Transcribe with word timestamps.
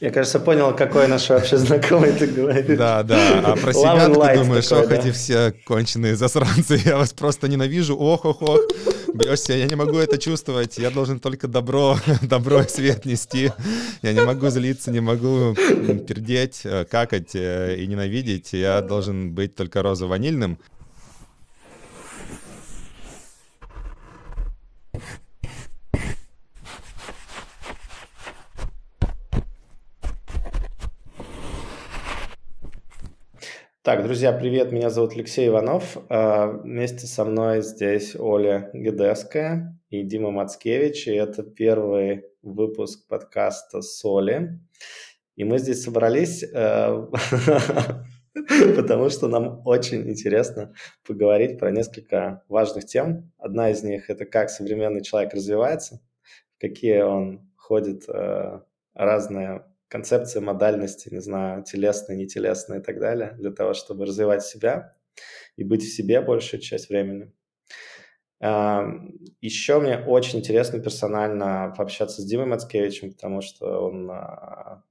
Я, 0.00 0.10
кажется, 0.10 0.40
понял, 0.40 0.74
какой 0.74 1.08
наш 1.08 1.28
вообще 1.28 1.58
знакомый 1.58 2.12
ты 2.12 2.26
говоришь. 2.26 2.78
Да, 2.78 3.02
да. 3.02 3.42
А 3.44 3.56
про 3.56 3.74
себя 3.74 4.06
ты 4.06 4.38
думаешь, 4.38 4.72
ох, 4.72 4.90
эти 4.90 5.10
все 5.10 5.52
конченые 5.66 6.16
засранцы, 6.16 6.80
я 6.86 6.96
вас 6.96 7.12
просто 7.12 7.48
ненавижу, 7.48 7.96
ох, 7.96 8.24
ох, 8.24 8.40
ох. 8.40 8.60
Бьешься, 9.12 9.52
я 9.52 9.66
не 9.66 9.74
могу 9.74 9.98
это 9.98 10.16
чувствовать, 10.16 10.78
я 10.78 10.90
должен 10.90 11.20
только 11.20 11.48
добро, 11.48 11.98
добро 12.22 12.62
и 12.62 12.68
свет 12.68 13.04
нести. 13.04 13.52
Я 14.00 14.14
не 14.14 14.22
могу 14.22 14.48
злиться, 14.48 14.90
не 14.90 15.00
могу 15.00 15.54
пердеть, 16.08 16.62
э, 16.64 16.86
какать 16.90 17.34
э, 17.34 17.76
и 17.76 17.86
ненавидеть. 17.86 18.54
Я 18.54 18.80
должен 18.80 19.32
быть 19.32 19.54
только 19.54 19.82
розово-ванильным. 19.82 20.58
Так, 33.90 34.04
друзья, 34.04 34.32
привет, 34.32 34.70
меня 34.70 34.88
зовут 34.88 35.14
Алексей 35.14 35.48
Иванов. 35.48 35.96
А, 36.08 36.46
вместе 36.46 37.08
со 37.08 37.24
мной 37.24 37.60
здесь 37.60 38.14
Оля 38.14 38.70
Гедеская 38.72 39.76
и 39.88 40.04
Дима 40.04 40.30
Мацкевич, 40.30 41.08
и 41.08 41.14
это 41.14 41.42
первый 41.42 42.26
выпуск 42.40 43.08
подкаста 43.08 43.82
«Соли». 43.82 44.60
И 45.34 45.42
мы 45.42 45.58
здесь 45.58 45.82
собрались, 45.82 46.44
э, 46.44 47.06
потому 48.76 49.10
что 49.10 49.26
нам 49.26 49.60
очень 49.64 50.08
интересно 50.08 50.72
поговорить 51.04 51.58
про 51.58 51.72
несколько 51.72 52.44
важных 52.48 52.86
тем. 52.86 53.32
Одна 53.38 53.70
из 53.70 53.82
них– 53.82 54.04
это 54.08 54.24
как 54.24 54.50
современный 54.50 55.02
человек 55.02 55.34
развивается, 55.34 56.00
какие 56.60 57.00
он 57.00 57.50
ходит 57.56 58.08
э, 58.08 58.60
разные 58.94 59.64
концепции 59.90 60.40
модальности, 60.40 61.12
не 61.12 61.20
знаю, 61.20 61.64
телесные, 61.64 62.16
нетелесные 62.16 62.80
и 62.80 62.82
так 62.82 63.00
далее, 63.00 63.34
для 63.38 63.50
того, 63.50 63.74
чтобы 63.74 64.06
развивать 64.06 64.44
себя 64.44 64.96
и 65.56 65.64
быть 65.64 65.82
в 65.82 65.92
себе 65.92 66.20
большую 66.20 66.60
часть 66.60 66.88
времени. 66.88 67.32
Еще 68.40 69.80
мне 69.80 69.98
очень 69.98 70.38
интересно 70.38 70.78
персонально 70.78 71.74
пообщаться 71.76 72.22
с 72.22 72.24
Димой 72.24 72.46
Мацкевичем, 72.46 73.12
потому 73.12 73.42
что 73.42 73.86
он 73.86 74.10
а, 74.10 74.82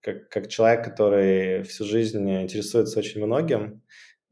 как, 0.00 0.30
как 0.30 0.48
человек, 0.48 0.84
который 0.84 1.64
всю 1.64 1.84
жизнь 1.84 2.30
интересуется 2.30 2.98
очень 2.98 3.22
многим, 3.22 3.82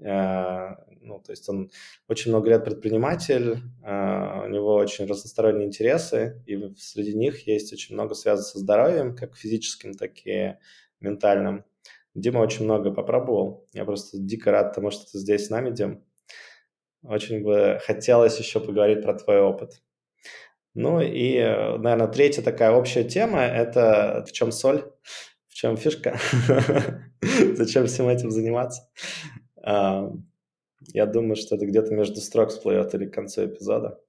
а, 0.02 0.85
ну, 1.06 1.20
то 1.20 1.30
есть 1.30 1.48
он 1.48 1.70
очень 2.08 2.30
много 2.32 2.50
лет 2.50 2.64
предприниматель, 2.64 3.58
а, 3.82 4.42
у 4.44 4.48
него 4.48 4.74
очень 4.74 5.06
разносторонние 5.06 5.68
интересы, 5.68 6.42
и 6.46 6.74
среди 6.76 7.14
них 7.14 7.46
есть 7.46 7.72
очень 7.72 7.94
много 7.94 8.14
связано 8.14 8.46
со 8.46 8.58
здоровьем, 8.58 9.14
как 9.14 9.36
физическим, 9.36 9.94
так 9.94 10.26
и 10.26 10.56
ментальным. 11.00 11.64
Дима 12.14 12.38
очень 12.38 12.64
много 12.64 12.90
попробовал. 12.90 13.68
Я 13.72 13.84
просто 13.84 14.18
дико 14.18 14.50
рад 14.50 14.74
тому, 14.74 14.90
что 14.90 15.10
ты 15.10 15.18
здесь 15.18 15.46
с 15.46 15.50
нами, 15.50 15.70
Дим. 15.70 16.02
Очень 17.02 17.44
бы 17.44 17.78
хотелось 17.84 18.38
еще 18.38 18.58
поговорить 18.58 19.02
про 19.02 19.14
твой 19.14 19.40
опыт. 19.40 19.82
Ну 20.74 21.00
и, 21.00 21.38
наверное, 21.38 22.08
третья 22.08 22.42
такая 22.42 22.72
общая 22.72 23.04
тема– 23.04 23.40
это 23.42 24.24
в 24.26 24.32
чем 24.32 24.50
соль, 24.50 24.90
в 25.46 25.54
чем 25.54 25.76
фишка, 25.76 26.18
зачем 27.54 27.86
всем 27.86 28.08
этим 28.08 28.30
заниматься. 28.30 28.90
Я 30.92 31.06
думаю, 31.06 31.36
что 31.36 31.56
это 31.56 31.66
где-то 31.66 31.94
между 31.94 32.20
строк 32.20 32.50
всплывет 32.50 32.94
или 32.94 33.06
к 33.06 33.14
концу 33.14 33.46
эпизода. 33.46 34.00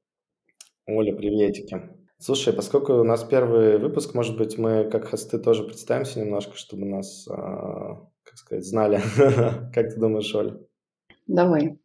Оля, 0.86 1.16
приветики. 1.16 1.82
Слушай, 2.20 2.54
поскольку 2.54 2.94
у 2.94 3.04
нас 3.04 3.24
первый 3.24 3.78
выпуск, 3.78 4.16
может 4.16 4.38
быть, 4.38 4.58
мы 4.58 4.90
как 4.90 5.10
хосты 5.10 5.38
тоже 5.38 5.64
представимся 5.64 6.20
немножко, 6.20 6.56
чтобы 6.56 6.86
нас, 6.86 7.28
а, 7.28 8.08
как 8.24 8.38
сказать, 8.38 8.66
знали. 8.66 9.02
Как 9.74 9.94
ты 9.94 10.00
думаешь, 10.00 10.34
Оля? 10.34 10.58
Давай. 11.28 11.78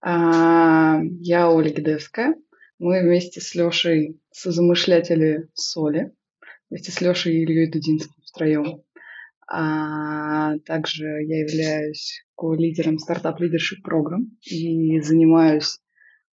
А, 0.00 1.00
я 1.20 1.50
Оля 1.50 1.70
Гидевская. 1.70 2.34
Мы 2.78 3.00
вместе 3.00 3.40
с 3.40 3.54
Лешей 3.54 4.20
созамышляли 4.30 5.48
соли. 5.54 6.12
Вместе 6.68 6.92
с 6.92 7.00
Лешей 7.00 7.36
и 7.36 7.42
Ильей 7.42 7.70
Дудинским 7.70 8.22
втроем. 8.26 8.82
А 9.50 10.58
также 10.66 11.04
я 11.04 11.40
являюсь 11.40 12.22
ко-лидером 12.36 12.98
стартап 12.98 13.40
лидершип 13.40 13.82
программ 13.82 14.36
и 14.42 15.00
занимаюсь 15.00 15.78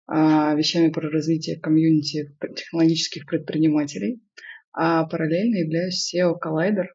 а, 0.08 0.56
вещами 0.56 0.90
про 0.90 1.10
развитие 1.10 1.60
комьюнити 1.60 2.36
технологических 2.56 3.26
предпринимателей. 3.28 4.22
А 4.74 5.06
параллельно 5.06 5.58
являюсь 5.58 6.12
SEO 6.14 6.34
Collider. 6.44 6.88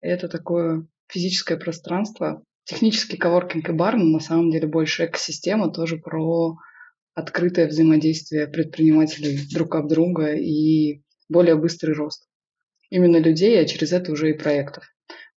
Это 0.00 0.28
такое 0.28 0.86
физическое 1.08 1.56
пространство, 1.56 2.44
технический 2.64 3.16
коворкинг 3.16 3.68
и 3.68 3.72
бар, 3.72 3.96
но 3.96 4.04
на 4.04 4.20
самом 4.20 4.50
деле 4.50 4.68
больше 4.68 5.06
экосистема, 5.06 5.72
тоже 5.72 5.98
про 5.98 6.56
открытое 7.14 7.66
взаимодействие 7.66 8.46
предпринимателей 8.46 9.40
друг 9.52 9.74
об 9.74 9.88
друга 9.88 10.34
и 10.34 11.02
более 11.28 11.56
быстрый 11.56 11.94
рост. 11.94 12.28
Именно 12.90 13.16
людей, 13.16 13.60
а 13.60 13.66
через 13.66 13.92
это 13.92 14.12
уже 14.12 14.30
и 14.30 14.38
проектов. 14.38 14.84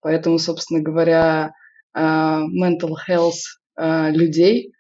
Поэтому, 0.02 0.40
собственно 0.40 0.82
говоря, 0.82 1.54
а, 1.94 2.42
mental 2.42 2.94
health 3.10 3.42
а, 3.76 4.10
людей 4.10 4.72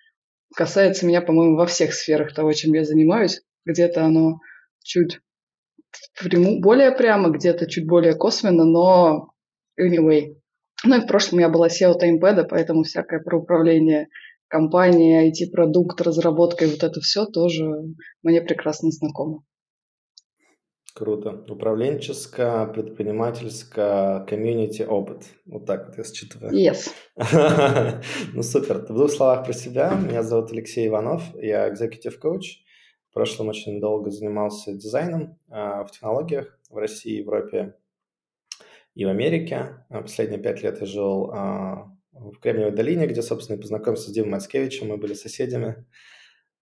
касается 0.55 1.05
меня, 1.05 1.21
по-моему, 1.21 1.55
во 1.55 1.65
всех 1.65 1.93
сферах 1.93 2.33
того, 2.33 2.53
чем 2.53 2.73
я 2.73 2.83
занимаюсь. 2.83 3.41
Где-то 3.65 4.05
оно 4.05 4.39
чуть 4.83 5.19
более 6.59 6.91
прямо, 6.91 7.29
где-то 7.29 7.67
чуть 7.67 7.87
более 7.87 8.15
косвенно, 8.15 8.65
но 8.65 9.31
anyway. 9.79 10.35
Ну 10.83 10.97
и 10.97 11.01
в 11.01 11.07
прошлом 11.07 11.39
я 11.39 11.49
была 11.49 11.67
SEO 11.67 11.95
таймпеда, 11.95 12.43
поэтому 12.43 12.83
всякое 12.83 13.19
про 13.19 13.39
управление 13.39 14.07
компанией, 14.47 15.31
IT-продукт, 15.31 15.99
разработкой, 16.01 16.69
вот 16.69 16.83
это 16.83 17.01
все 17.01 17.25
тоже 17.25 17.65
мне 18.23 18.41
прекрасно 18.41 18.91
знакомо. 18.91 19.43
Круто. 20.97 21.43
Управленческое, 21.47 22.65
предпринимательское, 22.65 24.25
комьюнити, 24.25 24.81
опыт. 24.81 25.25
Вот 25.45 25.67
так 25.67 25.85
вот 25.85 25.97
я 25.99 26.03
считываю. 26.03 26.51
Yes. 26.51 26.89
ну 28.33 28.41
супер. 28.41 28.79
В 28.79 28.87
двух 28.87 29.11
словах 29.11 29.45
про 29.45 29.53
себя. 29.53 29.93
Меня 29.93 30.23
зовут 30.23 30.51
Алексей 30.51 30.87
Иванов. 30.87 31.21
Я 31.35 31.71
executive 31.71 32.19
coach. 32.19 32.63
В 33.11 33.13
прошлом 33.13 33.49
очень 33.49 33.79
долго 33.79 34.09
занимался 34.09 34.73
дизайном 34.73 35.37
э, 35.51 35.83
в 35.83 35.91
технологиях 35.91 36.57
в 36.71 36.77
России, 36.77 37.19
Европе 37.19 37.75
и 38.95 39.05
в 39.05 39.09
Америке. 39.09 39.85
А 39.89 40.01
последние 40.01 40.41
пять 40.41 40.63
лет 40.63 40.81
я 40.81 40.87
жил 40.87 41.29
э, 41.31 41.75
в 42.11 42.39
Кремниевой 42.41 42.73
долине, 42.73 43.05
где, 43.05 43.21
собственно, 43.21 43.57
и 43.57 43.61
познакомился 43.61 44.09
с 44.09 44.13
Димой 44.13 44.31
Мацкевичем. 44.31 44.87
Мы 44.87 44.97
были 44.97 45.13
соседями 45.13 45.85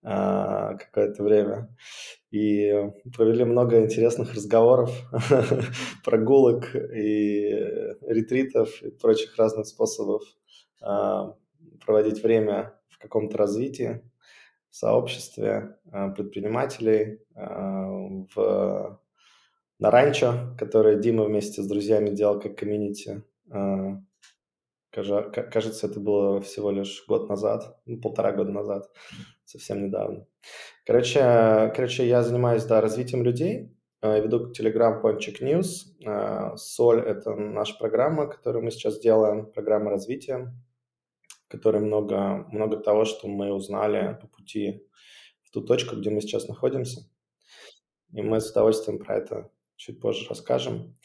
какое-то 0.06 1.24
время 1.24 1.76
и 2.36 2.92
провели 3.16 3.44
много 3.44 3.82
интересных 3.82 4.34
разговоров, 4.34 4.92
прогулок 6.04 6.76
и 6.76 7.50
ретритов 8.02 8.84
и 8.84 8.92
прочих 8.92 9.38
разных 9.38 9.68
способов 9.68 10.22
а, 10.82 11.34
проводить 11.86 12.22
время 12.22 12.74
в 12.90 13.00
каком-то 13.00 13.38
развитии, 13.38 14.02
в 14.70 14.76
сообществе 14.76 15.78
а, 15.92 16.10
предпринимателей, 16.10 17.22
а, 17.36 17.88
в, 18.36 19.00
на 19.80 19.92
ранчо, 19.92 20.56
которое 20.60 20.98
Дима 20.98 21.24
вместе 21.24 21.62
с 21.62 21.68
друзьями 21.68 22.10
делал 22.10 22.40
как 22.40 22.58
комьюнити. 22.58 23.24
Кажется, 24.96 25.88
это 25.88 26.00
было 26.00 26.42
всего 26.42 26.72
лишь 26.72 27.06
год 27.08 27.30
назад, 27.30 27.80
ну, 27.86 28.00
полтора 28.00 28.32
года 28.32 28.52
назад, 28.52 28.90
совсем 29.44 29.84
недавно. 29.86 30.26
Короче, 30.86 31.74
короче, 31.76 32.08
я 32.08 32.24
занимаюсь, 32.24 32.64
да, 32.64 32.80
развитием 32.80 33.24
людей, 33.24 33.76
э, 34.02 34.22
веду 34.22 34.52
Telegram 34.52 35.02
Ponchik 35.02 35.42
News. 35.42 35.98
Э, 36.06 36.56
Соль– 36.56 37.02
это 37.06 37.36
наша 37.36 37.78
программа, 37.78 38.28
которую 38.28 38.64
мы 38.64 38.72
сейчас 38.72 39.00
делаем, 39.00 39.52
программа 39.52 39.92
развития, 39.92 40.54
в 41.46 41.52
которой 41.52 41.82
много, 41.82 42.48
много 42.52 42.78
того, 42.78 43.06
что 43.06 43.28
мы 43.28 43.52
узнали 43.52 44.18
по 44.22 44.28
пути 44.28 44.88
в 45.44 45.52
ту 45.52 45.62
точку, 45.62 45.98
где 45.98 46.10
мы 46.10 46.22
сейчас 46.22 46.48
находимся. 46.48 47.02
И 48.14 48.22
мы 48.22 48.40
с 48.40 48.52
удовольствием 48.52 49.00
про 49.00 49.18
это 49.18 49.52
чуть 49.76 50.00
позже 50.00 50.26
расскажем. 50.30 50.96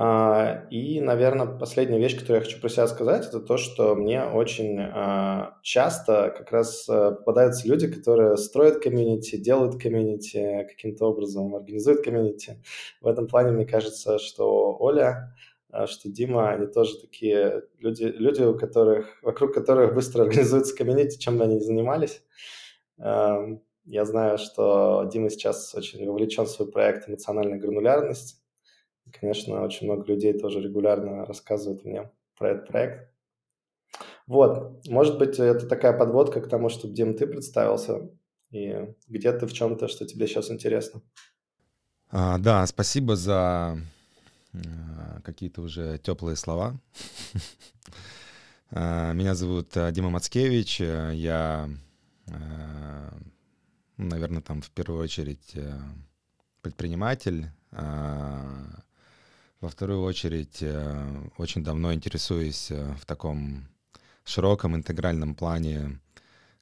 А, 0.00 0.64
и, 0.70 1.00
наверное, 1.00 1.46
последняя 1.58 1.98
вещь, 1.98 2.16
которую 2.16 2.38
я 2.38 2.44
хочу 2.44 2.60
про 2.60 2.68
себя 2.68 2.86
сказать, 2.86 3.26
это 3.26 3.40
то, 3.40 3.56
что 3.56 3.96
мне 3.96 4.22
очень 4.22 4.78
а, 4.78 5.58
часто 5.64 6.32
как 6.38 6.52
раз 6.52 6.88
э, 6.88 7.16
попадаются 7.16 7.66
люди, 7.66 7.90
которые 7.90 8.36
строят 8.36 8.80
комьюнити, 8.80 9.34
делают 9.34 9.82
комьюнити 9.82 10.68
каким-то 10.68 11.06
образом, 11.06 11.52
организуют 11.56 12.04
комьюнити. 12.04 12.62
В 13.00 13.08
этом 13.08 13.26
плане 13.26 13.50
мне 13.50 13.66
кажется, 13.66 14.20
что 14.20 14.76
Оля, 14.78 15.34
а, 15.72 15.88
что 15.88 16.08
Дима, 16.08 16.50
они 16.50 16.68
тоже 16.68 16.96
такие 17.00 17.64
люди, 17.80 18.04
люди 18.04 18.42
у 18.42 18.56
которых, 18.56 19.20
вокруг 19.24 19.52
которых 19.52 19.94
быстро 19.94 20.22
организуются 20.26 20.76
комьюнити, 20.76 21.18
чем 21.18 21.38
бы 21.38 21.42
они 21.42 21.56
ни 21.56 21.60
занимались. 21.60 22.22
Я 22.98 24.04
знаю, 24.04 24.38
что 24.38 25.08
Дима 25.10 25.28
сейчас 25.30 25.74
очень 25.74 26.06
вовлечен 26.06 26.44
в 26.44 26.50
свой 26.50 26.70
проект 26.70 27.08
«Эмоциональная 27.08 27.58
гранулярность», 29.10 29.18
Конечно, 29.20 29.62
очень 29.62 29.86
много 29.86 30.04
людей 30.06 30.38
тоже 30.38 30.60
регулярно 30.60 31.24
рассказывают 31.26 31.84
мне 31.84 32.10
про 32.36 32.50
этот 32.50 32.68
проект. 32.68 33.10
Вот, 34.26 34.86
может 34.86 35.18
быть, 35.18 35.38
это 35.38 35.66
такая 35.66 35.96
подводка 35.96 36.40
к 36.40 36.48
тому, 36.48 36.68
чтобы, 36.68 36.94
Дим, 36.94 37.14
ты 37.14 37.26
представился, 37.26 38.10
и 38.50 38.94
где 39.08 39.32
ты 39.32 39.46
в 39.46 39.52
чем-то, 39.52 39.88
что 39.88 40.06
тебе 40.06 40.26
сейчас 40.26 40.50
интересно. 40.50 41.00
А, 42.10 42.38
да, 42.38 42.66
спасибо 42.66 43.16
за 43.16 43.78
а, 44.54 45.20
какие-то 45.24 45.62
уже 45.62 45.98
теплые 45.98 46.36
слова. 46.36 46.78
А, 48.70 49.14
меня 49.14 49.34
зовут 49.34 49.74
а, 49.78 49.90
Дима 49.90 50.10
Мацкевич, 50.10 50.80
я, 50.80 51.70
наверное, 53.96 54.42
там 54.42 54.60
в 54.60 54.70
первую 54.72 55.02
очередь 55.02 55.56
предприниматель, 56.60 57.46
во 59.60 59.68
вторую 59.68 60.02
очередь 60.02 60.62
очень 61.36 61.64
давно 61.64 61.92
интересуюсь 61.92 62.70
в 62.70 63.04
таком 63.06 63.68
широком 64.28 64.76
интегральном 64.76 65.34
плане, 65.34 66.00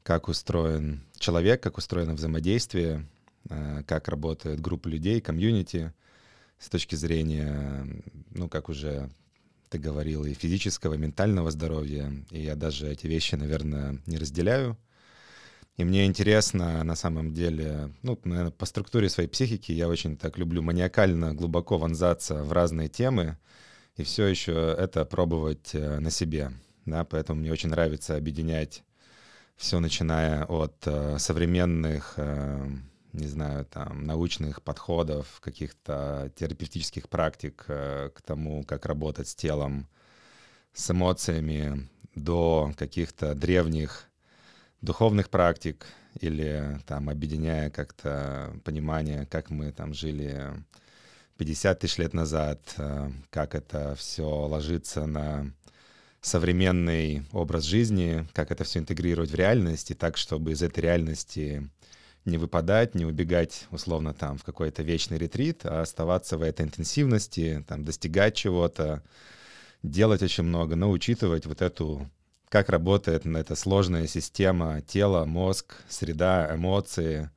как 0.07 0.29
устроен 0.29 1.03
человек, 1.19 1.61
как 1.61 1.79
устроено 1.79 2.15
взаимодействие, 2.15 3.05
э, 3.51 3.83
как 3.89 4.07
работает 4.07 4.61
группа 4.61 4.87
людей, 4.87 5.21
комьюнити 5.21 5.93
с 6.61 6.69
точки 6.69 6.95
зрения, 6.95 7.85
ну, 8.31 8.49
как 8.49 8.69
уже 8.69 9.11
ты 9.69 9.79
говорил, 9.79 10.25
и 10.25 10.33
физического, 10.33 10.95
и 10.95 10.99
ментального 10.99 11.51
здоровья. 11.51 12.13
И 12.31 12.41
я 12.41 12.55
даже 12.55 12.89
эти 12.89 13.09
вещи, 13.09 13.35
наверное, 13.35 14.01
не 14.07 14.17
разделяю. 14.17 14.79
И 15.77 15.85
мне 15.85 16.07
интересно, 16.07 16.83
на 16.85 16.97
самом 16.97 17.35
деле, 17.35 17.93
ну, 18.03 18.19
наверное, 18.25 18.51
по 18.51 18.65
структуре 18.65 19.09
своей 19.09 19.29
психики 19.29 19.73
я 19.73 19.89
очень 19.89 20.17
так 20.17 20.39
люблю 20.39 20.63
маниакально 20.63 21.35
глубоко 21.35 21.77
вонзаться 21.79 22.43
в 22.43 22.53
разные 22.53 22.89
темы 22.89 23.37
и 23.97 24.03
все 24.03 24.27
еще 24.27 24.53
это 24.79 25.05
пробовать 25.05 25.75
э, 25.75 25.99
на 26.01 26.11
себе 26.11 26.53
да, 26.87 27.05
поэтому 27.05 27.41
мне 27.41 27.53
очень 27.53 27.69
нравится 27.69 28.17
объединять 28.17 28.85
все, 29.57 29.81
начиная 29.81 30.45
от 30.45 30.77
э, 30.87 31.19
современных, 31.19 32.15
э, 32.17 32.69
не 33.13 33.27
знаю, 33.27 33.65
там, 33.65 34.05
научных 34.05 34.63
подходов, 34.63 35.41
каких-то 35.41 36.31
терапевтических 36.37 37.09
практик 37.09 37.65
э, 37.69 38.11
к 38.15 38.23
тому, 38.23 38.65
как 38.65 38.87
работать 38.87 39.29
с 39.29 39.35
телом, 39.35 39.89
с 40.75 40.91
эмоциями, 40.91 41.89
до 42.15 42.73
каких-то 42.77 43.35
древних 43.35 44.09
духовных 44.81 45.31
практик 45.31 45.87
или 46.21 46.81
там 46.87 47.09
объединяя 47.09 47.71
как-то 47.71 48.55
понимание, 48.65 49.27
как 49.27 49.51
мы 49.51 49.73
там 49.73 49.95
жили 49.95 50.53
50 51.39 51.79
тысяч 51.79 51.99
лет 51.99 52.15
назад, 52.15 52.61
э, 52.79 53.11
как 53.31 53.55
это 53.55 53.95
все 53.97 54.29
ложится 54.29 55.07
на 55.07 55.53
современный 56.21 57.25
образ 57.33 57.65
жизни, 57.65 58.27
как 58.33 58.51
это 58.51 58.65
все 58.65 58.81
интегрировать 58.81 59.31
в 59.31 59.35
реальность, 59.35 59.91
и 59.91 59.95
так, 59.95 60.17
чтобы 60.17 60.53
из 60.53 60.63
этой 60.63 60.81
реальности 60.81 61.69
не 62.25 62.39
выпадать, 62.39 62.95
не 62.95 63.05
убегать 63.05 63.67
условно 63.71 64.13
там 64.13 64.37
в 64.37 64.45
какой-то 64.45 64.83
вечный 64.83 65.19
ретрит, 65.19 65.65
а 65.65 65.83
оставаться 65.83 66.37
в 66.37 66.43
этой 66.43 66.67
интенсивности, 66.67 67.65
там 67.69 67.85
достигать 67.85 68.35
чего-то, 68.35 69.03
делать 69.83 70.23
очень 70.23 70.45
много, 70.45 70.75
но 70.75 70.91
учитывать 70.91 71.47
вот 71.47 71.63
эту, 71.63 72.11
как 72.49 72.69
работает 72.69 73.27
эта 73.27 73.55
сложная 73.57 74.07
система 74.07 74.81
тела, 74.81 75.25
мозг, 75.25 75.77
среда, 75.89 76.55
эмоции, 76.55 77.31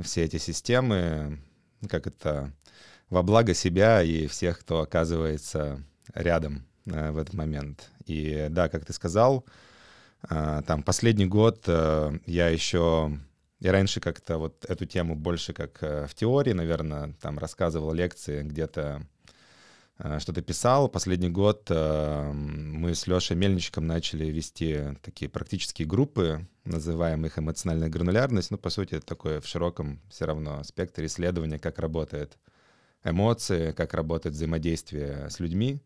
все 0.00 0.24
эти 0.24 0.38
системы, 0.38 1.38
как 1.88 2.06
это 2.06 2.52
во 3.10 3.22
благо 3.22 3.54
себя 3.54 4.02
и 4.02 4.26
всех, 4.26 4.60
кто 4.60 4.80
оказывается 4.80 5.82
рядом 6.14 6.66
э, 6.86 7.10
в 7.10 7.18
этот 7.18 7.34
момент. 7.34 7.90
И 8.06 8.48
да, 8.50 8.68
как 8.68 8.84
ты 8.84 8.92
сказал, 8.92 9.44
а, 10.22 10.62
там 10.62 10.82
последний 10.82 11.26
год 11.26 11.64
э, 11.66 12.18
я 12.26 12.48
еще 12.48 13.18
я 13.60 13.72
раньше 13.72 14.00
как-то 14.00 14.38
вот 14.38 14.64
эту 14.68 14.84
тему 14.84 15.14
больше 15.14 15.52
как 15.52 15.82
э, 15.82 16.06
в 16.06 16.14
теории, 16.14 16.52
наверное, 16.52 17.14
там 17.20 17.38
рассказывал 17.38 17.92
лекции, 17.92 18.42
где-то 18.42 19.00
э, 19.00 19.04
что-то 20.18 20.42
писал. 20.42 20.88
Последний 20.88 21.28
год 21.28 21.70
мы 21.70 22.94
с 22.94 23.06
Лешей 23.06 23.36
Мельничком 23.36 23.86
начали 23.86 24.26
вести 24.26 24.96
такие 25.02 25.28
практические 25.28 25.86
группы, 25.86 26.46
называем 26.64 27.24
их 27.24 27.38
эмоциональная 27.38 27.88
гранулярность. 27.88 28.50
Ну, 28.50 28.58
по 28.58 28.70
сути, 28.70 28.94
это 28.96 29.06
такое 29.06 29.40
в 29.40 29.46
широком 29.46 30.00
все 30.10 30.24
равно 30.24 30.64
спектре 30.64 31.06
исследования, 31.06 31.58
как 31.58 31.78
работает 31.78 32.38
эмоции, 33.04 33.72
как 33.72 33.94
работает 33.94 34.34
взаимодействие 34.34 35.28
с 35.30 35.38
людьми. 35.38 35.80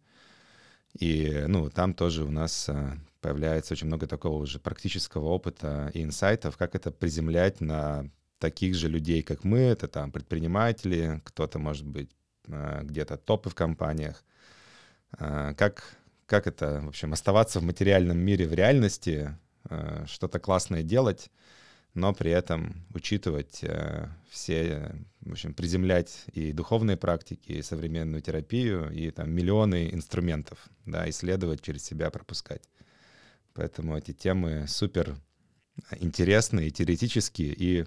И, 0.98 1.44
ну, 1.46 1.68
там 1.70 1.94
тоже 1.94 2.24
у 2.24 2.30
нас 2.30 2.68
а, 2.68 2.96
появляется 3.20 3.74
очень 3.74 3.88
много 3.88 4.06
такого 4.06 4.42
уже 4.42 4.58
практического 4.58 5.26
опыта 5.26 5.90
и 5.94 6.02
инсайтов, 6.02 6.56
как 6.56 6.74
это 6.74 6.90
приземлять 6.90 7.60
на 7.60 8.10
таких 8.38 8.74
же 8.74 8.88
людей, 8.88 9.22
как 9.22 9.44
мы, 9.44 9.58
это 9.58 9.88
там 9.88 10.12
предприниматели, 10.12 11.20
кто-то, 11.24 11.58
может 11.58 11.86
быть, 11.86 12.10
где-то 12.48 13.16
топы 13.16 13.50
в 13.50 13.54
компаниях, 13.54 14.24
а, 15.12 15.54
как, 15.54 15.96
как 16.26 16.46
это, 16.46 16.80
в 16.82 16.88
общем, 16.88 17.12
оставаться 17.12 17.60
в 17.60 17.62
материальном 17.62 18.18
мире, 18.18 18.46
в 18.46 18.54
реальности, 18.54 19.36
что-то 20.06 20.38
классное 20.38 20.82
делать, 20.82 21.30
но 21.94 22.14
при 22.14 22.30
этом 22.30 22.86
учитывать 22.94 23.58
э, 23.62 24.08
все, 24.30 24.94
в 25.20 25.32
общем, 25.32 25.52
приземлять 25.52 26.24
и 26.32 26.52
духовные 26.52 26.96
практики, 26.96 27.52
и 27.52 27.62
современную 27.62 28.22
терапию, 28.22 28.90
и 28.92 29.10
там 29.10 29.30
миллионы 29.30 29.90
инструментов, 29.92 30.58
да, 30.86 31.08
исследовать 31.10 31.62
через 31.62 31.84
себя, 31.84 32.10
пропускать. 32.10 32.62
Поэтому 33.52 33.96
эти 33.96 34.12
темы 34.12 34.66
супер 34.68 35.16
интересные, 35.98 36.70
теоретические 36.70 37.54
и 37.54 37.86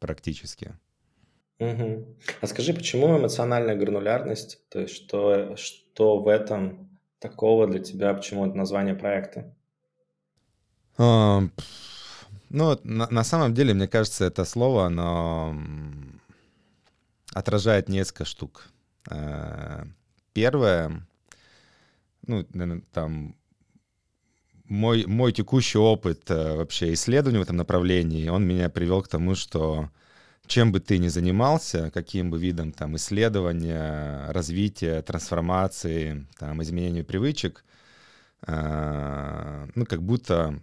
практические. 0.00 0.78
Угу. 1.58 2.04
А 2.42 2.46
скажи, 2.46 2.74
почему 2.74 3.18
эмоциональная 3.18 3.76
гранулярность? 3.76 4.60
То 4.68 4.80
есть 4.80 4.94
что, 4.94 5.56
что 5.56 6.18
в 6.18 6.28
этом 6.28 6.90
такого 7.18 7.66
для 7.66 7.80
тебя, 7.80 8.12
почему 8.14 8.46
это 8.46 8.56
название 8.56 8.94
проекта? 8.94 9.54
А, 10.98 11.42
ну, 12.50 12.78
на, 12.84 13.08
на 13.10 13.24
самом 13.24 13.54
деле, 13.54 13.74
мне 13.74 13.88
кажется, 13.88 14.24
это 14.24 14.44
слово, 14.44 14.86
оно 14.86 15.56
отражает 17.32 17.88
несколько 17.88 18.24
штук. 18.24 18.68
Э, 19.10 19.84
первое, 20.32 21.06
ну, 22.26 22.46
там, 22.92 23.34
мой, 24.64 25.06
мой 25.06 25.32
текущий 25.32 25.78
опыт 25.78 26.30
э, 26.30 26.56
вообще 26.56 26.92
исследования 26.92 27.38
в 27.38 27.42
этом 27.42 27.56
направлении, 27.56 28.28
он 28.28 28.46
меня 28.46 28.68
привел 28.68 29.02
к 29.02 29.08
тому, 29.08 29.34
что 29.34 29.90
чем 30.46 30.72
бы 30.72 30.80
ты 30.80 30.98
ни 30.98 31.08
занимался, 31.08 31.90
каким 31.92 32.30
бы 32.30 32.38
видом 32.38 32.72
там 32.72 32.96
исследования, 32.96 34.30
развития, 34.30 35.02
трансформации, 35.02 36.26
там, 36.38 36.62
изменения 36.62 37.04
привычек, 37.04 37.64
э, 38.46 39.66
ну, 39.74 39.84
как 39.86 40.02
будто 40.02 40.60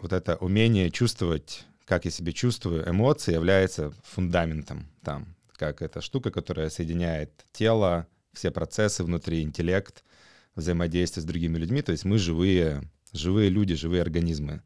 вот 0.00 0.12
это 0.12 0.36
умение 0.36 0.90
чувствовать, 0.90 1.64
как 1.84 2.04
я 2.04 2.10
себя 2.10 2.32
чувствую, 2.32 2.88
эмоции 2.88 3.32
является 3.32 3.92
фундаментом 4.02 4.88
там, 5.02 5.36
как 5.56 5.80
эта 5.80 6.00
штука, 6.00 6.30
которая 6.30 6.70
соединяет 6.70 7.30
тело, 7.52 8.06
все 8.32 8.50
процессы 8.50 9.04
внутри, 9.04 9.42
интеллект, 9.42 10.02
взаимодействие 10.56 11.22
с 11.22 11.26
другими 11.26 11.56
людьми. 11.58 11.82
То 11.82 11.92
есть 11.92 12.04
мы 12.04 12.18
живые, 12.18 12.82
живые 13.12 13.48
люди, 13.48 13.74
живые 13.74 14.02
организмы. 14.02 14.62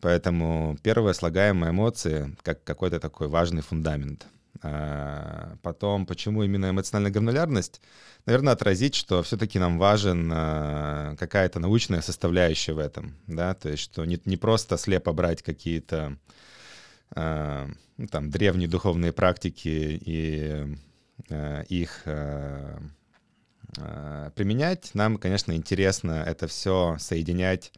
Поэтому 0.00 0.76
первое 0.82 1.12
слагаемое 1.12 1.70
эмоции 1.70 2.36
как 2.42 2.62
какой-то 2.64 3.00
такой 3.00 3.28
важный 3.28 3.62
фундамент— 3.62 4.26
а, 4.62 5.56
потом, 5.62 6.06
почему 6.06 6.42
именно 6.42 6.70
эмоциональная 6.70 7.12
гранулярность? 7.12 7.80
Наверное, 8.26 8.54
отразить, 8.54 8.94
что 8.94 9.22
все-таки 9.22 9.58
нам 9.58 9.78
важен 9.78 10.30
а, 10.32 11.14
какая-то 11.16 11.60
научная 11.60 12.00
составляющая 12.00 12.72
в 12.72 12.78
этом, 12.78 13.16
да, 13.26 13.54
то 13.54 13.68
есть 13.68 13.82
что 13.84 14.04
не, 14.04 14.20
не 14.24 14.36
просто 14.36 14.76
слепо 14.76 15.12
брать 15.12 15.42
какие-то 15.42 16.16
а, 17.14 17.68
ну, 17.96 18.06
там 18.08 18.30
древние 18.30 18.68
духовные 18.68 19.12
практики 19.12 20.00
и 20.04 20.76
их 21.68 22.02
применять. 24.34 24.90
Нам, 24.94 25.18
конечно, 25.18 25.52
интересно 25.52 26.24
это 26.26 26.46
все 26.46 26.96
соединять 26.98 27.72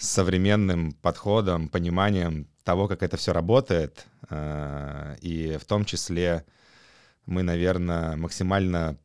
с 0.00 0.08
современным 0.08 0.92
подходом, 0.92 1.68
пониманием 1.68 2.46
того, 2.64 2.88
как 2.88 3.02
это 3.02 3.18
все 3.18 3.32
работает. 3.32 4.06
А, 4.30 5.14
и 5.20 5.58
в 5.60 5.66
том 5.66 5.84
числе 5.84 6.44
мы, 7.26 7.42
наверное, 7.42 8.16
максимально 8.16 8.96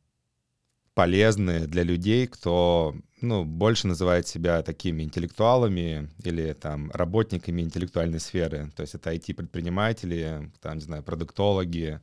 полезны 0.94 1.68
для 1.68 1.84
людей, 1.84 2.28
кто 2.28 2.96
ну, 3.20 3.44
больше 3.44 3.88
называет 3.88 4.28
себя 4.28 4.62
такими 4.62 5.04
интеллектуалами 5.04 6.10
или 6.24 6.54
там 6.54 6.90
работниками 6.92 7.62
интеллектуальной 7.62 8.22
сферы. 8.22 8.72
То 8.78 8.82
есть 8.82 8.96
это 8.96 9.14
IT-предприниматели, 9.14 10.50
там, 10.62 10.78
не 10.78 10.84
знаю, 10.84 11.04
продуктологи, 11.04 12.00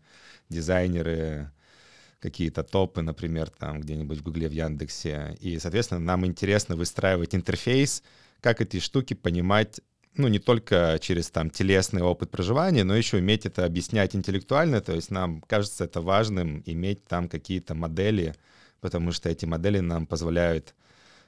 дизайнеры, 0.51 1.51
какие-то 2.21 2.63
топы, 2.63 3.01
например, 3.01 3.49
там 3.49 3.81
где-нибудь 3.81 4.19
в 4.19 4.23
Гугле, 4.23 4.49
в 4.49 4.53
Яндексе. 4.53 5.35
И, 5.41 5.59
соответственно, 5.59 6.01
нам 6.01 6.27
интересно 6.27 6.77
выстраивать 6.77 7.35
интерфейс, 7.35 8.03
как 8.43 8.61
эти 8.61 8.79
штуки 8.79 9.15
понимать, 9.15 9.81
ну, 10.17 10.29
не 10.29 10.39
только 10.39 10.99
через 11.01 11.31
там 11.31 11.49
телесный 11.49 12.03
опыт 12.03 12.31
проживания, 12.31 12.85
но 12.85 12.95
еще 12.95 13.17
уметь 13.17 13.47
это 13.47 13.65
объяснять 13.65 14.15
интеллектуально. 14.15 14.83
То 14.83 14.93
есть 14.93 15.11
нам 15.11 15.41
кажется 15.41 15.85
это 15.85 16.03
важным 16.03 16.63
иметь 16.67 17.07
там 17.07 17.31
какие-то 17.31 17.75
модели, 17.75 18.35
потому 18.81 19.13
что 19.13 19.31
эти 19.31 19.47
модели 19.47 19.81
нам 19.81 20.07
позволяют 20.07 20.75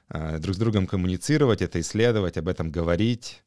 э, 0.09 0.37
друг 0.37 0.55
с 0.55 0.59
другом 0.59 0.85
коммуницировать, 0.85 1.63
это 1.63 1.79
исследовать, 1.79 2.37
об 2.37 2.47
этом 2.47 2.69
говорить. 2.69 3.41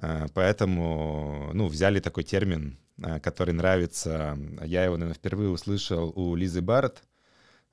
Э, 0.00 0.28
поэтому, 0.32 1.50
ну, 1.52 1.66
взяли 1.66 1.98
такой 1.98 2.22
термин 2.22 2.78
Э, 3.02 3.18
который 3.20 3.54
нравится. 3.54 4.38
Я 4.64 4.84
его, 4.84 4.96
наверное, 4.96 5.14
впервые 5.14 5.50
услышал 5.50 6.12
у 6.14 6.34
Лизы 6.34 6.60
Барретт 6.60 7.02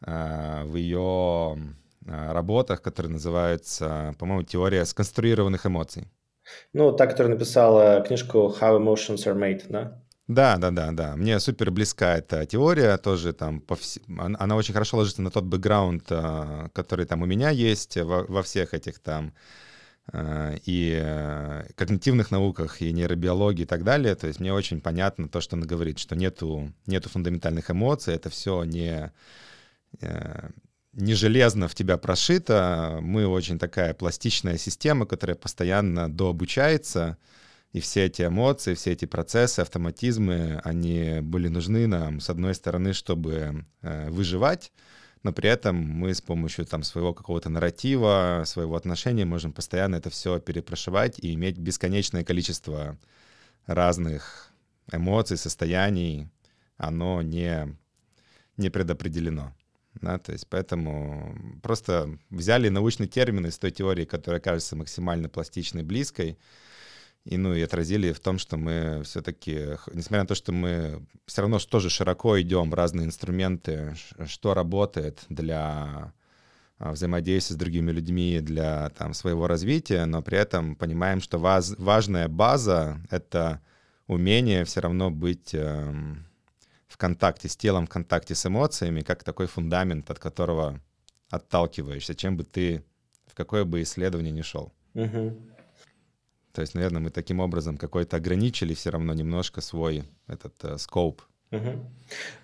э, 0.01 0.63
в 0.63 0.75
ее 0.75 1.57
работах, 2.07 2.81
которые 2.81 3.11
называются, 3.11 4.15
по-моему, 4.17 4.43
«Теория 4.43 4.85
сконструированных 4.85 5.65
эмоций». 5.65 6.07
Ну, 6.73 6.91
та, 6.91 7.07
которая 7.07 7.33
написала 7.33 8.01
книжку 8.01 8.55
«How 8.59 8.79
Emotions 8.79 9.25
Are 9.25 9.35
Made», 9.35 9.63
да? 9.69 10.01
Да, 10.27 10.57
да, 10.57 10.71
да, 10.71 10.91
да. 10.91 11.15
Мне 11.15 11.39
супер 11.39 11.71
близка 11.71 12.17
эта 12.17 12.45
теория, 12.45 12.97
тоже 12.97 13.31
там, 13.33 13.61
по 13.61 13.75
вс... 13.75 13.99
она 14.17 14.55
очень 14.55 14.73
хорошо 14.73 14.97
ложится 14.97 15.21
на 15.21 15.31
тот 15.31 15.45
бэкграунд, 15.45 16.03
который 16.73 17.05
там 17.05 17.21
у 17.21 17.25
меня 17.25 17.49
есть 17.49 17.95
во, 17.97 18.23
во 18.23 18.43
всех 18.43 18.73
этих 18.73 18.99
там 18.99 19.33
Э, 20.13 20.57
и 20.63 20.97
э, 21.01 21.65
когнитивных 21.75 22.31
науках, 22.31 22.81
и 22.81 22.93
нейробиологии 22.93 23.63
и 23.63 23.65
так 23.65 23.83
далее. 23.83 24.15
То 24.15 24.27
есть 24.27 24.39
мне 24.39 24.53
очень 24.53 24.79
понятно 24.81 25.27
то, 25.27 25.41
что 25.41 25.57
она 25.57 25.65
говорит, 25.65 25.99
что 25.99 26.15
нету, 26.15 26.71
нету 26.85 27.09
фундаментальных 27.09 27.69
эмоций, 27.71 28.15
это 28.15 28.29
все 28.29 28.63
не, 28.63 29.11
э, 30.01 30.49
не 30.97 31.13
железно 31.13 31.67
в 31.67 31.75
тебя 31.75 31.97
прошито. 31.97 32.97
Мы 33.01 33.27
очень 33.27 33.59
такая 33.59 33.93
пластичная 33.93 34.57
система, 34.57 35.05
которая 35.05 35.35
постоянно 35.35 36.11
дообучается, 36.11 37.17
и 37.71 37.79
все 37.79 38.05
эти 38.05 38.23
эмоции, 38.23 38.73
все 38.73 38.93
эти 38.93 39.05
процессы, 39.05 39.59
автоматизмы, 39.59 40.59
они 40.63 41.19
были 41.21 41.49
нужны 41.49 41.85
нам, 41.85 42.19
с 42.19 42.29
одной 42.29 42.55
стороны, 42.55 42.93
чтобы 42.93 43.65
выживать, 43.81 44.71
но 45.21 45.33
при 45.33 45.49
этом 45.49 45.75
мы 45.75 46.15
с 46.15 46.21
помощью 46.21 46.65
там 46.65 46.81
своего 46.81 47.13
какого-то 47.13 47.49
нарратива, 47.49 48.43
своего 48.45 48.75
отношения 48.75 49.25
можем 49.25 49.53
постоянно 49.53 49.97
это 49.97 50.09
все 50.09 50.39
перепрошивать 50.39 51.19
и 51.19 51.33
иметь 51.35 51.57
бесконечное 51.57 52.23
количество 52.23 52.97
разных 53.67 54.51
эмоций, 54.91 55.37
состояний, 55.37 56.29
оно 56.77 57.21
не, 57.21 57.77
не 58.55 58.69
предопределено. 58.69 59.53
Да, 60.01 60.17
то 60.19 60.31
есть 60.31 60.47
поэтому 60.49 61.59
просто 61.63 62.17
взяли 62.29 62.69
научный 62.69 63.07
термин 63.07 63.47
из 63.47 63.57
той 63.57 63.71
теории, 63.71 64.05
которая 64.05 64.41
кажется 64.41 64.75
максимально 64.75 65.29
пластичной, 65.29 65.83
близкой, 65.83 66.37
и, 67.25 67.35
ну, 67.37 67.53
и 67.53 67.61
отразили 67.61 68.13
в 68.13 68.19
том, 68.19 68.37
что 68.37 68.55
мы 68.57 69.01
все-таки, 69.03 69.75
несмотря 69.93 70.21
на 70.21 70.27
то, 70.27 70.35
что 70.35 70.53
мы 70.53 71.05
все 71.25 71.41
равно 71.41 71.59
тоже 71.59 71.89
широко 71.89 72.39
идем 72.39 72.73
разные 72.73 73.05
инструменты, 73.05 73.95
что 74.25 74.53
работает 74.53 75.25
для 75.27 76.13
а, 76.79 76.91
взаимодействия 76.93 77.55
с 77.55 77.59
другими 77.59 77.91
людьми, 77.91 78.39
для 78.39 78.91
там, 78.91 79.13
своего 79.13 79.47
развития, 79.47 80.05
но 80.05 80.21
при 80.21 80.37
этом 80.37 80.75
понимаем, 80.75 81.19
что 81.19 81.37
ваз, 81.37 81.75
важная 81.77 82.29
база— 82.29 83.01
это 83.09 83.61
умение 84.07 84.63
все 84.63 84.79
равно 84.79 85.11
быть 85.11 85.53
э, 85.53 86.15
в 86.97 86.99
контакте 86.99 87.47
с 87.47 87.55
телом, 87.55 87.85
в 87.85 87.89
контакте 87.89 88.33
с 88.33 88.43
эмоциями, 88.47 89.01
как 89.01 89.23
такой 89.23 89.45
фундамент, 89.45 90.09
от 90.09 90.17
которого 90.17 90.81
отталкиваешься, 91.29 92.15
чем 92.15 92.35
бы 92.37 92.43
ты, 92.43 92.83
в 93.27 93.35
какое 93.35 93.65
бы 93.65 93.83
исследование 93.83 94.31
ни 94.31 94.41
шел. 94.41 94.73
Угу. 94.95 95.37
То 96.53 96.61
есть, 96.61 96.73
наверное, 96.73 96.99
мы 96.99 97.11
таким 97.11 97.39
образом 97.39 97.77
какой-то 97.77 98.17
ограничили 98.17 98.73
все 98.73 98.89
равно 98.89 99.13
немножко 99.13 99.61
свой 99.61 100.05
этот 100.25 100.55
э, 100.63 100.79
скоп. 100.79 101.21
Угу. 101.51 101.85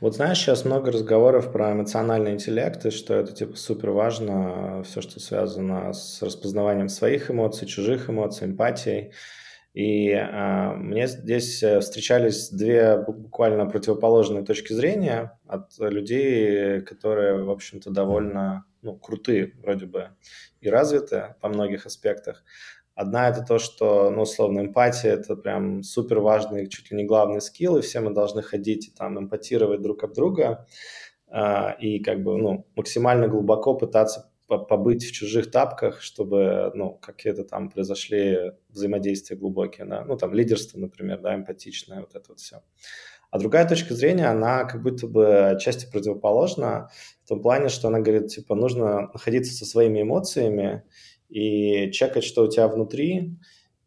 Вот 0.02 0.16
знаешь, 0.16 0.38
сейчас 0.38 0.66
много 0.66 0.92
разговоров 0.92 1.52
про 1.52 1.72
эмоциональный 1.72 2.34
интеллект, 2.34 2.86
и 2.86 2.92
что 2.92 3.16
это 3.16 3.34
типа 3.34 3.56
супер 3.56 3.90
важно, 3.90 4.84
все, 4.84 5.02
что 5.02 5.20
связано 5.20 5.94
с 5.94 6.22
распознаванием 6.22 6.90
своих 6.90 7.32
эмоций, 7.32 7.68
чужих 7.68 8.08
эмоций, 8.08 8.46
эмпатией. 8.46 9.14
И 9.74 10.12
а, 10.12 10.74
мне 10.75 11.08
здесь 11.08 11.63
э, 11.63 11.80
встречались 11.80 12.50
две 12.51 12.96
буквально 12.98 13.65
противоположные 13.65 14.46
точки 14.46 14.72
зрения 14.72 15.39
от 15.48 15.72
людей, 15.80 16.82
которые, 16.82 17.44
в 17.44 17.50
общем-то, 17.50 17.89
довольно 17.89 18.65
ну, 18.84 18.96
крутые 18.96 19.53
вроде 19.63 19.88
бы 19.88 20.10
и 20.62 20.70
развиты 20.70 21.36
по 21.42 21.48
многих 21.48 21.88
аспектах. 21.88 22.44
Одна 22.94 23.30
это 23.30 23.44
то, 23.44 23.58
что, 23.58 24.12
ну, 24.12 24.22
условно, 24.22 24.60
эмпатия– 24.60 25.13
это 25.13 25.36
прям 25.36 25.82
супер 25.82 26.20
важный, 26.20 26.70
чуть 26.70 26.92
ли 26.92 26.98
не 26.98 27.06
главный 27.06 27.42
скилл, 27.42 27.77
и 27.77 27.82
все 27.82 28.00
мы 28.01 28.13
должны 28.13 28.44
ходить 28.44 28.89
и 28.89 28.92
там 28.92 29.18
эмпатировать 29.18 29.82
друг 29.82 30.03
об 30.03 30.13
друга 30.13 30.68
э, 31.32 31.75
и 31.80 32.00
как 32.03 32.22
бы, 32.22 32.38
ну, 32.38 32.68
максимально 32.75 33.27
глубоко 33.27 33.74
пытаться 33.74 34.32
побыть 34.58 35.06
в 35.06 35.12
чужих 35.12 35.52
тапках, 35.52 36.02
чтобы, 36.02 36.72
ну, 36.74 36.94
какие-то 36.94 37.44
там 37.44 37.70
произошли 37.70 38.54
взаимодействия 38.70 39.36
глубокие, 39.36 39.86
да, 39.86 40.04
ну, 40.06 40.18
там, 40.18 40.34
лидерство, 40.34 40.80
например, 40.80 41.22
да, 41.22 41.36
эмпатичное, 41.36 42.02
вот 42.02 42.16
это 42.16 42.26
вот 42.30 42.40
все. 42.40 42.62
А 43.32 43.40
другая 43.40 43.68
точка 43.68 43.96
зрения, 43.96 44.28
она 44.28 44.64
как 44.66 44.84
будто 44.84 45.08
бы 45.08 45.50
отчасти 45.50 45.90
противоположна 45.92 46.90
в 47.26 47.30
том 47.30 47.42
плане, 47.42 47.70
что 47.70 47.88
она 47.88 48.00
говорит, 48.00 48.28
типа, 48.28 48.54
нужно 48.54 49.10
находиться 49.12 49.54
со 49.54 49.66
своими 49.66 50.04
эмоциями 50.04 50.84
и 51.30 51.90
чекать, 51.92 52.24
что 52.24 52.44
у 52.44 52.48
тебя 52.48 52.68
внутри, 52.68 53.36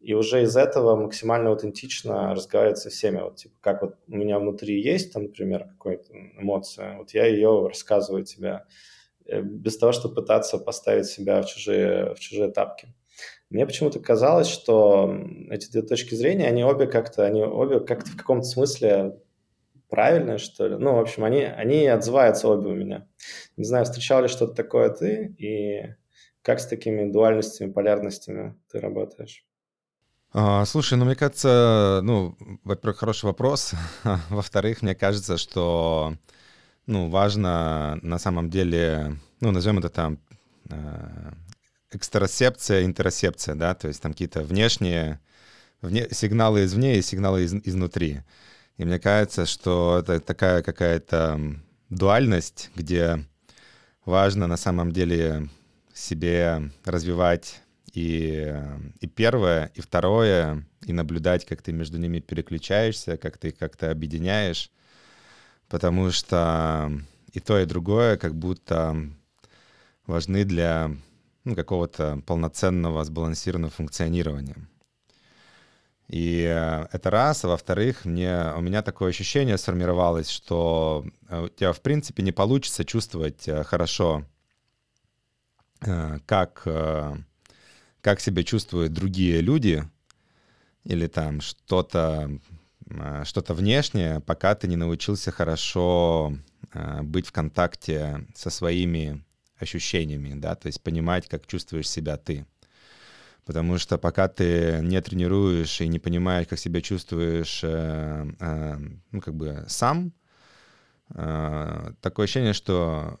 и 0.01 0.13
уже 0.13 0.43
из 0.43 0.55
этого 0.57 0.95
максимально 0.95 1.49
аутентично 1.49 2.33
разговаривать 2.33 2.77
со 2.77 2.89
всеми. 2.89 3.21
Вот, 3.21 3.37
типа, 3.37 3.55
как 3.61 3.81
вот 3.81 3.95
у 4.07 4.15
меня 4.15 4.37
внутри 4.37 4.81
есть, 4.81 5.13
там, 5.13 5.23
например, 5.23 5.65
какая-то 5.77 6.13
эмоция, 6.39 6.97
вот 6.97 7.11
я 7.11 7.25
ее 7.25 7.67
рассказываю 7.67 8.25
тебе, 8.25 8.63
без 9.41 9.77
того, 9.77 9.91
чтобы 9.91 10.15
пытаться 10.15 10.57
поставить 10.57 11.05
себя 11.05 11.41
в 11.41 11.47
чужие, 11.47 12.13
в 12.15 12.19
чужие 12.19 12.51
тапки. 12.51 12.93
Мне 13.49 13.65
почему-то 13.65 13.99
казалось, 13.99 14.47
что 14.47 15.13
эти 15.49 15.71
две 15.71 15.81
точки 15.81 16.15
зрения, 16.15 16.47
они 16.47 16.63
обе 16.63 16.87
как-то, 16.87 17.25
они 17.25 17.43
обе 17.43 17.79
как-то 17.79 18.11
в 18.11 18.17
каком-то 18.17 18.45
смысле 18.45 19.19
правильные, 19.89 20.37
что 20.37 20.67
ли. 20.67 20.75
Ну, 20.77 20.95
в 20.95 20.99
общем, 20.99 21.23
они, 21.23 21.43
они 21.43 21.87
отзываются 21.87 22.49
обе 22.49 22.69
у 22.69 22.75
меня. 22.75 23.07
Не 23.55 23.63
знаю, 23.63 23.85
встречал 23.85 24.21
ли 24.21 24.27
что-то 24.27 24.53
такое 24.53 24.89
ты, 24.89 25.33
и 25.37 25.95
как 26.41 26.59
с 26.59 26.67
такими 26.67 27.09
дуальностями, 27.09 27.71
полярностями 27.71 28.55
ты 28.71 28.79
работаешь? 28.79 29.45
А, 30.33 30.65
слушай, 30.65 30.97
ну 30.97 31.05
мне 31.05 31.15
кажется, 31.15 32.01
ну, 32.03 32.35
во-первых, 32.63 32.99
хороший 32.99 33.25
вопрос. 33.25 33.73
Во-вторых, 34.29 34.81
мне 34.81 34.93
кажется, 34.93 35.37
что 35.37 36.13
ну, 36.87 37.09
важно 37.09 37.99
на 38.01 38.17
самом 38.17 38.49
деле, 38.49 39.17
ну, 39.41 39.51
назовем 39.51 39.79
это 39.79 39.89
там 39.89 40.19
э, 40.69 41.31
экстеросепция, 41.91 42.85
интеросепция, 42.85 43.55
да, 43.55 43.75
то 43.75 43.87
есть 43.87 44.01
там 44.01 44.13
какие-то 44.13 44.41
внешние 44.41 45.19
вне, 45.81 46.07
сигналы 46.11 46.63
извне 46.63 46.97
и 46.97 47.01
сигналы 47.01 47.43
из, 47.43 47.53
изнутри. 47.53 48.21
И 48.77 48.85
мне 48.85 48.99
кажется, 48.99 49.45
что 49.45 49.99
это 49.99 50.19
такая 50.19 50.63
какая-то 50.63 51.39
дуальность, 51.89 52.69
где 52.75 53.25
важно 54.05 54.47
на 54.47 54.57
самом 54.57 54.91
деле 54.91 55.49
себе 55.93 56.71
развивать 56.85 57.61
и, 57.93 58.53
и 58.99 59.07
первое, 59.07 59.71
и 59.73 59.81
второе, 59.81 60.65
и 60.85 60.93
наблюдать, 60.93 61.45
как 61.45 61.61
ты 61.61 61.71
между 61.71 61.97
ними 61.97 62.19
переключаешься, 62.19 63.17
как 63.17 63.37
ты 63.37 63.49
их 63.49 63.57
как-то 63.57 63.91
объединяешь, 63.91 64.71
потому 65.69 66.11
что 66.11 66.91
и 67.33 67.39
то, 67.39 67.59
и 67.59 67.65
другое 67.65 68.17
как 68.17 68.35
будто 68.35 68.95
важны 70.05 70.43
для 70.43 70.91
ну, 71.43 71.55
какого-то 71.55 72.21
полноценного, 72.25 73.03
сбалансированного 73.03 73.71
функционирования. 73.71 74.57
И 76.07 76.39
это 76.91 77.09
раз. 77.09 77.43
А 77.43 77.49
во-вторых, 77.49 78.05
мне, 78.05 78.53
у 78.55 78.61
меня 78.61 78.81
такое 78.81 79.09
ощущение 79.09 79.57
сформировалось, 79.57 80.29
что 80.29 81.05
э, 81.27 81.43
у 81.43 81.49
тебя, 81.49 81.73
в 81.73 81.81
принципе, 81.81 82.23
не 82.23 82.31
получится 82.31 82.85
чувствовать 82.85 83.45
э, 83.47 83.63
хорошо 83.65 84.23
Э, 85.81 86.19
как, 86.25 86.63
э, 86.65 87.15
как 88.01 88.19
себя 88.19 88.43
чувствуют 88.43 88.93
другие 88.93 89.41
люди 89.41 89.83
или 90.83 91.07
там 91.07 91.41
что-то 91.41 92.29
э, 92.29 92.39
что-то 93.23 93.53
внешнее, 93.53 94.19
пока 94.21 94.55
ты 94.55 94.67
не 94.67 94.75
научился 94.75 95.31
хорошо 95.31 96.33
быть 97.01 97.27
в 97.27 97.31
контакте 97.31 98.25
со 98.35 98.49
своими 98.49 99.23
ощущениями, 99.57 100.39
да, 100.39 100.55
то 100.55 100.67
есть 100.67 100.81
понимать, 100.81 101.27
как 101.27 101.47
чувствуешь 101.47 101.89
себя 101.89 102.17
ты. 102.17 102.45
Потому 103.45 103.77
что 103.77 103.97
пока 103.97 104.27
ты 104.27 104.79
не 104.81 105.01
тренируешь 105.01 105.79
и 105.81 105.87
не 105.87 105.99
понимаешь, 105.99 106.47
как 106.47 106.59
себя 106.59 106.81
чувствуешь, 106.81 107.63
ну, 107.63 109.21
как 109.21 109.35
бы 109.35 109.63
сам, 109.67 110.11
э, 111.09 111.93
такое 112.01 112.25
ощущение, 112.25 112.53
что 112.53 113.19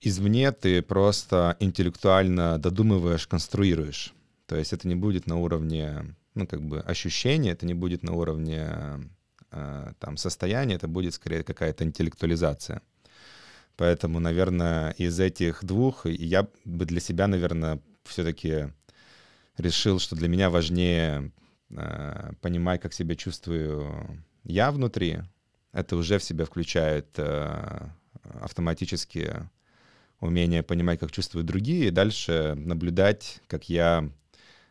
извне 0.00 0.52
ты 0.52 0.80
просто 0.80 1.56
интеллектуально 1.58 2.58
додумываешь, 2.58 3.26
конструируешь. 3.26 4.14
То 4.46 4.54
есть 4.54 4.72
это 4.72 4.86
не 4.86 4.94
будет 4.94 5.26
на 5.26 5.36
уровне, 5.36 6.14
ну, 6.36 6.46
как 6.46 6.62
бы 6.62 6.80
ощущения, 6.80 7.52
это 7.52 7.66
не 7.66 7.74
будет 7.74 8.02
на 8.02 8.12
уровне 8.12 8.68
э, 9.50 9.92
там 9.98 10.16
состояния, 10.16 10.74
это 10.76 10.86
будет 10.86 11.14
скорее 11.14 11.42
какая-то 11.42 11.84
интеллектуализация. 11.84 12.82
Поэтому, 13.76 14.20
наверное, 14.20 14.90
из 14.92 15.18
этих 15.18 15.64
двух 15.64 16.06
я 16.06 16.46
бы 16.64 16.84
для 16.84 17.00
себя, 17.00 17.26
наверное, 17.26 17.80
все-таки 18.04 18.72
решил, 19.58 19.98
что 19.98 20.16
для 20.16 20.28
меня 20.28 20.50
важнее 20.50 21.32
э, 21.70 22.32
понимать, 22.40 22.80
как 22.80 22.92
себя 22.92 23.14
чувствую 23.16 24.24
я 24.44 24.70
внутри. 24.70 25.20
Это 25.72 25.96
уже 25.96 26.18
в 26.18 26.24
себя 26.24 26.44
включает 26.44 27.06
э, 27.16 27.88
автоматически 28.40 29.34
умение 30.20 30.62
понимать, 30.62 31.00
как 31.00 31.12
чувствуют 31.12 31.46
другие, 31.46 31.88
и 31.88 31.90
дальше 31.90 32.54
наблюдать, 32.56 33.40
как 33.46 33.68
я 33.68 34.08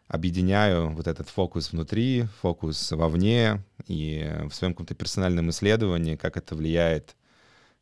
объединяю 0.07 0.89
вот 0.91 1.07
этот 1.07 1.29
фокус 1.29 1.71
внутри, 1.71 2.27
фокус 2.41 2.91
вовне, 2.91 3.63
и 3.88 4.31
в 4.50 4.53
своем 4.53 4.74
каком-то 4.74 4.95
персональном 4.95 5.50
исследовании, 5.50 6.15
как 6.15 6.38
это 6.38 6.55
влияет 6.55 7.15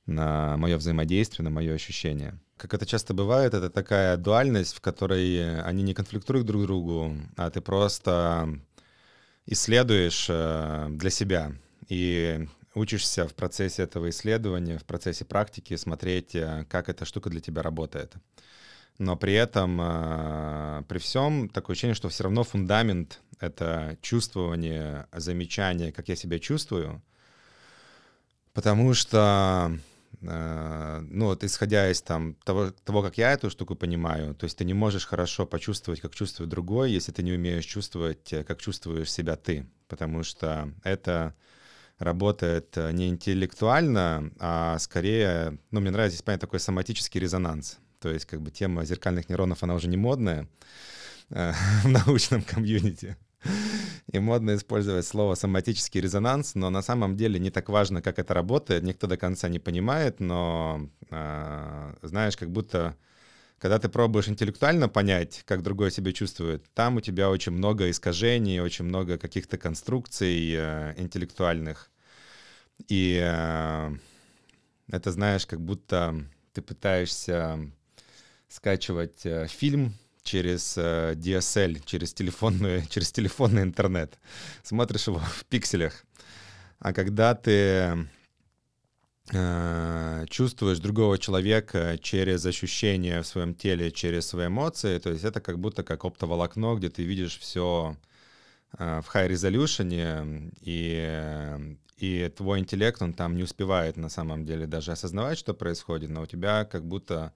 на 0.05 0.57
мое 0.57 0.77
взаимодействие, 0.77 1.43
на 1.43 1.49
мое 1.49 1.73
ощущение. 1.73 2.39
Как 2.57 2.73
это 2.73 2.85
часто 2.85 3.13
бывает, 3.13 3.53
это 3.53 3.69
такая 3.69 4.15
дуальность, 4.17 4.75
в 4.75 4.81
которой 4.81 5.61
они 5.61 5.83
не 5.83 5.93
конфликтуют 5.93 6.45
друг 6.45 6.63
другу, 6.63 7.15
а 7.35 7.49
ты 7.49 7.61
просто 7.61 8.59
исследуешь 9.45 10.27
э, 10.29 10.87
для 10.91 11.09
себя 11.09 11.53
и 11.89 12.47
учишься 12.75 13.27
в 13.27 13.33
процессе 13.33 13.83
этого 13.83 14.09
исследования, 14.09 14.77
в 14.77 14.85
процессе 14.85 15.25
практики 15.25 15.75
смотреть, 15.75 16.35
э, 16.35 16.65
как 16.69 16.89
эта 16.89 17.05
штука 17.05 17.29
для 17.29 17.41
тебя 17.41 17.61
работает. 17.61 18.13
Но 18.99 19.15
при 19.15 19.33
этом, 19.33 19.79
э, 19.81 20.83
при 20.87 20.99
всем, 20.99 21.49
такое 21.49 21.73
ощущение, 21.73 21.95
что 21.95 22.09
все 22.09 22.23
равно 22.23 22.43
фундамент— 22.43 23.21
это 23.39 23.97
чувствование, 24.01 25.07
замечание, 25.11 25.91
как 25.91 26.09
я 26.09 26.15
себя 26.15 26.39
чувствую, 26.39 27.01
потому 28.53 28.93
что 28.93 29.71
Э, 30.21 31.03
ну 31.09 31.27
вот 31.27 31.43
исходя 31.43 31.89
из 31.89 32.01
там 32.01 32.35
того, 32.45 32.71
того, 32.71 33.01
как 33.01 33.17
я 33.17 33.33
эту 33.33 33.49
штуку 33.49 33.75
понимаю, 33.75 34.35
то 34.35 34.45
есть 34.45 34.57
ты 34.57 34.65
не 34.65 34.73
можешь 34.73 35.05
хорошо 35.05 35.45
почувствовать, 35.45 36.01
как 36.01 36.15
чувствует 36.15 36.49
другой, 36.49 36.91
если 36.91 37.11
ты 37.11 37.23
не 37.23 37.33
умеешь 37.33 37.65
чувствовать, 37.65 38.31
э, 38.31 38.43
как 38.43 38.61
чувствуешь 38.61 39.11
себя 39.11 39.35
ты, 39.35 39.67
потому 39.87 40.23
что 40.23 40.71
это 40.83 41.35
работает 41.99 42.75
не 42.75 43.09
интеллектуально, 43.09 44.31
а 44.39 44.77
скорее, 44.79 45.59
ну, 45.71 45.79
мне 45.79 45.91
нравится 45.91 46.15
здесь 46.15 46.23
понять 46.23 46.41
такой 46.41 46.59
соматический 46.59 47.19
резонанс. 47.19 47.79
То 48.03 48.09
есть 48.09 48.25
как 48.25 48.41
бы 48.41 48.51
тема 48.51 48.83
зеркальных 48.83 49.29
нейронов, 49.29 49.63
она 49.63 49.75
уже 49.75 49.87
не 49.87 49.95
модная 49.95 50.49
э, 51.29 51.53
в 51.83 51.87
научном 51.87 52.43
комьюнити. 52.43 53.15
И 54.11 54.19
модно 54.19 54.55
использовать 54.55 55.05
слово 55.05 55.35
«соматический 55.35 56.01
резонанс», 56.01 56.55
но 56.55 56.69
на 56.69 56.81
самом 56.81 57.15
деле 57.15 57.39
не 57.39 57.49
так 57.49 57.69
важно, 57.69 58.01
как 58.01 58.19
это 58.19 58.33
работает, 58.33 58.83
никто 58.83 59.07
до 59.07 59.15
конца 59.15 59.47
не 59.47 59.59
понимает, 59.59 60.19
но, 60.19 60.89
э, 61.11 61.93
знаешь, 62.01 62.35
как 62.35 62.51
будто 62.51 62.97
когда 63.57 63.79
ты 63.79 63.87
пробуешь 63.87 64.27
интеллектуально 64.27 64.89
понять, 64.89 65.43
как 65.45 65.63
другой 65.63 65.89
себя 65.89 66.11
чувствует, 66.11 66.65
там 66.73 66.97
у 66.97 67.01
тебя 67.01 67.29
очень 67.29 67.53
много 67.53 67.89
искажений, 67.89 68.59
очень 68.59 68.83
много 68.83 69.17
каких-то 69.17 69.57
конструкций 69.57 70.53
э, 70.53 70.93
интеллектуальных. 70.97 71.89
И 72.89 73.17
э, 73.23 73.95
это, 74.89 75.11
знаешь, 75.11 75.45
как 75.45 75.61
будто 75.61 76.25
ты 76.53 76.61
пытаешься 76.61 77.71
скачивать 78.53 79.25
э, 79.25 79.47
фильм 79.47 79.93
через 80.21 80.77
э, 80.77 81.15
DSL, 81.15 81.81
через, 81.85 82.13
телефонную, 82.13 82.83
через 82.89 83.11
телефонный 83.11 83.63
интернет. 83.63 84.19
Смотришь 84.61 85.07
его 85.07 85.19
в 85.19 85.45
пикселях. 85.45 86.05
А 86.77 86.93
когда 86.93 87.33
ты 87.33 88.07
э, 89.31 90.25
чувствуешь 90.29 90.79
другого 90.79 91.17
человека 91.17 91.97
через 91.99 92.45
ощущения 92.45 93.23
в 93.23 93.27
своем 93.27 93.55
теле, 93.55 93.91
через 93.91 94.27
свои 94.27 94.47
эмоции, 94.47 94.99
то 94.99 95.09
есть 95.09 95.23
это 95.23 95.41
как 95.41 95.57
будто 95.57 95.83
как 95.83 96.05
оптоволокно, 96.05 96.75
где 96.75 96.89
ты 96.89 97.03
видишь 97.03 97.39
все 97.39 97.97
э, 98.77 99.01
в 99.01 99.15
high 99.15 99.29
resolution, 99.29 100.53
и, 100.61 101.75
и 101.97 102.29
твой 102.29 102.59
интеллект, 102.59 103.01
он 103.01 103.13
там 103.13 103.35
не 103.35 103.43
успевает 103.43 103.97
на 103.97 104.09
самом 104.09 104.45
деле 104.45 104.67
даже 104.67 104.91
осознавать, 104.91 105.39
что 105.39 105.55
происходит, 105.55 106.11
но 106.11 106.21
у 106.21 106.27
тебя 106.27 106.65
как 106.65 106.85
будто 106.85 107.33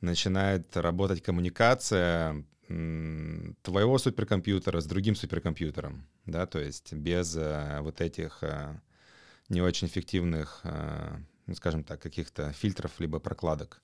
начинает 0.00 0.76
работать 0.76 1.22
коммуникация 1.22 2.44
твоего 3.62 3.98
суперкомпьютера 3.98 4.80
с 4.80 4.86
другим 4.86 5.14
суперкомпьютером, 5.16 6.06
да, 6.26 6.46
то 6.46 6.58
есть 6.58 6.92
без 6.92 7.34
э, 7.34 7.78
вот 7.80 8.02
этих 8.02 8.38
э, 8.42 8.78
не 9.48 9.62
очень 9.62 9.86
эффективных, 9.88 10.60
э, 10.64 11.16
ну, 11.46 11.54
скажем 11.54 11.82
так, 11.82 12.02
каких-то 12.02 12.52
фильтров 12.52 12.92
либо 12.98 13.20
прокладок. 13.20 13.80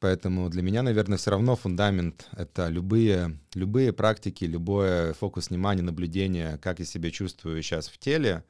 Поэтому 0.00 0.48
для 0.48 0.62
меня, 0.62 0.82
наверное, 0.82 1.18
все 1.18 1.32
равно 1.32 1.54
фундамент— 1.54 2.28
это 2.32 2.68
любые, 2.68 3.38
любые 3.52 3.92
практики, 3.92 4.44
любой 4.44 5.12
фокус 5.12 5.50
внимания, 5.50 5.82
наблюдение, 5.82 6.56
как 6.62 6.78
я 6.78 6.86
себя 6.86 7.10
чувствую 7.10 7.62
сейчас 7.62 7.88
в 7.88 7.98
теле. 7.98 8.42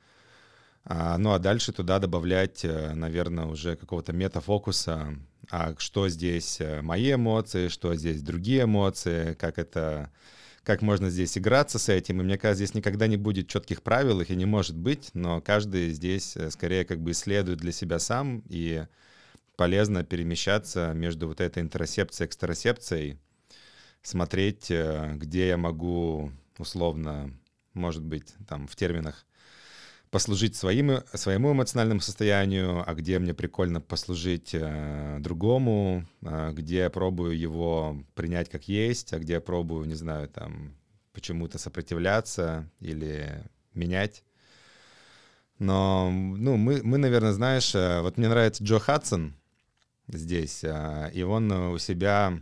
А, 0.84 1.18
ну 1.18 1.32
а 1.32 1.38
дальше 1.40 1.72
туда 1.72 1.98
добавлять, 1.98 2.64
наверное, 2.64 3.46
уже 3.46 3.76
какого-то 3.76 4.12
метафокуса, 4.12 5.16
а 5.50 5.74
что 5.78 6.08
здесь 6.08 6.60
э, 6.60 6.82
мои 6.82 7.14
эмоции, 7.14 7.68
что 7.68 7.94
здесь 7.94 8.22
другие 8.22 8.64
эмоции, 8.64 9.34
как 9.34 9.58
это, 9.58 10.12
как 10.62 10.82
можно 10.82 11.10
здесь 11.10 11.38
играться 11.38 11.78
с 11.78 11.88
этим. 11.88 12.20
И 12.20 12.24
мне 12.24 12.38
кажется, 12.38 12.64
здесь 12.64 12.74
никогда 12.74 13.06
не 13.06 13.16
будет 13.16 13.48
четких 13.48 13.82
правил, 13.82 14.20
их 14.20 14.30
и 14.30 14.36
не 14.36 14.46
может 14.46 14.76
быть, 14.76 15.10
но 15.14 15.40
каждый 15.40 15.90
здесь 15.90 16.36
э, 16.36 16.50
скорее 16.50 16.84
как 16.84 17.00
бы 17.00 17.12
исследует 17.12 17.58
для 17.58 17.72
себя 17.72 17.98
сам, 17.98 18.42
и 18.48 18.86
полезно 19.56 20.04
перемещаться 20.04 20.92
между 20.94 21.28
вот 21.28 21.40
этой 21.40 21.62
интерсепцией 21.62 22.26
и 22.26 22.28
экстрасепцией, 22.28 23.18
смотреть, 24.02 24.70
э, 24.70 25.14
где 25.16 25.48
я 25.48 25.56
могу 25.56 26.30
условно, 26.58 27.32
может 27.74 28.02
быть, 28.02 28.34
там 28.46 28.66
в 28.66 28.76
терминах 28.76 29.24
послужить 30.10 30.56
своим, 30.56 31.02
своему 31.14 31.52
эмоциональному 31.52 32.00
состоянию, 32.00 32.82
а 32.86 32.94
где 32.94 33.18
мне 33.18 33.34
прикольно 33.34 33.80
послужить 33.80 34.50
э, 34.52 35.18
другому, 35.20 36.06
э, 36.22 36.52
где 36.52 36.78
я 36.78 36.90
пробую 36.90 37.38
его 37.38 38.02
принять 38.14 38.48
как 38.48 38.68
есть, 38.68 39.12
а 39.12 39.18
где 39.18 39.34
я 39.34 39.40
пробую, 39.40 39.86
не 39.86 39.94
знаю, 39.94 40.28
там, 40.28 40.74
почему-то 41.12 41.58
сопротивляться 41.58 42.70
или 42.80 43.42
менять. 43.74 44.24
Но, 45.58 46.10
ну, 46.10 46.56
мы, 46.56 46.80
мы, 46.82 46.98
наверное, 46.98 47.32
знаешь, 47.32 47.74
э, 47.74 48.00
вот 48.00 48.16
мне 48.16 48.28
нравится 48.28 48.64
Джо 48.64 48.78
Хадсон 48.78 49.34
здесь, 50.08 50.64
э, 50.64 51.10
и 51.12 51.22
он 51.22 51.50
у 51.50 51.78
себя, 51.78 52.40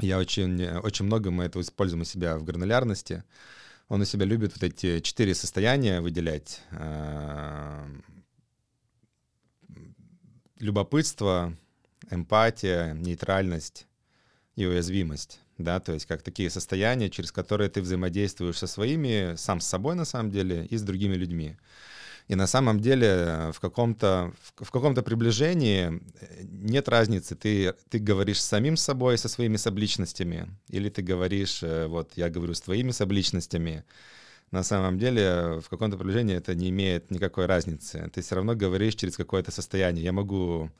я 0.00 0.18
очень, 0.18 0.66
очень 0.78 1.04
много 1.04 1.30
мы 1.30 1.44
это 1.44 1.60
используем 1.60 2.02
у 2.02 2.04
себя 2.04 2.38
в 2.38 2.44
гранулярности, 2.44 3.24
он 3.88 4.02
у 4.02 4.04
себя 4.04 4.26
любит 4.26 4.52
вот 4.52 4.62
эти 4.62 5.00
четыре 5.00 5.34
состояния 5.34 6.00
выделять. 6.00 6.62
Э, 6.72 7.86
любопытство, 10.58 11.56
эмпатия, 12.10 12.92
нейтральность 12.94 13.86
и 14.56 14.66
уязвимость. 14.66 15.40
Да, 15.56 15.80
то 15.80 15.92
есть 15.92 16.06
как 16.06 16.22
такие 16.22 16.50
состояния, 16.50 17.10
через 17.10 17.32
которые 17.32 17.68
ты 17.68 17.80
взаимодействуешь 17.80 18.58
со 18.58 18.66
своими, 18.66 19.34
сам 19.36 19.60
с 19.60 19.66
собой 19.66 19.96
на 19.96 20.04
самом 20.04 20.30
деле, 20.30 20.66
и 20.66 20.76
с 20.76 20.82
другими 20.82 21.14
людьми. 21.14 21.56
И 22.28 22.34
на 22.34 22.46
самом 22.46 22.78
деле 22.80 23.06
э, 23.06 23.52
в 23.52 23.60
каком-то 23.60 24.32
в 24.56 24.70
каком-то 24.70 25.02
приближении 25.02 25.98
э, 26.20 26.42
нет 26.42 26.88
разницы, 26.88 27.34
ты, 27.34 27.74
ты 27.88 27.98
говоришь 27.98 28.42
с 28.42 28.46
самим 28.46 28.76
собой, 28.76 29.16
со 29.16 29.28
своими 29.28 29.56
субличностями, 29.56 30.46
или 30.68 30.90
ты 30.90 31.00
говоришь, 31.00 31.62
э, 31.62 31.86
вот 31.86 32.12
я 32.16 32.28
говорю 32.28 32.52
с 32.52 32.60
твоими 32.60 32.90
субличностями. 32.90 33.84
На 34.50 34.62
самом 34.62 34.98
деле 34.98 35.60
в 35.60 35.68
каком-то 35.70 35.96
приближении 35.96 36.36
это 36.36 36.54
не 36.54 36.68
имеет 36.68 37.10
никакой 37.10 37.46
разницы. 37.46 38.10
Ты 38.14 38.20
все 38.20 38.34
равно 38.34 38.54
говоришь 38.54 38.94
через 38.94 39.16
какое-то 39.16 39.50
состояние. 39.50 40.04
Я 40.04 40.12
могу 40.12 40.70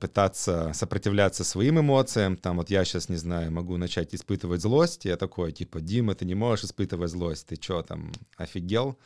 пытаться 0.00 0.72
сопротивляться 0.74 1.42
своим 1.42 1.80
эмоциям. 1.80 2.36
Там 2.36 2.58
вот 2.58 2.70
я 2.70 2.84
сейчас, 2.84 3.08
не 3.08 3.16
знаю, 3.16 3.50
могу 3.50 3.76
начать 3.76 4.14
испытывать 4.14 4.60
злость. 4.60 5.04
Я 5.04 5.16
такой, 5.16 5.52
типа, 5.52 5.80
Дима, 5.80 6.14
ты 6.14 6.26
не 6.26 6.34
можешь 6.34 6.64
испытывать 6.66 7.10
злость. 7.10 7.46
Ты 7.46 7.56
что 7.60 7.82
там, 7.82 8.12
офигел? 8.36 8.98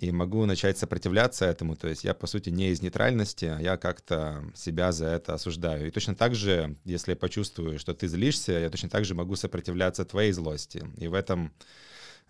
И 0.00 0.10
могу 0.12 0.46
начать 0.46 0.78
сопротивляться 0.78 1.44
этому. 1.44 1.76
То 1.76 1.86
есть 1.88 2.04
я, 2.04 2.14
по 2.14 2.26
сути, 2.26 2.48
не 2.48 2.70
из 2.70 2.80
нейтральности, 2.80 3.44
а 3.44 3.60
я 3.60 3.76
как-то 3.76 4.42
себя 4.54 4.92
за 4.92 5.06
это 5.06 5.34
осуждаю. 5.34 5.86
И 5.86 5.90
точно 5.90 6.14
так 6.14 6.34
же, 6.34 6.76
если 6.84 7.12
я 7.12 7.16
почувствую, 7.16 7.78
что 7.78 7.92
ты 7.92 8.08
злишься, 8.08 8.52
я 8.52 8.70
точно 8.70 8.88
так 8.88 9.04
же 9.04 9.14
могу 9.14 9.36
сопротивляться 9.36 10.06
твоей 10.06 10.32
злости. 10.32 10.82
И 10.96 11.06
в 11.06 11.12
этом 11.12 11.52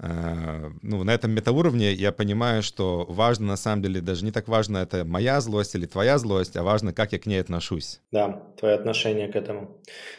ну, 0.03 1.05
на 1.05 1.11
этом 1.11 1.33
метауровне 1.33 1.93
я 1.93 2.11
понимаю, 2.11 2.63
что 2.63 3.05
важно, 3.09 3.49
на 3.49 3.57
самом 3.57 3.83
деле, 3.83 4.01
даже 4.01 4.25
не 4.25 4.33
так 4.33 4.49
важно, 4.49 4.79
это 4.79 5.05
моя 5.05 5.41
злость 5.41 5.75
или 5.75 5.85
твоя 5.85 6.17
злость, 6.17 6.57
а 6.57 6.63
важно, 6.63 6.95
как 6.95 7.13
я 7.13 7.19
к 7.19 7.27
ней 7.27 7.41
отношусь. 7.41 8.01
Да, 8.11 8.43
твое 8.59 8.75
отношение 8.75 9.29
к 9.29 9.37
этому. 9.37 9.77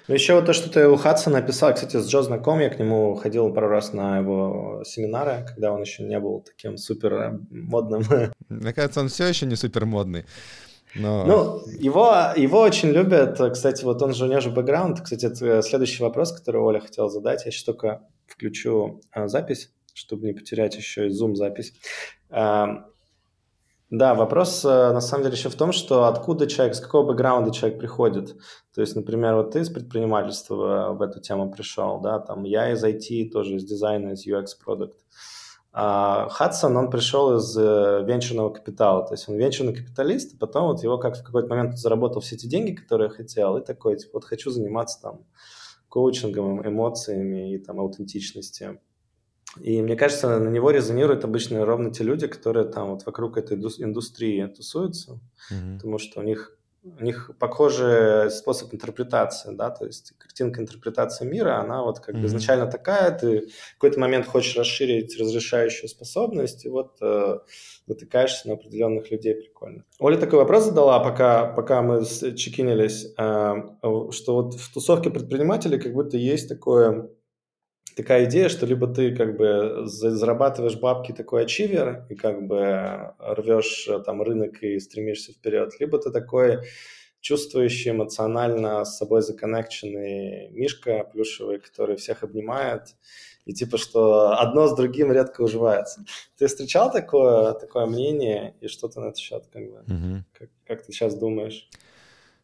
Ну, 0.08 0.14
еще 0.14 0.36
вот 0.36 0.46
то, 0.46 0.54
что 0.54 0.70
ты 0.70 0.88
у 0.88 0.98
Хадсона 0.98 1.40
написал, 1.40 1.74
кстати, 1.74 1.98
с 1.98 2.08
Джо 2.08 2.22
знаком, 2.22 2.60
я 2.60 2.70
к 2.70 2.78
нему 2.78 3.16
ходил 3.16 3.52
пару 3.52 3.70
раз 3.70 3.94
на 3.94 4.20
его 4.20 4.84
семинары, 4.86 5.46
когда 5.48 5.72
он 5.72 5.82
еще 5.82 6.04
не 6.04 6.20
был 6.20 6.42
таким 6.42 6.78
супер 6.78 7.40
модным. 7.50 8.04
Мне 8.50 8.74
кажется, 8.74 9.00
он 9.00 9.10
все 9.10 9.28
еще 9.28 9.48
не 9.48 9.56
супер 9.56 9.86
модный. 9.86 10.26
Но... 10.94 11.26
Ну, 11.26 11.62
его, 11.80 12.14
его 12.36 12.60
очень 12.60 12.90
любят. 12.90 13.40
Кстати, 13.54 13.84
вот 13.84 14.02
он 14.02 14.14
же, 14.14 14.26
у 14.26 14.28
него 14.28 14.42
же 14.42 14.52
бэкграунд. 14.52 15.02
Кстати, 15.02 15.26
это 15.26 15.62
следующий 15.62 16.04
вопрос, 16.04 16.34
который 16.34 16.62
Оля 16.62 16.82
хотела 16.82 17.10
задать. 17.10 17.46
Я 17.46 17.52
сейчас 17.52 17.64
только 17.64 18.02
включу 18.32 19.02
а, 19.12 19.28
запись, 19.28 19.72
чтобы 19.94 20.26
не 20.26 20.34
потерять 20.34 20.76
еще 20.76 21.08
и 21.08 21.10
зум-запись. 21.10 21.74
А, 22.30 22.86
да, 23.92 24.16
вопрос 24.16 24.64
а, 24.64 24.94
на 24.94 25.02
самом 25.02 25.24
деле 25.24 25.36
еще 25.36 25.50
в 25.50 25.56
том, 25.56 25.74
что 25.74 26.06
откуда 26.06 26.48
человек, 26.48 26.76
с 26.76 26.80
какого 26.80 27.08
бэкграунда 27.08 27.52
человек 27.52 27.78
приходит. 27.78 28.38
То 28.74 28.80
есть, 28.82 28.96
например, 28.96 29.36
вот 29.36 29.52
ты 29.52 29.60
из 29.60 29.70
предпринимательства 29.70 30.94
в, 30.94 31.02
эту 31.02 31.20
тему 31.20 31.52
пришел, 31.52 32.00
да, 32.00 32.20
там 32.20 32.44
я 32.44 32.72
из 32.72 32.84
IT, 32.84 33.32
тоже 33.32 33.56
из 33.56 33.66
дизайна, 33.66 34.12
из 34.12 34.26
UX-продукт. 34.26 34.98
А 35.74 36.28
Хадсон, 36.30 36.76
он 36.76 36.90
пришел 36.90 37.38
из 37.38 37.58
э, 37.58 38.04
венчурного 38.06 38.50
капитала, 38.50 39.06
то 39.06 39.14
есть 39.14 39.30
он 39.30 39.36
венчурный 39.36 39.74
капиталист, 39.74 40.34
и 40.34 40.38
потом 40.38 40.68
вот 40.68 40.84
его 40.84 40.98
как 40.98 41.18
в 41.18 41.24
какой-то 41.24 41.48
момент 41.48 41.78
заработал 41.78 42.22
все 42.22 42.36
эти 42.36 42.46
деньги, 42.46 42.74
которые 42.74 43.10
хотел, 43.10 43.56
и 43.58 43.66
такой, 43.66 43.96
типа, 43.98 44.12
вот 44.16 44.26
хочу 44.26 44.52
заниматься 44.52 45.02
там 45.02 45.22
коучингом, 45.92 46.66
эмоциями 46.66 47.54
и 47.54 47.58
там 47.58 47.80
аутентичностью. 47.80 48.80
И 49.60 49.82
мне 49.82 49.98
кажется, 49.98 50.40
на 50.40 50.50
него 50.50 50.72
резонируют 50.72 51.26
обычно 51.26 51.66
ровно 51.66 51.92
те 51.92 52.06
люди, 52.06 52.28
которые 52.28 52.66
там 52.66 52.92
вот 52.92 53.06
вокруг 53.06 53.38
этой 53.38 53.58
индустрии 53.58 54.46
тусуются, 54.48 55.20
mm-hmm. 55.52 55.76
потому 55.76 55.98
что 55.98 56.22
у 56.22 56.24
них 56.24 56.58
у 56.84 57.04
них 57.04 57.32
похожий 57.40 58.32
способ 58.32 58.74
интерпретации, 58.74 59.54
да, 59.54 59.70
то 59.70 59.86
есть 59.86 60.14
картинка 60.18 60.62
интерпретации 60.62 61.26
мира, 61.26 61.60
она 61.60 61.84
вот 61.84 62.00
как 62.00 62.16
mm-hmm. 62.16 62.22
бы 62.22 62.28
изначально 62.28 62.66
такая, 62.68 63.12
ты 63.12 63.48
в 63.48 63.74
какой-то 63.74 64.00
момент 64.00 64.26
хочешь 64.26 64.58
расширить 64.58 65.20
разрешающую 65.20 65.88
способность, 65.88 66.66
и 66.66 66.70
вот 66.70 66.98
э, 67.02 67.40
натыкаешься 67.88 68.48
на 68.48 68.56
определенных 68.56 69.12
людей, 69.12 69.36
прикольно. 69.36 69.84
Оля 70.00 70.18
такой 70.18 70.40
вопрос 70.40 70.66
задала, 70.66 71.00
пока, 71.00 71.46
пока 71.46 71.82
мы 71.82 72.04
чекинились, 72.04 73.14
э, 73.18 73.56
что 74.12 74.36
вот 74.36 74.56
в 74.56 74.74
тусовке 74.74 75.12
предпринимателей 75.12 75.80
как 75.80 75.94
будто 75.94 76.18
есть 76.18 76.50
такое 76.50 77.10
такая 77.96 78.26
идея, 78.26 78.50
что 78.50 78.66
либо 78.66 78.88
ты 78.88 79.16
как 79.16 79.38
бы 79.38 79.84
зарабатываешь 79.86 80.76
бабки 80.76 81.12
такой 81.12 81.44
ачивер 81.44 82.06
и 82.10 82.16
как 82.16 82.48
бы 82.48 83.14
рвешь 83.20 83.88
э, 83.88 84.00
там 84.00 84.22
рынок 84.22 84.62
и 84.64 84.80
стремишься 84.80 85.34
вперед, 85.34 85.80
либо 85.80 85.98
ты 86.00 86.12
такой 86.12 86.60
чувствующий 87.22 87.92
эмоционально 87.92 88.84
с 88.84 88.98
собой 88.98 89.22
законнекченный 89.22 90.50
мишка 90.50 91.08
плюшевый, 91.12 91.60
который 91.60 91.96
всех 91.96 92.24
обнимает, 92.24 92.96
и 93.46 93.54
типа, 93.54 93.78
что 93.78 94.40
одно 94.40 94.68
с 94.68 94.76
другим 94.76 95.12
редко 95.12 95.42
уживается. 95.42 96.04
Ты 96.38 96.48
встречал 96.48 96.92
такое, 96.92 97.54
такое 97.54 97.86
мнение, 97.86 98.56
и 98.60 98.68
что 98.68 98.88
ты 98.88 99.00
на 99.00 99.06
этот 99.06 99.18
счет, 99.18 99.46
как 99.52 99.64
бы, 99.64 99.80
угу. 99.82 100.24
как, 100.34 100.50
как 100.66 100.86
ты 100.86 100.92
сейчас 100.92 101.16
думаешь? 101.16 101.70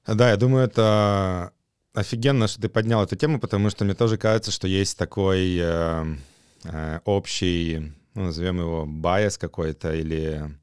Да, 0.06 0.30
я 0.30 0.38
думаю, 0.38 0.66
это 0.66 1.52
офигенно, 1.98 2.48
что 2.48 2.62
ты 2.62 2.70
поднял 2.70 3.04
эту 3.04 3.16
тему, 3.16 3.40
потому 3.40 3.70
что 3.72 3.84
мне 3.84 3.96
тоже 3.96 4.18
кажется, 4.18 4.52
что 4.52 4.68
есть 4.68 4.98
такой 4.98 5.58
э, 5.60 6.16
э, 6.64 7.00
общий, 7.06 7.92
ну, 8.14 8.26
назовем 8.26 8.60
его 8.60 8.86
bias 8.86 9.40
какой-то 9.40 9.94
или 9.94 10.56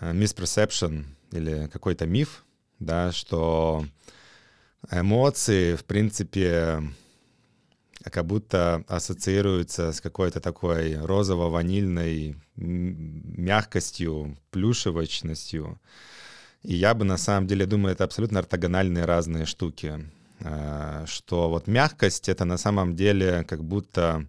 э, 0.00 0.12
misperception 0.12 1.04
или 1.32 1.66
какой-то 1.72 2.06
миф, 2.06 2.44
да, 2.78 3.10
что 3.10 3.86
эмоции, 4.90 5.76
в 5.76 5.84
принципе, 5.86 6.82
как 8.04 8.26
будто 8.26 8.84
ассоциируются 8.88 9.92
с 9.92 10.02
какой-то 10.02 10.40
такой 10.40 10.96
розово-ванильной 10.96 12.36
мягкостью, 12.56 14.36
плюшевочностью. 14.50 15.80
И 16.62 16.74
я 16.74 16.94
бы 16.94 17.04
на 17.04 17.16
самом 17.16 17.46
деле 17.46 17.66
думаю, 17.66 17.92
это 17.92 18.04
абсолютно 18.04 18.38
ортогональные 18.38 19.04
разные 19.04 19.46
штуки. 19.46 20.08
А, 20.44 21.04
что 21.06 21.48
вот 21.48 21.66
мягкость 21.66 22.28
это 22.28 22.44
на 22.44 22.56
самом 22.56 22.96
деле 22.96 23.44
как 23.44 23.64
будто 23.64 24.26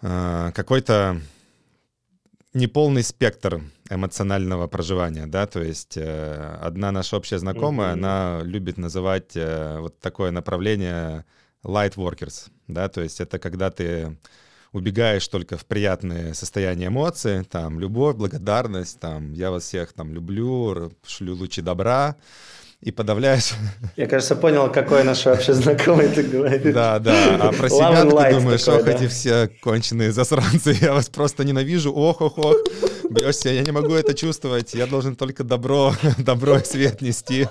а, 0.00 0.52
какой-то 0.52 1.20
неполный 2.54 3.02
спектр 3.02 3.62
эмоционального 3.90 4.66
проживания, 4.68 5.26
да, 5.26 5.46
то 5.46 5.60
есть 5.60 5.96
э, 5.96 6.58
одна 6.62 6.92
наша 6.92 7.16
общая 7.16 7.38
знакомая, 7.38 7.90
mm-hmm. 7.90 7.92
она 7.92 8.40
любит 8.44 8.78
называть 8.78 9.32
э, 9.34 9.78
вот 9.80 9.98
такое 9.98 10.30
направление 10.30 11.24
light 11.64 11.94
workers, 11.96 12.48
да, 12.68 12.88
то 12.88 13.02
есть 13.02 13.20
это 13.20 13.40
когда 13.40 13.70
ты 13.70 14.16
убегаешь 14.74 15.26
только 15.28 15.56
в 15.56 15.64
приятные 15.64 16.34
состояния 16.34 16.88
эмоций, 16.88 17.44
там, 17.44 17.78
любовь, 17.78 18.16
благодарность, 18.16 18.98
там, 18.98 19.32
я 19.32 19.50
вас 19.50 19.62
всех 19.62 19.92
там 19.92 20.12
люблю, 20.12 20.92
шлю 21.06 21.36
лучи 21.36 21.62
добра, 21.62 22.16
и 22.84 22.90
подавляешь. 22.90 23.54
Я, 23.96 24.06
кажется, 24.06 24.36
понял, 24.36 24.70
какой 24.70 25.04
наш 25.04 25.24
вообще 25.24 25.54
знакомый 25.54 26.08
ты 26.08 26.22
говоришь. 26.22 26.74
Да, 26.74 26.98
да. 26.98 27.36
А 27.40 27.52
про 27.52 27.68
себя 27.68 28.02
ты 28.02 28.34
думаешь, 28.34 28.68
ох, 28.68 28.86
эти 28.86 29.08
все 29.08 29.48
конченые 29.62 30.12
засранцы, 30.12 30.76
я 30.80 30.92
вас 30.92 31.08
просто 31.08 31.44
ненавижу, 31.44 31.92
ох, 31.92 32.20
ох, 32.20 32.38
ох. 32.38 32.56
Бьешься, 33.10 33.50
я 33.50 33.62
не 33.62 33.70
могу 33.70 33.94
это 33.94 34.14
чувствовать, 34.14 34.74
я 34.74 34.86
должен 34.86 35.16
только 35.16 35.44
добро, 35.44 35.94
добро 36.18 36.58
и 36.58 36.64
свет 36.64 37.00
нести. 37.00 37.48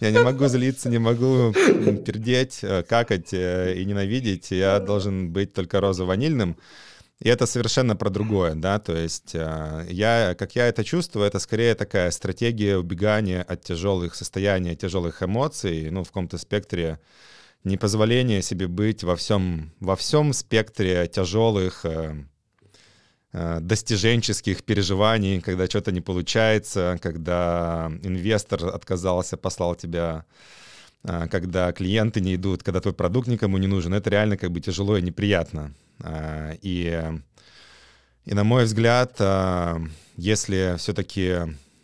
Я 0.00 0.10
не 0.10 0.20
могу 0.20 0.46
злиться, 0.46 0.88
не 0.88 0.98
могу 0.98 1.52
пердеть, 1.52 2.60
э, 2.62 2.82
какать 2.82 3.32
э, 3.32 3.74
и 3.76 3.84
ненавидеть. 3.84 4.50
Я 4.50 4.78
должен 4.78 5.30
быть 5.30 5.52
только 5.52 5.80
розово-ванильным. 5.80 6.56
И 7.20 7.28
это 7.30 7.46
совершенно 7.46 7.96
про 7.96 8.10
другое, 8.10 8.54
да, 8.54 8.78
то 8.78 8.94
есть 8.94 9.34
э, 9.34 9.86
я, 9.88 10.34
как 10.38 10.54
я 10.54 10.68
это 10.68 10.84
чувствую, 10.84 11.26
это 11.26 11.38
скорее 11.38 11.74
такая 11.74 12.10
стратегия 12.10 12.76
убегания 12.76 13.42
от 13.42 13.62
тяжелых 13.62 14.14
состояний, 14.14 14.72
от 14.72 14.80
тяжелых 14.80 15.22
эмоций, 15.22 15.90
ну, 15.90 16.04
в 16.04 16.08
каком-то 16.08 16.36
спектре 16.36 17.00
непозволение 17.64 18.42
себе 18.42 18.68
быть 18.68 19.02
во 19.02 19.16
всем, 19.16 19.72
во 19.80 19.96
всем 19.96 20.34
спектре 20.34 21.06
тяжелых 21.06 21.86
э, 21.86 22.16
э, 23.32 23.60
достиженческих 23.60 24.62
переживаний, 24.62 25.40
когда 25.40 25.66
что-то 25.66 25.92
не 25.92 26.02
получается, 26.02 26.98
когда 27.00 27.90
инвестор 28.02 28.66
отказался, 28.66 29.38
послал 29.38 29.74
тебя 29.74 30.26
когда 31.30 31.70
клиенты 31.72 32.20
не 32.20 32.34
идут, 32.34 32.64
когда 32.64 32.80
твой 32.80 32.92
продукт 32.92 33.28
никому 33.28 33.58
не 33.58 33.68
нужен, 33.68 33.94
это 33.94 34.10
реально 34.10 34.36
как 34.36 34.50
бы 34.50 34.60
тяжело 34.60 34.96
и 34.96 35.02
неприятно. 35.02 35.72
А, 36.00 36.52
и, 36.60 37.02
и 38.24 38.34
на 38.34 38.44
мой 38.44 38.64
взгляд, 38.64 39.16
а, 39.18 39.80
если 40.16 40.76
все-таки 40.78 41.40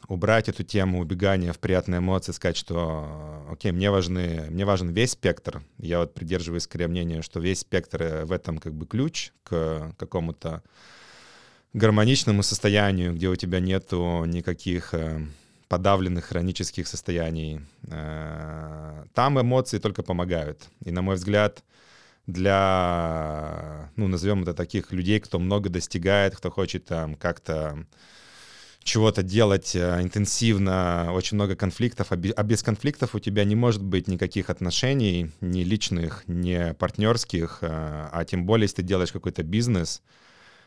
убрать 0.08 0.48
эту 0.48 0.62
тему 0.62 1.00
убегания 1.00 1.52
в 1.52 1.58
приятные 1.58 1.98
эмоции, 1.98 2.32
сказать, 2.32 2.56
что, 2.56 3.46
окей, 3.50 3.72
мне, 3.72 3.90
важны, 3.90 4.46
мне 4.50 4.64
важен 4.64 4.90
весь 4.90 5.12
спектр. 5.12 5.62
Я 5.78 6.00
вот 6.00 6.14
придерживаюсь 6.14 6.64
скорее 6.64 6.88
мнения, 6.88 7.22
что 7.22 7.40
весь 7.40 7.60
спектр 7.60 8.02
э, 8.02 8.24
в 8.24 8.32
этом 8.32 8.58
как 8.58 8.74
бы 8.74 8.86
ключ 8.86 9.32
к 9.42 9.94
какому-то 9.96 10.62
гармоничному 11.72 12.42
состоянию, 12.42 13.14
где 13.14 13.28
у 13.28 13.36
тебя 13.36 13.60
нету 13.60 14.24
никаких 14.26 14.92
э, 14.92 15.26
подавленных 15.68 16.26
хронических 16.26 16.86
состояний. 16.86 17.60
Э, 17.84 19.04
там 19.14 19.40
эмоции 19.40 19.78
только 19.78 20.02
помогают. 20.02 20.68
И, 20.84 20.90
на 20.90 21.00
мой 21.00 21.14
взгляд, 21.16 21.64
для, 22.26 23.90
ну, 23.96 24.08
назовем 24.08 24.42
это 24.42 24.54
таких 24.54 24.92
людей, 24.92 25.20
кто 25.20 25.38
много 25.38 25.68
достигает, 25.68 26.36
кто 26.36 26.50
хочет 26.50 26.84
там 26.84 27.14
как-то 27.16 27.86
чего-то 28.82 29.22
делать 29.22 29.74
э, 29.76 30.02
интенсивно, 30.02 31.12
очень 31.12 31.36
много 31.36 31.54
конфликтов, 31.56 32.12
а, 32.12 32.14
а 32.14 32.42
без 32.42 32.62
конфликтов 32.62 33.14
у 33.14 33.20
тебя 33.20 33.44
не 33.44 33.54
может 33.54 33.82
быть 33.82 34.08
никаких 34.08 34.50
отношений, 34.50 35.30
ни 35.40 35.62
личных, 35.62 36.24
ни 36.26 36.72
партнерских, 36.72 37.58
э, 37.60 37.68
а 38.12 38.24
тем 38.24 38.44
более, 38.44 38.64
если 38.64 38.76
ты 38.76 38.82
делаешь 38.82 39.12
какой-то 39.12 39.42
бизнес, 39.42 40.02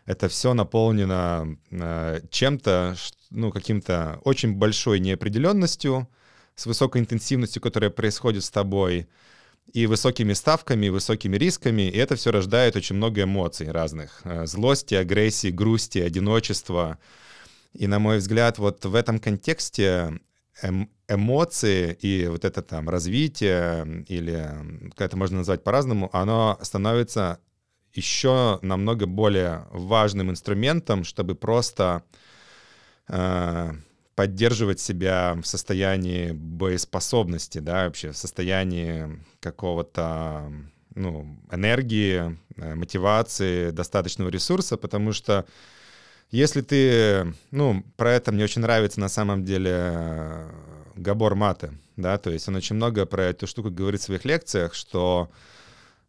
это 0.06 0.30
все 0.30 0.54
наполнено 0.54 1.58
э, 1.72 2.22
чем-то, 2.30 2.96
ну, 3.32 3.52
каким-то 3.52 4.20
очень 4.24 4.54
большой 4.54 5.00
неопределенностью, 5.00 6.08
с 6.56 6.66
высокой 6.66 7.02
интенсивностью, 7.02 7.62
которая 7.62 7.90
происходит 7.90 8.44
с 8.46 8.50
тобой, 8.50 9.08
и 9.74 9.88
высокими 9.88 10.34
ставками, 10.34 10.88
и 10.88 10.90
высокими 10.90 11.38
рисками, 11.38 11.84
и 11.84 11.98
это 11.98 12.16
все 12.16 12.32
рождает 12.32 12.76
очень 12.76 12.96
много 12.96 13.24
эмоций 13.24 13.72
разных. 13.72 14.22
Э, 14.24 14.46
злости, 14.46 14.96
агрессии, 14.96 15.50
грусти, 15.50 16.00
одиночества. 16.00 16.98
И, 17.74 17.88
на 17.88 18.00
мой 18.00 18.20
взгляд, 18.20 18.58
вот 18.58 18.86
в 18.86 18.96
этом 18.96 19.20
контексте 19.20 20.20
эм, 20.62 20.90
эмоции 21.08 21.98
и 22.00 22.28
вот 22.28 22.46
это 22.46 22.62
там 22.62 22.90
развитие, 22.90 24.06
или 24.08 24.50
как 24.96 25.08
это 25.08 25.18
можно 25.18 25.40
назвать 25.40 25.64
по-разному, 25.64 26.10
оно 26.14 26.58
становится 26.62 27.40
еще 27.94 28.60
намного 28.62 29.06
более 29.06 29.68
важным 29.72 30.30
инструментом, 30.32 31.04
чтобы 31.04 31.36
просто 31.36 32.04
э, 33.08 33.72
поддерживать 34.16 34.80
себя 34.80 35.38
в 35.42 35.46
состоянии 35.46 36.32
боеспособности, 36.32 37.60
да, 37.60 37.86
вообще 37.86 38.12
в 38.12 38.18
состоянии 38.18 39.20
какого-то 39.42 40.52
ну, 40.96 41.38
энергии, 41.52 42.38
э, 42.56 42.76
мотивации, 42.76 43.72
достаточного 43.72 44.30
ресурса, 44.30 44.78
потому 44.78 45.12
что 45.12 45.46
если 46.32 46.62
ты, 46.62 47.34
ну, 47.52 47.84
про 47.98 48.14
это 48.14 48.32
мне 48.32 48.46
очень 48.46 48.62
нравится 48.62 49.00
на 49.00 49.10
самом 49.10 49.44
деле 49.44 49.72
э, 49.74 50.52
Габор 50.96 51.36
Мате, 51.36 51.74
да, 51.98 52.18
то 52.18 52.30
есть 52.30 52.48
он 52.48 52.56
очень 52.56 52.78
много 52.78 53.06
про 53.06 53.26
эту 53.26 53.48
штуку 53.48 53.70
говорит 53.70 54.02
в 54.02 54.06
своих 54.06 54.24
лекциях, 54.24 54.74
что 54.74 55.30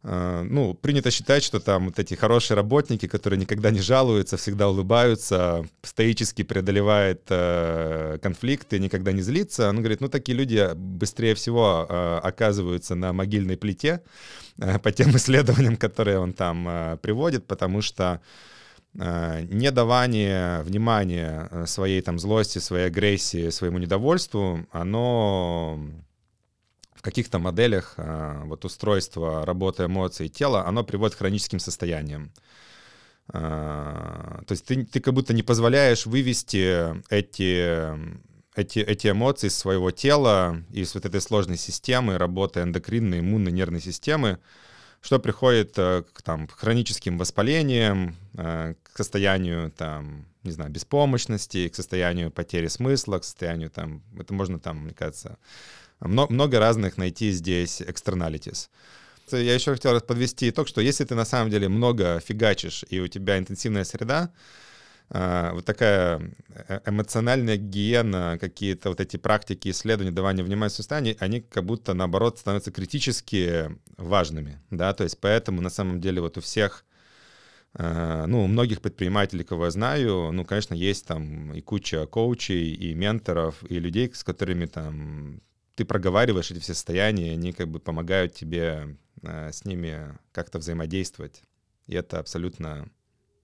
ну, 0.02 0.74
принято 0.74 1.10
считать, 1.10 1.42
что 1.42 1.58
там 1.58 1.86
вот 1.86 1.98
эти 1.98 2.14
хорошие 2.14 2.56
работники, 2.56 3.08
которые 3.08 3.40
никогда 3.40 3.70
не 3.70 3.80
жалуются, 3.80 4.36
всегда 4.36 4.68
улыбаются, 4.68 5.66
стоически 5.82 6.42
преодолевают 6.42 7.22
э, 7.28 8.18
конфликты, 8.22 8.78
никогда 8.78 9.10
не 9.10 9.22
злится. 9.22 9.68
Он 9.68 9.78
говорит, 9.78 10.00
ну, 10.00 10.08
такие 10.08 10.38
люди 10.38 10.72
быстрее 10.74 11.34
всего 11.34 11.86
э, 11.88 12.20
оказываются 12.22 12.94
на 12.94 13.12
могильной 13.12 13.56
плите 13.56 14.02
э, 14.58 14.78
по 14.78 14.92
тем 14.92 15.16
исследованиям, 15.16 15.76
которые 15.76 16.20
он 16.20 16.32
там 16.32 16.68
э, 16.68 16.96
приводит, 16.98 17.46
потому 17.46 17.82
что 17.82 18.20
Э, 18.98 19.42
недавание 19.50 20.62
внимания 20.62 21.48
э, 21.50 21.66
своей 21.66 22.00
там 22.00 22.18
злости, 22.18 22.58
своей 22.58 22.86
агрессии, 22.86 23.50
своему 23.50 23.78
недовольству, 23.78 24.66
оно 24.70 25.78
каких-то 27.06 27.38
моделях 27.38 27.94
э, 27.96 28.42
вот 28.44 28.64
устройства 28.64 29.46
работы 29.46 29.84
эмоций 29.84 30.28
тела, 30.28 30.66
оно 30.66 30.82
приводит 30.82 31.14
к 31.14 31.18
хроническим 31.18 31.60
состояниям. 31.60 32.32
То 33.28 34.46
есть 34.50 34.66
ты, 34.66 34.84
ты 34.84 35.00
как 35.00 35.12
будто 35.12 35.34
не 35.34 35.42
позволяешь 35.42 36.06
вывести 36.06 37.02
эти, 37.12 37.90
эти, 38.54 38.78
эти 38.78 39.08
эмоции 39.08 39.48
из 39.48 39.56
своего 39.56 39.90
тела, 39.90 40.62
из 40.70 40.94
вот 40.94 41.06
этой 41.06 41.20
сложной 41.20 41.56
системы 41.56 42.18
работы 42.18 42.60
эндокринной, 42.60 43.18
иммунной, 43.18 43.50
нервной 43.50 43.80
системы, 43.80 44.38
что 45.00 45.18
приходит 45.18 45.74
к 45.74 46.22
там, 46.22 46.46
хроническим 46.46 47.18
воспалениям, 47.18 48.14
к 48.36 48.76
состоянию 48.94 49.72
там, 49.72 50.26
не 50.44 50.52
знаю, 50.52 50.70
беспомощности, 50.70 51.68
к 51.68 51.74
состоянию 51.74 52.30
потери 52.30 52.68
смысла, 52.68 53.18
к 53.18 53.24
состоянию 53.24 53.70
там, 53.70 54.02
это 54.16 54.34
можно 54.34 54.60
там, 54.60 54.84
мне 54.84 54.94
кажется, 54.94 55.36
много, 56.00 56.58
разных 56.58 56.96
найти 56.96 57.30
здесь 57.30 57.80
externalities. 57.80 58.68
Я 59.32 59.54
еще 59.54 59.72
хотел 59.72 60.00
подвести 60.00 60.50
итог, 60.50 60.68
что 60.68 60.80
если 60.80 61.04
ты 61.04 61.14
на 61.14 61.24
самом 61.24 61.50
деле 61.50 61.68
много 61.68 62.20
фигачишь, 62.20 62.84
и 62.88 63.00
у 63.00 63.08
тебя 63.08 63.38
интенсивная 63.38 63.84
среда, 63.84 64.30
а, 65.08 65.52
вот 65.52 65.64
такая 65.64 66.32
э, 66.48 66.80
эмоциональная 66.86 67.56
гигиена, 67.56 68.38
какие-то 68.40 68.88
вот 68.88 69.00
эти 69.00 69.16
практики 69.16 69.68
исследования, 69.68 70.12
давания 70.12 70.42
внимания 70.42 70.70
состоянию, 70.70 71.16
они 71.20 71.40
как 71.40 71.64
будто, 71.64 71.94
наоборот, 71.94 72.38
становятся 72.38 72.72
критически 72.72 73.70
важными, 73.96 74.60
да, 74.70 74.92
то 74.94 75.04
есть 75.04 75.18
поэтому 75.20 75.60
на 75.60 75.70
самом 75.70 76.00
деле 76.00 76.20
вот 76.20 76.38
у 76.38 76.40
всех 76.40 76.84
Э, 77.78 78.24
ну, 78.26 78.44
у 78.44 78.46
многих 78.46 78.80
предпринимателей, 78.80 79.44
кого 79.44 79.66
я 79.66 79.70
знаю, 79.70 80.32
ну, 80.32 80.44
конечно, 80.44 80.74
есть 80.74 81.06
там 81.06 81.52
и 81.52 81.60
куча 81.60 82.06
коучей, 82.06 82.72
и 82.72 82.94
менторов, 82.94 83.56
и 83.68 83.78
людей, 83.78 84.10
с 84.14 84.24
которыми 84.24 84.66
там 84.66 85.40
ты 85.76 85.84
проговариваешь 85.84 86.50
эти 86.50 86.58
все 86.58 86.74
состояния, 86.74 87.32
они 87.32 87.52
как 87.52 87.68
бы 87.68 87.78
помогают 87.78 88.34
тебе 88.34 88.96
э, 89.22 89.52
с 89.52 89.64
ними 89.64 90.18
как-то 90.32 90.58
взаимодействовать. 90.58 91.42
И 91.86 91.94
это 91.94 92.18
абсолютно, 92.18 92.90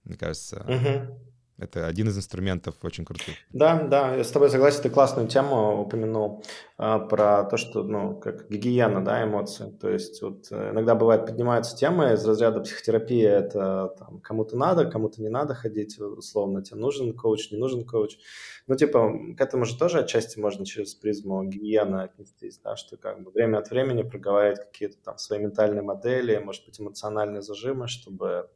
мне 0.04 0.16
кажется, 0.16 0.64
угу. 0.66 1.20
Это 1.62 1.86
один 1.86 2.08
из 2.08 2.16
инструментов 2.18 2.74
очень 2.82 3.04
крутых. 3.04 3.36
Да, 3.52 3.82
да, 3.84 4.16
я 4.16 4.24
с 4.24 4.30
тобой 4.30 4.50
согласен. 4.50 4.82
Ты 4.82 4.90
классную 4.90 5.28
тему 5.28 5.82
упомянул 5.82 6.44
а, 6.76 6.98
про 6.98 7.44
то, 7.44 7.56
что, 7.56 7.84
ну, 7.84 8.16
как 8.16 8.50
гигиена, 8.50 9.04
да, 9.04 9.22
эмоций. 9.22 9.70
То 9.70 9.88
есть 9.88 10.20
вот 10.22 10.48
э, 10.50 10.70
иногда 10.72 10.96
бывает 10.96 11.24
поднимаются 11.26 11.76
темы 11.76 12.14
из 12.14 12.26
разряда 12.26 12.60
психотерапии, 12.60 13.22
это 13.22 13.94
там 13.96 14.20
кому-то 14.20 14.56
надо, 14.56 14.90
кому-то 14.90 15.22
не 15.22 15.28
надо 15.28 15.54
ходить, 15.54 16.00
условно, 16.00 16.62
тебе 16.62 16.80
нужен 16.80 17.16
коуч, 17.16 17.52
не 17.52 17.58
нужен 17.58 17.84
коуч. 17.84 18.18
Ну, 18.66 18.74
типа, 18.74 19.12
к 19.36 19.40
этому 19.40 19.64
же 19.64 19.78
тоже 19.78 20.00
отчасти 20.00 20.40
можно 20.40 20.66
через 20.66 20.96
призму 20.96 21.44
гигиены 21.44 22.02
отнестись, 22.02 22.58
да, 22.58 22.74
что 22.74 22.96
как 22.96 23.22
бы 23.22 23.30
время 23.30 23.58
от 23.58 23.70
времени 23.70 24.02
проговаривать 24.02 24.60
какие-то 24.60 24.96
там 25.04 25.18
свои 25.18 25.38
ментальные 25.38 25.82
модели, 25.82 26.38
может 26.38 26.64
быть, 26.64 26.80
эмоциональные 26.80 27.42
зажимы, 27.42 27.86
чтобы 27.86 28.48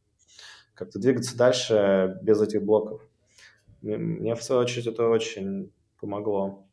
как-то 0.77 0.99
двигаться 0.99 1.37
дальше 1.37 2.19
без 2.23 2.41
этих 2.41 2.63
блоков. 2.63 3.01
Мне, 3.83 4.35
в 4.35 4.43
свою 4.43 4.63
очередь, 4.63 4.87
это 4.87 5.09
очень 5.09 5.73
помогло. 6.01 6.67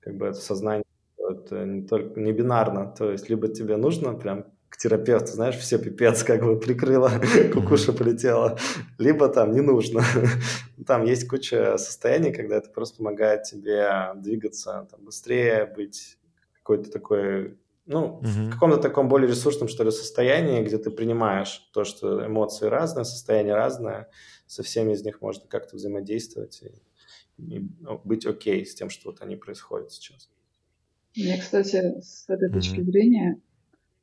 Как 0.00 0.16
бы 0.16 0.26
это 0.26 0.38
сознание, 0.38 0.84
это 1.16 1.64
не 1.64 1.86
только 1.86 2.20
не 2.20 2.32
бинарно, 2.32 2.94
то 2.96 3.10
есть 3.10 3.28
либо 3.28 3.48
тебе 3.48 3.76
нужно 3.76 4.14
прям 4.14 4.46
к 4.68 4.76
терапевту, 4.76 5.28
знаешь, 5.28 5.56
все 5.56 5.78
пипец 5.78 6.22
как 6.24 6.42
бы 6.42 6.58
прикрыло, 6.58 7.10
кукуша 7.54 7.92
полетела, 7.92 8.58
либо 8.98 9.28
там 9.28 9.52
не 9.52 9.60
нужно. 9.60 10.02
Там 10.86 11.04
есть 11.04 11.28
куча 11.28 11.76
состояний, 11.76 12.32
когда 12.32 12.56
это 12.56 12.70
просто 12.70 12.98
помогает 12.98 13.42
тебе 13.42 14.12
двигаться 14.16 14.86
там, 14.90 15.04
быстрее, 15.04 15.66
быть 15.66 16.18
какой-то 16.54 16.90
такой 16.90 17.58
ну, 17.88 18.18
угу. 18.18 18.26
в 18.26 18.50
каком-то 18.50 18.76
таком 18.76 19.08
более 19.08 19.28
ресурсном, 19.28 19.68
что 19.68 19.82
ли, 19.82 19.90
состоянии, 19.90 20.62
где 20.62 20.76
ты 20.76 20.90
принимаешь 20.90 21.70
то, 21.72 21.84
что 21.84 22.24
эмоции 22.24 22.66
разные, 22.66 23.04
состояние 23.04 23.54
разное, 23.54 24.10
со 24.46 24.62
всеми 24.62 24.92
из 24.92 25.02
них 25.04 25.22
можно 25.22 25.46
как-то 25.48 25.76
взаимодействовать 25.76 26.62
и, 26.62 27.54
и 27.56 27.66
ну, 27.80 28.00
быть 28.04 28.26
окей 28.26 28.64
с 28.66 28.74
тем, 28.74 28.90
что 28.90 29.10
вот 29.10 29.22
они 29.22 29.36
происходят 29.36 29.90
сейчас. 29.90 30.28
Мне, 31.16 31.38
кстати, 31.38 32.00
с 32.00 32.28
этой 32.28 32.52
точки 32.52 32.82
зрения 32.82 33.40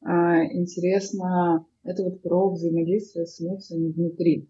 а, 0.01 0.43
интересно 0.43 1.65
это 1.83 2.03
вот 2.03 2.23
про 2.23 2.49
взаимодействие 2.49 3.27
с 3.27 3.39
эмоциями 3.39 3.91
внутри. 3.91 4.49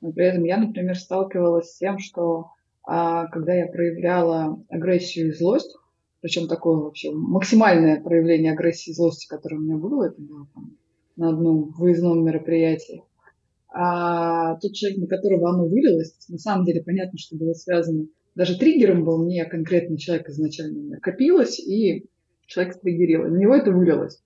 Но 0.00 0.12
при 0.12 0.24
этом 0.24 0.44
я, 0.44 0.56
например, 0.56 0.96
сталкивалась 0.96 1.70
с 1.70 1.76
тем, 1.76 1.98
что 1.98 2.52
а, 2.82 3.26
когда 3.26 3.52
я 3.52 3.66
проявляла 3.66 4.64
агрессию 4.70 5.28
и 5.28 5.32
злость, 5.32 5.76
причем 6.20 6.48
такое 6.48 6.76
вообще 6.76 7.10
максимальное 7.12 8.00
проявление 8.00 8.52
агрессии 8.52 8.90
и 8.90 8.94
злости, 8.94 9.26
которое 9.26 9.56
у 9.56 9.60
меня 9.60 9.76
было, 9.76 10.04
это 10.08 10.20
было 10.20 10.46
там, 10.54 10.76
на 11.16 11.30
одном 11.30 11.70
выездном 11.76 12.24
мероприятии. 12.24 13.04
А 13.72 14.56
тот 14.56 14.72
человек, 14.72 15.00
на 15.00 15.06
которого 15.06 15.50
оно 15.50 15.66
вылилось, 15.66 16.14
на 16.28 16.38
самом 16.38 16.66
деле 16.66 16.82
понятно, 16.82 17.18
что 17.18 17.36
было 17.36 17.52
связано. 17.52 18.06
Даже 18.34 18.58
триггером 18.58 19.04
был 19.04 19.24
не 19.24 19.44
конкретный 19.44 19.96
человек 19.96 20.28
изначально. 20.28 20.98
Копилось, 21.00 21.58
и 21.60 22.06
человек 22.46 22.74
стриггерил. 22.74 23.28
На 23.28 23.36
него 23.36 23.54
это 23.54 23.70
вылилось. 23.70 24.22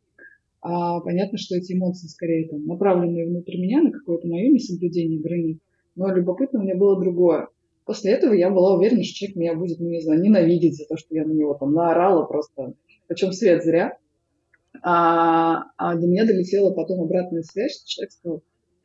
А 0.60 1.00
понятно, 1.00 1.36
что 1.36 1.56
эти 1.56 1.74
эмоции 1.74 2.06
скорее 2.06 2.48
там, 2.48 2.64
направленные 2.64 3.26
внутрь 3.26 3.58
меня 3.58 3.82
на 3.82 3.92
какое-то 3.92 4.26
мое 4.26 4.48
несоблюдение 4.48 5.20
границ. 5.20 5.58
Но 5.94 6.12
любопытно 6.14 6.60
мне 6.60 6.74
было 6.74 6.98
другое. 6.98 7.48
После 7.84 8.12
этого 8.12 8.32
я 8.32 8.50
была 8.50 8.74
уверена, 8.74 9.02
что 9.04 9.14
человек 9.14 9.36
меня 9.36 9.54
будет, 9.54 9.78
ну, 9.78 9.88
не 9.88 10.00
знаю, 10.00 10.20
ненавидеть 10.20 10.76
за 10.76 10.86
то, 10.86 10.96
что 10.96 11.14
я 11.14 11.24
на 11.24 11.32
него 11.32 11.54
там 11.54 11.74
наорала 11.74 12.24
просто, 12.24 12.74
причем 13.06 13.32
свет 13.32 13.62
зря. 13.62 13.98
А, 14.82 15.64
а 15.76 15.94
до 15.94 16.06
меня 16.06 16.24
долетела 16.24 16.72
потом 16.72 17.02
обратная 17.02 17.42
связь, 17.42 17.76
что 17.76 17.86
человек 17.86 18.12
сказал, 18.12 18.42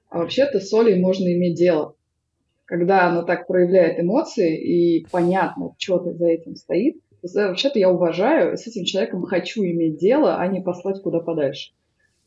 а 0.09 0.19
вообще-то 0.19 0.59
с 0.59 0.73
Олей 0.73 0.99
можно 0.99 1.33
иметь 1.33 1.57
дело. 1.57 1.95
Когда 2.65 3.07
она 3.07 3.23
так 3.23 3.47
проявляет 3.47 3.99
эмоции, 3.99 4.59
и 4.59 5.07
понятно, 5.11 5.73
что 5.77 5.99
за 6.13 6.27
этим 6.27 6.55
стоит, 6.55 6.97
вообще-то 7.21 7.79
я 7.79 7.89
уважаю, 7.89 8.57
с 8.57 8.67
этим 8.67 8.85
человеком 8.85 9.23
хочу 9.23 9.63
иметь 9.63 9.97
дело, 9.97 10.37
а 10.37 10.47
не 10.47 10.61
послать 10.61 11.01
куда 11.01 11.19
подальше. 11.19 11.71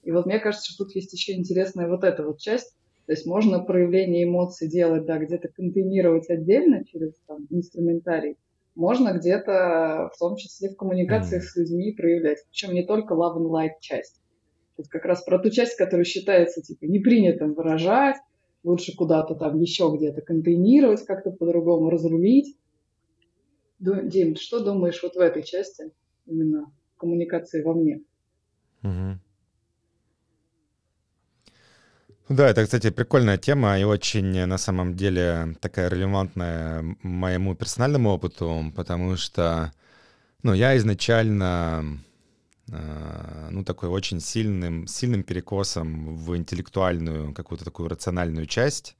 И 0.02 0.10
вот 0.10 0.26
мне 0.26 0.40
кажется, 0.40 0.72
что 0.72 0.84
тут 0.84 0.96
есть 0.96 1.12
еще 1.12 1.34
интересная 1.34 1.88
вот 1.88 2.02
эта 2.02 2.24
вот 2.24 2.38
часть, 2.38 2.74
то 3.06 3.12
есть 3.12 3.26
можно 3.26 3.60
проявление 3.60 4.24
эмоций 4.24 4.68
делать, 4.68 5.04
да, 5.04 5.18
где-то 5.18 5.48
контейнировать 5.48 6.30
отдельно 6.30 6.84
через 6.84 7.14
там, 7.26 7.46
инструментарий, 7.50 8.36
можно 8.74 9.12
где-то, 9.12 10.10
в 10.14 10.18
том 10.18 10.36
числе 10.36 10.70
в 10.70 10.76
коммуникации 10.76 11.38
mm-hmm. 11.38 11.42
с 11.42 11.56
людьми 11.56 11.92
проявлять. 11.92 12.38
Причем 12.48 12.72
не 12.72 12.84
только 12.86 13.14
love 13.14 13.36
and 13.36 13.50
light 13.50 13.72
часть. 13.80 14.20
Есть 14.78 14.90
как 14.90 15.04
раз 15.04 15.22
про 15.22 15.38
ту 15.38 15.50
часть, 15.50 15.76
которая 15.76 16.04
считается 16.04 16.62
типа 16.62 16.84
непринятым 16.84 17.54
выражать, 17.54 18.16
лучше 18.64 18.96
куда-то 18.96 19.34
там 19.34 19.58
еще 19.58 19.92
где-то 19.94 20.22
контейнировать, 20.22 21.04
как-то 21.04 21.30
по-другому 21.30 21.90
разрулить. 21.90 22.56
Дим, 23.78 24.36
что 24.36 24.64
думаешь 24.64 25.02
вот 25.02 25.16
в 25.16 25.18
этой 25.18 25.42
части 25.42 25.90
именно 26.26 26.72
коммуникации 26.96 27.62
во 27.62 27.74
мне? 27.74 28.02
Угу. 28.82 29.18
Да, 32.32 32.48
это, 32.48 32.64
кстати, 32.64 32.88
прикольная 32.88 33.36
тема 33.36 33.78
и 33.78 33.84
очень, 33.84 34.46
на 34.46 34.56
самом 34.56 34.96
деле, 34.96 35.54
такая 35.60 35.90
релевантная 35.90 36.82
моему 37.02 37.54
персональному 37.54 38.08
опыту, 38.08 38.72
потому 38.74 39.18
что, 39.18 39.70
ну, 40.42 40.54
я 40.54 40.74
изначально 40.78 42.00
э, 42.68 43.48
ну, 43.50 43.64
такой 43.64 43.90
очень 43.90 44.18
сильным, 44.20 44.86
сильным 44.86 45.24
перекосом 45.24 46.16
в 46.16 46.34
интеллектуальную, 46.34 47.34
какую-то 47.34 47.66
такую 47.66 47.90
рациональную 47.90 48.46
часть. 48.46 48.96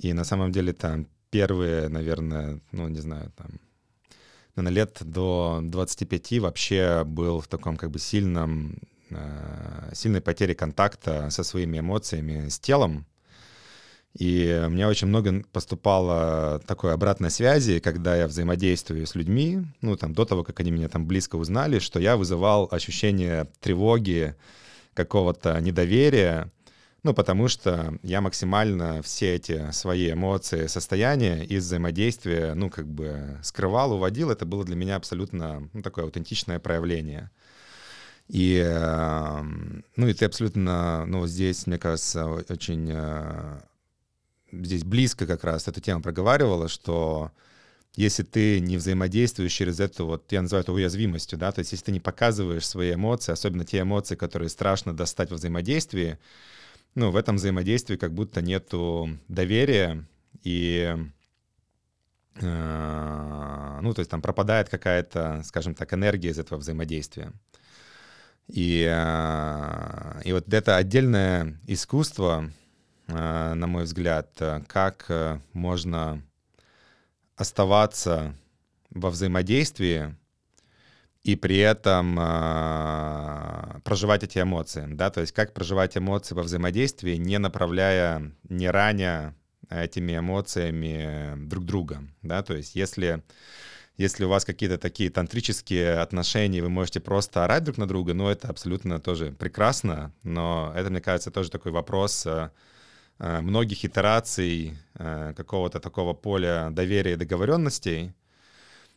И 0.00 0.12
на 0.12 0.22
самом 0.22 0.52
деле 0.52 0.72
там 0.72 1.08
первые, 1.30 1.88
наверное, 1.88 2.60
ну, 2.70 2.86
не 2.88 3.00
знаю, 3.00 3.32
там, 3.36 3.58
на 4.54 4.68
лет 4.68 4.98
до 5.00 5.58
25 5.60 6.38
вообще 6.38 7.02
был 7.04 7.40
в 7.40 7.48
таком 7.48 7.76
как 7.76 7.90
бы 7.90 7.98
сильном, 7.98 8.78
сильной 9.92 10.20
потере 10.20 10.54
контакта 10.54 11.30
со 11.30 11.44
своими 11.44 11.78
эмоциями, 11.78 12.48
с 12.48 12.58
телом. 12.58 13.06
И 14.18 14.64
мне 14.68 14.86
очень 14.86 15.08
много 15.08 15.42
поступало 15.52 16.60
такой 16.66 16.92
обратной 16.92 17.30
связи, 17.30 17.80
когда 17.80 18.14
я 18.14 18.28
взаимодействую 18.28 19.06
с 19.06 19.16
людьми, 19.16 19.66
ну, 19.80 19.96
там, 19.96 20.14
до 20.14 20.24
того, 20.24 20.44
как 20.44 20.60
они 20.60 20.70
меня 20.70 20.88
там 20.88 21.06
близко 21.06 21.34
узнали, 21.34 21.80
что 21.80 21.98
я 21.98 22.16
вызывал 22.16 22.68
ощущение 22.70 23.48
тревоги, 23.60 24.36
какого-то 24.94 25.60
недоверия, 25.60 26.50
ну, 27.02 27.12
потому 27.12 27.48
что 27.48 27.98
я 28.02 28.22
максимально 28.22 29.02
все 29.02 29.34
эти 29.34 29.70
свои 29.72 30.12
эмоции, 30.12 30.68
состояния 30.68 31.44
из 31.44 31.64
взаимодействия, 31.64 32.54
ну, 32.54 32.70
как 32.70 32.88
бы 32.88 33.38
скрывал, 33.42 33.92
уводил. 33.92 34.30
Это 34.30 34.46
было 34.46 34.64
для 34.64 34.74
меня 34.74 34.96
абсолютно 34.96 35.68
ну, 35.74 35.82
такое 35.82 36.06
аутентичное 36.06 36.58
проявление. 36.58 37.30
И, 38.28 38.56
эм, 38.56 39.84
ну, 39.96 40.08
и 40.08 40.14
ты 40.14 40.24
абсолютно, 40.24 41.04
ну, 41.06 41.26
здесь, 41.26 41.66
мне 41.66 41.78
кажется, 41.78 42.26
очень 42.26 42.88
э, 42.90 43.60
здесь 44.50 44.84
близко 44.84 45.26
как 45.26 45.44
раз 45.44 45.68
эту 45.68 45.80
тему 45.80 46.02
проговаривала, 46.02 46.68
что 46.68 47.32
если 47.96 48.22
ты 48.22 48.60
не 48.60 48.76
взаимодействуешь 48.76 49.52
через 49.52 49.78
эту, 49.78 50.06
вот 50.06 50.32
я 50.32 50.42
называю 50.42 50.62
это 50.62 50.72
уязвимостью, 50.72 51.38
да, 51.38 51.52
то 51.52 51.60
есть 51.60 51.72
если 51.72 51.86
ты 51.86 51.92
не 51.92 52.00
показываешь 52.00 52.66
свои 52.66 52.94
эмоции, 52.94 53.32
особенно 53.32 53.64
те 53.64 53.80
эмоции, 53.80 54.16
которые 54.16 54.48
страшно 54.48 54.96
достать 54.96 55.30
во 55.30 55.36
взаимодействии, 55.36 56.18
ну, 56.94 57.10
в 57.10 57.16
этом 57.16 57.36
взаимодействии 57.36 57.96
как 57.96 58.12
будто 58.12 58.40
нету 58.40 59.18
доверия, 59.28 60.06
и, 60.42 60.96
э, 62.36 63.78
ну, 63.82 63.94
то 63.94 64.00
есть 64.00 64.10
там 64.10 64.22
пропадает 64.22 64.68
какая-то, 64.68 65.42
скажем 65.44 65.74
так, 65.74 65.92
энергия 65.92 66.30
из 66.30 66.38
этого 66.38 66.58
взаимодействия. 66.58 67.32
И, 68.48 68.86
э, 68.88 70.20
и 70.24 70.32
вот 70.32 70.52
это 70.52 70.76
отдельное 70.76 71.58
искусство, 71.66 72.50
э, 73.08 73.54
на 73.54 73.66
мой 73.66 73.84
взгляд, 73.84 74.30
как 74.66 75.10
можно 75.52 76.22
оставаться 77.36 78.34
во 78.90 79.10
взаимодействии, 79.10 80.14
и 81.24 81.36
при 81.36 81.56
этом 81.56 82.18
э, 82.20 83.80
проживать 83.82 84.22
эти 84.24 84.40
эмоции, 84.40 84.86
да, 84.90 85.10
то 85.10 85.22
есть 85.22 85.32
как 85.32 85.54
проживать 85.54 85.96
эмоции 85.96 86.34
во 86.34 86.42
взаимодействии, 86.42 87.16
не 87.16 87.38
направляя, 87.38 88.30
не 88.48 88.68
раня 88.68 89.34
этими 89.70 90.18
эмоциями 90.18 91.34
друг 91.46 91.64
друга, 91.64 92.04
да, 92.20 92.42
то 92.42 92.54
есть 92.54 92.74
если 92.74 93.22
если 93.96 94.24
у 94.24 94.28
вас 94.28 94.44
какие-то 94.44 94.78
такие 94.78 95.10
тантрические 95.10 96.00
отношения, 96.00 96.62
вы 96.62 96.68
можете 96.68 97.00
просто 97.00 97.44
орать 97.44 97.64
друг 97.64 97.78
на 97.78 97.86
друга, 97.86 98.14
ну, 98.14 98.28
это 98.28 98.48
абсолютно 98.48 99.00
тоже 99.00 99.32
прекрасно, 99.32 100.12
но 100.22 100.72
это, 100.76 100.90
мне 100.90 101.00
кажется, 101.00 101.30
тоже 101.30 101.50
такой 101.50 101.72
вопрос 101.72 102.26
э, 102.26 102.50
многих 103.18 103.84
итераций 103.84 104.76
э, 104.94 105.32
какого-то 105.36 105.80
такого 105.80 106.14
поля 106.14 106.68
доверия 106.70 107.12
и 107.12 107.16
договоренностей, 107.16 108.12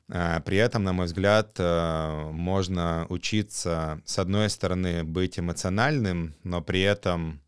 при 0.08 0.56
этом, 0.56 0.86
на 0.86 0.94
мой 0.94 1.06
взгляд, 1.08 1.56
э, 1.60 2.30
можно 2.32 3.06
учиться, 3.10 4.02
с 4.06 4.18
одной 4.18 4.50
стороны, 4.50 5.04
быть 5.04 5.38
эмоциональным, 5.38 6.34
но 6.44 6.62
при 6.62 6.80
этом 6.80 7.42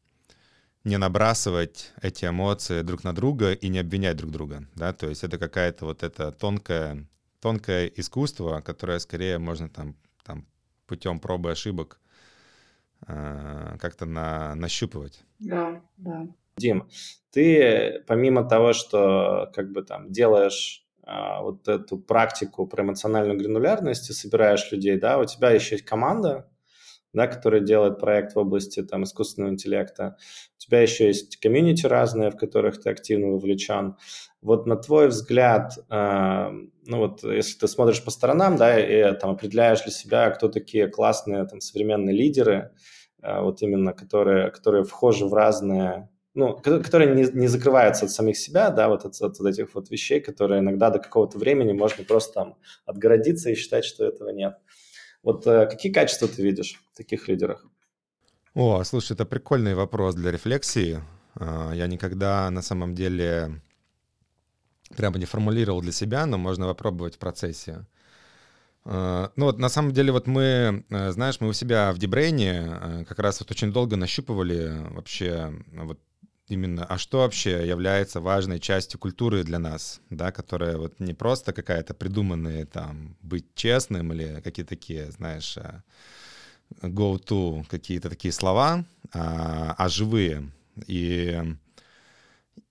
не 0.84 0.98
набрасывать 0.98 1.94
эти 2.02 2.26
эмоции 2.26 2.82
друг 2.82 3.06
на 3.06 3.14
друга 3.14 3.54
и 3.54 3.70
не 3.70 3.80
обвинять 3.80 4.18
друг 4.18 4.32
друга. 4.32 4.66
Да? 4.76 4.92
То 4.92 5.08
есть 5.08 5.24
это 5.24 5.38
какая-то 5.38 5.86
вот 5.86 6.04
это 6.04 6.34
тонкое, 6.34 7.06
тонкое 7.41 7.88
искусство, 7.88 8.62
которое 8.62 8.99
скорее 8.99 9.38
можно 9.38 9.69
там, 9.69 9.95
там 10.23 10.45
путем 10.88 11.19
пробы 11.19 11.52
ошибок 11.52 11.99
э, 13.08 13.78
как-то 13.80 14.06
на, 14.06 14.56
нащупывать. 14.56 15.23
Да, 15.39 15.82
да. 15.97 16.28
Дим, 16.58 16.89
ты 17.32 18.04
помимо 18.08 18.43
того, 18.43 18.73
что 18.73 19.52
как 19.56 19.71
бы 19.71 19.82
там 19.84 20.12
делаешь 20.12 20.86
а, 21.04 21.41
вот 21.41 21.67
эту 21.67 21.97
практику 21.97 22.67
про 22.67 22.84
эмоциональную 22.84 23.39
гранулярность 23.39 24.10
и 24.10 24.13
собираешь 24.13 24.71
людей, 24.71 24.99
да, 24.99 25.17
у 25.17 25.25
тебя 25.25 25.49
еще 25.52 25.75
есть 25.75 25.86
команда, 25.86 26.47
да, 27.13 27.28
которая 27.28 27.62
делает 27.62 28.00
проект 28.00 28.36
в 28.36 28.39
области 28.39 28.84
там, 28.84 29.04
искусственного 29.04 29.52
интеллекта. 29.52 30.17
У 30.58 30.60
тебя 30.60 30.82
еще 30.82 31.08
есть 31.08 31.38
комьюнити 31.38 31.86
разные, 31.86 32.30
в 32.30 32.38
которых 32.38 32.80
ты 32.82 32.89
активно 32.89 33.28
вовлечен. 33.28 33.95
Вот 34.41 34.65
на 34.67 34.76
твой 34.76 35.08
взгляд, 35.08 35.78
э, 35.89 36.50
ну 36.86 36.98
вот 36.98 37.24
если 37.24 37.60
ты 37.60 37.67
смотришь 37.67 38.04
по 38.04 38.12
сторонам, 38.12 38.58
да, 38.58 38.80
и 38.80 39.17
там 39.17 39.32
определяешь 39.32 39.82
для 39.82 39.91
себя, 39.91 40.30
кто 40.30 40.48
такие 40.48 40.88
классные 40.88 41.45
там 41.45 41.62
современные 41.62 42.15
лидеры, 42.15 42.72
э, 43.22 43.41
вот 43.41 43.62
именно 43.62 43.93
которые, 43.93 44.52
которые 44.52 44.84
вхожи 44.84 45.26
в 45.26 45.34
разные 45.34 46.10
ну, 46.36 46.56
которые 46.56 47.15
не, 47.15 47.26
не 47.34 47.48
закрываются 47.48 48.06
от 48.06 48.12
самих 48.12 48.38
себя, 48.38 48.69
да, 48.69 48.88
вот 48.88 49.04
от, 49.04 49.19
от, 49.19 49.39
от 49.39 49.45
этих 49.48 49.74
вот 49.74 49.89
вещей, 49.89 50.22
которые 50.22 50.62
иногда 50.62 50.89
до 50.89 51.00
какого-то 51.00 51.38
времени 51.38 51.74
можно 51.74 52.04
просто 52.04 52.34
там 52.34 52.58
отгородиться 52.86 53.50
и 53.50 53.56
считать, 53.56 53.84
что 53.84 54.06
этого 54.06 54.30
нет. 54.30 54.58
Вот 55.24 55.46
э, 55.48 55.68
какие 55.68 55.92
качества 55.92 56.28
ты 56.28 56.42
видишь 56.42 56.82
в 56.94 56.98
таких 56.98 57.28
лидерах? 57.28 57.66
О, 58.54 58.84
слушай, 58.84 59.14
это 59.14 59.26
прикольный 59.26 59.76
вопрос 59.76 60.16
для 60.16 60.32
рефлексии. 60.32 61.02
А, 61.36 61.72
я 61.74 61.88
никогда 61.88 62.50
на 62.50 62.62
самом 62.62 62.96
деле 62.96 63.62
прямо 64.96 65.18
не 65.18 65.26
формулировал 65.26 65.82
для 65.82 65.92
себя, 65.92 66.26
но 66.26 66.38
можно 66.38 66.66
попробовать 66.66 67.16
в 67.16 67.20
процессе. 67.20 67.86
А, 68.86 69.32
ну 69.36 69.46
вот 69.46 69.60
на 69.60 69.70
самом 69.70 69.92
деле 69.92 70.12
вот 70.12 70.28
мы, 70.28 70.84
э, 70.90 71.12
знаешь, 71.12 71.40
мы 71.40 71.50
у 71.50 71.54
себя 71.54 71.92
в 71.92 72.00
Дебрейне 72.00 72.68
э, 72.68 73.06
как 73.08 73.20
раз 73.20 73.40
вот 73.40 73.52
очень 73.52 73.72
долго 73.72 73.96
нащупывали 73.96 74.74
вообще 74.90 75.54
вот 75.74 76.00
именно, 76.50 76.86
а 76.86 76.98
что 76.98 77.20
вообще 77.20 77.68
является 77.68 78.20
важной 78.20 78.60
частью 78.60 79.00
культуры 79.00 79.44
для 79.44 79.60
нас, 79.60 80.02
да, 80.10 80.32
которая 80.32 80.78
вот 80.78 81.00
не 81.00 81.14
просто 81.14 81.54
какая-то 81.54 81.94
придуманная 81.94 82.66
там 82.66 83.16
быть 83.22 83.46
честным 83.56 84.12
или 84.14 84.42
какие-то 84.42 84.70
такие, 84.70 85.12
знаешь, 85.12 85.58
э, 85.58 85.82
go-to 86.82 87.66
какие-то 87.70 88.10
такие 88.10 88.32
слова, 88.32 88.84
а, 89.14 89.76
а 89.78 89.90
живые. 89.90 90.50
И, 90.88 91.40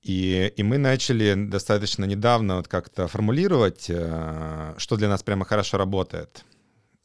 и, 0.02 0.52
и 0.56 0.62
мы 0.62 0.78
начали 0.78 1.34
достаточно 1.34 2.04
недавно 2.04 2.56
вот 2.56 2.68
как-то 2.68 3.06
формулировать, 3.08 3.86
э, 3.88 4.74
что 4.76 4.96
для 4.96 5.08
нас 5.08 5.22
прямо 5.22 5.44
хорошо 5.44 5.78
работает. 5.78 6.44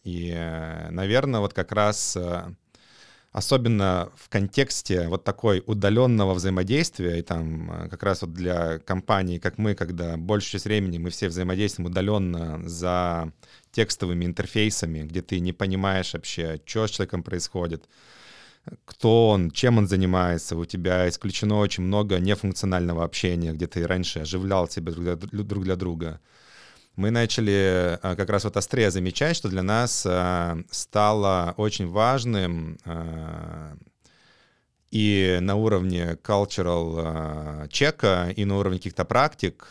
И, 0.04 0.32
э, 0.36 0.90
наверное, 0.90 1.40
вот 1.40 1.54
как 1.54 1.72
раз 1.72 2.18
особенно 3.34 4.12
в 4.16 4.30
контексте 4.30 5.08
вот 5.08 5.24
такой 5.24 5.64
удаленного 5.66 6.36
взаимодействия, 6.36 7.20
и 7.20 7.24
там 7.24 7.72
э, 7.72 7.90
как 7.90 8.04
раз 8.04 8.22
вот 8.22 8.32
для 8.32 8.78
компаний, 8.80 9.40
как 9.40 9.58
мы, 9.58 9.74
когда 9.74 10.18
большую 10.18 10.52
часть 10.52 10.66
времени 10.66 11.00
мы 11.00 11.10
все 11.10 11.28
взаимодействуем 11.28 11.90
удаленно 11.90 12.62
за 12.70 13.34
текстовыми 13.72 14.26
интерфейсами, 14.26 15.02
где 15.02 15.24
ты 15.24 15.40
не 15.40 15.52
понимаешь 15.52 16.14
вообще, 16.14 16.62
что 16.64 16.88
с 16.88 16.92
человеком 16.92 17.24
происходит, 17.24 17.90
кто 18.86 19.30
он, 19.30 19.50
чем 19.50 19.80
он 19.80 19.88
занимается, 19.88 20.56
у 20.56 20.66
тебя 20.66 21.10
исключено 21.10 21.58
очень 21.58 21.84
много 21.84 22.20
нефункционального 22.20 23.04
общения, 23.04 23.52
где 23.54 23.66
ты 23.66 23.88
раньше 23.88 24.20
оживлял 24.20 24.70
себя 24.70 24.92
друг 24.92 25.04
для, 25.04 25.44
друг 25.44 25.64
для 25.64 25.76
друга 25.76 26.22
мы 26.96 27.10
начали 27.10 28.00
а, 28.02 28.16
как 28.16 28.30
раз 28.30 28.44
вот 28.44 28.58
острее 28.58 28.92
замечать, 28.92 29.36
что 29.36 29.50
для 29.50 29.64
нас 29.64 30.06
а, 30.06 30.58
стало 30.70 31.54
очень 31.58 31.88
важным 31.88 32.78
а, 32.86 33.76
и 34.92 35.40
на 35.42 35.56
уровне 35.56 36.18
cultural 36.24 37.68
чека, 37.70 38.32
и 38.36 38.46
на 38.46 38.58
уровне 38.58 38.78
каких-то 38.78 39.06
практик 39.06 39.68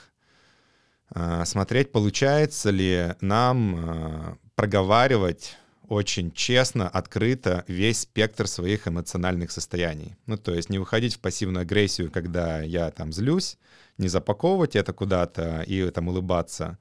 смотреть, 1.44 1.92
получается 1.92 2.70
ли 2.70 3.14
нам 3.20 4.38
проговаривать 4.56 5.56
очень 5.86 6.32
честно, 6.32 6.88
открыто 6.88 7.64
весь 7.68 8.00
спектр 8.00 8.48
своих 8.48 8.88
эмоциональных 8.88 9.52
состояний. 9.52 10.16
Ну, 10.26 10.36
то 10.38 10.54
есть 10.54 10.70
не 10.70 10.78
уходить 10.78 11.14
в 11.14 11.20
пассивную 11.20 11.62
агрессию, 11.62 12.10
когда 12.10 12.62
я 12.62 12.90
там 12.90 13.12
злюсь, 13.12 13.58
не 13.98 14.08
запаковывать 14.08 14.74
это 14.74 14.92
куда-то 14.92 15.62
и 15.62 15.88
там 15.90 16.08
улыбаться, 16.08 16.78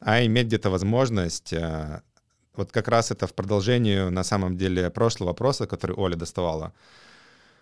а 0.00 0.24
иметь 0.24 0.46
где-то 0.46 0.70
возможность, 0.70 1.52
э, 1.52 2.00
вот 2.56 2.72
как 2.72 2.88
раз 2.88 3.10
это 3.10 3.26
в 3.26 3.34
продолжении 3.34 4.08
на 4.08 4.24
самом 4.24 4.56
деле 4.56 4.90
прошлого 4.90 5.28
вопроса, 5.28 5.66
который 5.66 5.94
Оля 5.96 6.16
доставала, 6.16 6.72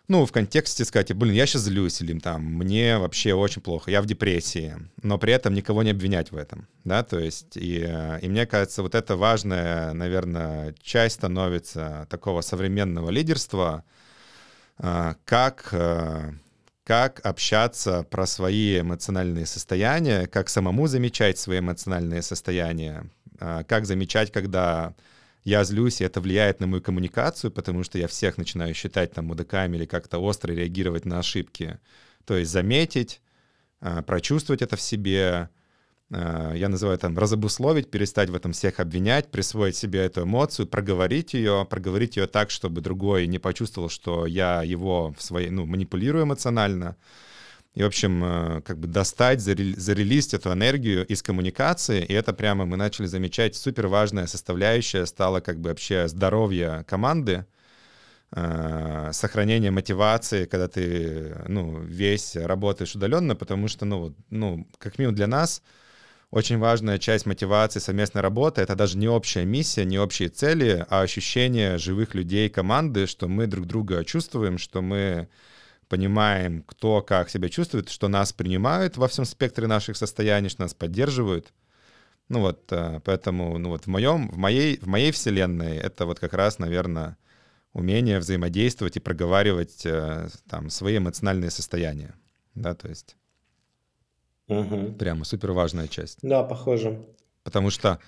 ну, 0.07 0.25
в 0.25 0.33
контексте 0.33 0.87
сказать, 0.87 1.13
блин, 1.13 1.35
я 1.35 1.45
сейчас 1.47 1.63
злюсь, 1.63 2.01
или 2.01 2.19
там, 2.19 2.43
мне 2.43 2.97
вообще 2.97 3.35
очень 3.35 3.61
плохо, 3.61 3.91
я 3.91 4.01
в 4.01 4.07
депрессии, 4.07 4.77
но 5.03 5.19
при 5.19 5.35
этом 5.35 5.53
никого 5.53 5.83
не 5.83 5.91
обвинять 5.91 6.33
в 6.33 6.37
этом, 6.37 6.67
да, 6.85 7.03
то 7.03 7.19
есть, 7.19 7.57
и, 7.57 7.85
э, 7.87 8.21
и 8.23 8.29
мне 8.29 8.47
кажется, 8.47 8.83
вот 8.83 8.95
это 8.95 9.17
важная, 9.17 9.93
наверное, 9.93 10.75
часть 10.83 11.17
становится 11.17 12.07
такого 12.09 12.41
современного 12.41 13.11
лидерства, 13.11 13.85
э, 14.79 15.15
как, 15.27 15.75
как 16.89 17.21
общаться 17.23 18.03
про 18.03 18.25
свои 18.27 18.81
эмоциональные 18.81 19.45
состояния, 19.45 20.27
как 20.27 20.49
самому 20.49 20.87
замечать 20.87 21.39
свои 21.39 21.59
эмоциональные 21.59 22.23
состояния, 22.23 23.11
как 23.39 23.85
замечать, 23.85 24.33
когда 24.33 24.95
я 25.45 25.65
злюсь, 25.65 26.01
и 26.01 26.05
это 26.05 26.23
влияет 26.23 26.61
на 26.61 26.67
мою 26.67 26.83
коммуникацию, 26.83 27.51
потому 27.51 27.85
что 27.85 27.99
я 27.99 28.09
всех 28.09 28.39
начинаю 28.39 28.73
считать 28.73 29.13
там 29.13 29.27
мудаками 29.27 29.77
или 29.77 29.85
как-то 29.85 30.19
остро 30.19 30.55
реагировать 30.55 31.05
на 31.05 31.19
ошибки. 31.19 31.79
То 32.25 32.39
есть 32.39 32.51
заметить, 32.51 33.21
а, 33.81 34.01
прочувствовать 34.01 34.63
это 34.63 34.77
в 34.77 34.81
себе, 34.81 35.21
а, 35.27 35.51
я 36.11 36.69
называю 36.69 36.97
там 36.99 37.19
разобусловить, 37.19 37.91
перестать 37.91 38.31
в 38.31 38.35
этом 38.35 38.53
всех 38.53 38.81
обвинять, 38.81 39.31
присвоить 39.31 39.77
себе 39.77 40.01
эту 40.01 40.23
эмоцию, 40.23 40.67
проговорить 40.67 41.35
ее, 41.35 41.67
проговорить 41.69 42.17
ее 42.17 42.27
так, 42.27 42.51
чтобы 42.51 42.81
другой 42.81 43.27
не 43.27 43.39
почувствовал, 43.39 43.91
что 43.91 44.25
я 44.25 44.63
его 44.63 45.15
в 45.19 45.23
своей, 45.23 45.51
ну, 45.51 45.67
манипулирую 45.67 46.25
эмоционально. 46.25 46.97
И, 47.79 47.83
в 47.83 47.87
общем, 47.87 48.25
э, 48.25 48.61
как 48.63 48.79
бы 48.79 48.89
достать, 48.89 49.41
зарелизить 49.41 50.35
эту 50.35 50.53
энергию 50.53 51.07
из 51.07 51.23
коммуникации, 51.23 52.05
и 52.05 52.13
это 52.13 52.33
прямо 52.33 52.65
мы 52.65 52.77
начали 52.77 53.07
замечать, 53.07 53.55
супер 53.55 53.87
важная 53.87 54.27
составляющая 54.27 55.07
стала 55.07 55.41
как 55.41 55.61
бы 55.61 55.69
вообще 55.69 56.09
здоровье 56.09 56.85
команды, 56.89 57.47
э, 58.33 59.11
сохранение 59.13 59.71
мотивации, 59.71 60.47
когда 60.47 60.67
ты, 60.67 61.37
ну, 61.47 61.79
весь 61.79 62.35
работаешь 62.35 62.97
удаленно, 62.97 63.37
потому 63.37 63.69
что, 63.69 63.85
ну, 63.85 64.15
ну, 64.31 64.67
как 64.79 64.99
минимум 64.99 65.15
для 65.15 65.29
нас, 65.29 65.63
очень 66.31 66.59
важная 66.59 66.99
часть 66.99 67.25
мотивации 67.25 67.81
совместной 67.81 68.21
работы— 68.21 68.61
это 68.63 68.75
даже 68.75 68.99
не 68.99 69.09
общая 69.09 69.47
миссия, 69.47 69.87
не 69.87 69.99
общие 69.99 70.29
цели, 70.29 70.85
а 70.91 71.01
ощущение 71.01 71.79
живых 71.79 72.15
людей 72.15 72.51
команды, 72.51 73.07
что 73.07 73.29
мы 73.29 73.47
друг 73.47 73.67
друга 73.67 74.05
чувствуем, 74.05 74.59
что 74.59 74.83
мы 74.83 75.29
понимаем, 75.89 76.63
кто 76.65 77.01
как 77.01 77.31
себя 77.31 77.49
чувствует, 77.49 77.89
что 77.89 78.09
нас 78.09 78.35
принимают 78.35 78.99
во 78.99 79.09
всем 79.09 79.25
спектре 79.25 79.67
наших 79.67 79.97
состояний, 79.97 80.51
что 80.51 80.63
нас 80.63 80.75
поддерживают. 80.75 81.55
Ну 82.29 82.41
вот, 82.41 82.71
э, 82.73 83.01
поэтому, 83.05 83.57
ну 83.57 83.71
вот 83.71 83.85
в 83.85 83.87
моем, 83.87 84.29
в 84.29 84.37
моей, 84.37 84.79
в 84.79 84.87
моей 84.87 85.13
вселенной 85.13 85.79
это 85.79 86.05
вот 86.05 86.21
как 86.21 86.35
раз, 86.35 86.59
наверное, 86.59 87.17
умение 87.73 88.19
взаимодействовать 88.19 88.99
и 88.99 89.01
проговаривать 89.01 89.87
э, 89.87 90.29
там 90.47 90.69
свои 90.69 90.99
эмоциональные 90.99 91.51
состояния, 91.51 92.15
да, 92.55 92.75
то 92.75 92.89
есть 92.89 93.17
угу. 94.49 94.93
прямо 94.93 95.25
супер 95.25 95.53
важная 95.53 95.89
часть. 95.89 96.19
Да, 96.23 96.43
похоже. 96.43 96.99
Потому 97.45 97.71
что 97.71 97.99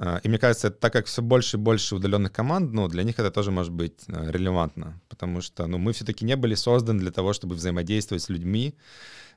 а, 0.00 0.20
и 0.22 0.28
мне 0.28 0.38
кажется, 0.38 0.70
так 0.70 0.92
как 0.92 1.06
все 1.06 1.22
больше 1.22 1.56
и 1.56 1.60
больше 1.60 1.96
удаленных 1.96 2.32
команд, 2.32 2.72
ну, 2.72 2.88
для 2.88 3.02
них 3.02 3.18
это 3.18 3.30
тоже 3.30 3.50
может 3.50 3.72
быть 3.72 4.04
э, 4.06 4.30
релевантно, 4.30 5.00
потому 5.08 5.40
что, 5.40 5.66
ну, 5.66 5.78
мы 5.78 5.92
все-таки 5.92 6.24
не 6.24 6.36
были 6.36 6.54
созданы 6.54 7.00
для 7.00 7.10
того, 7.10 7.32
чтобы 7.32 7.56
взаимодействовать 7.56 8.22
с 8.22 8.28
людьми, 8.28 8.76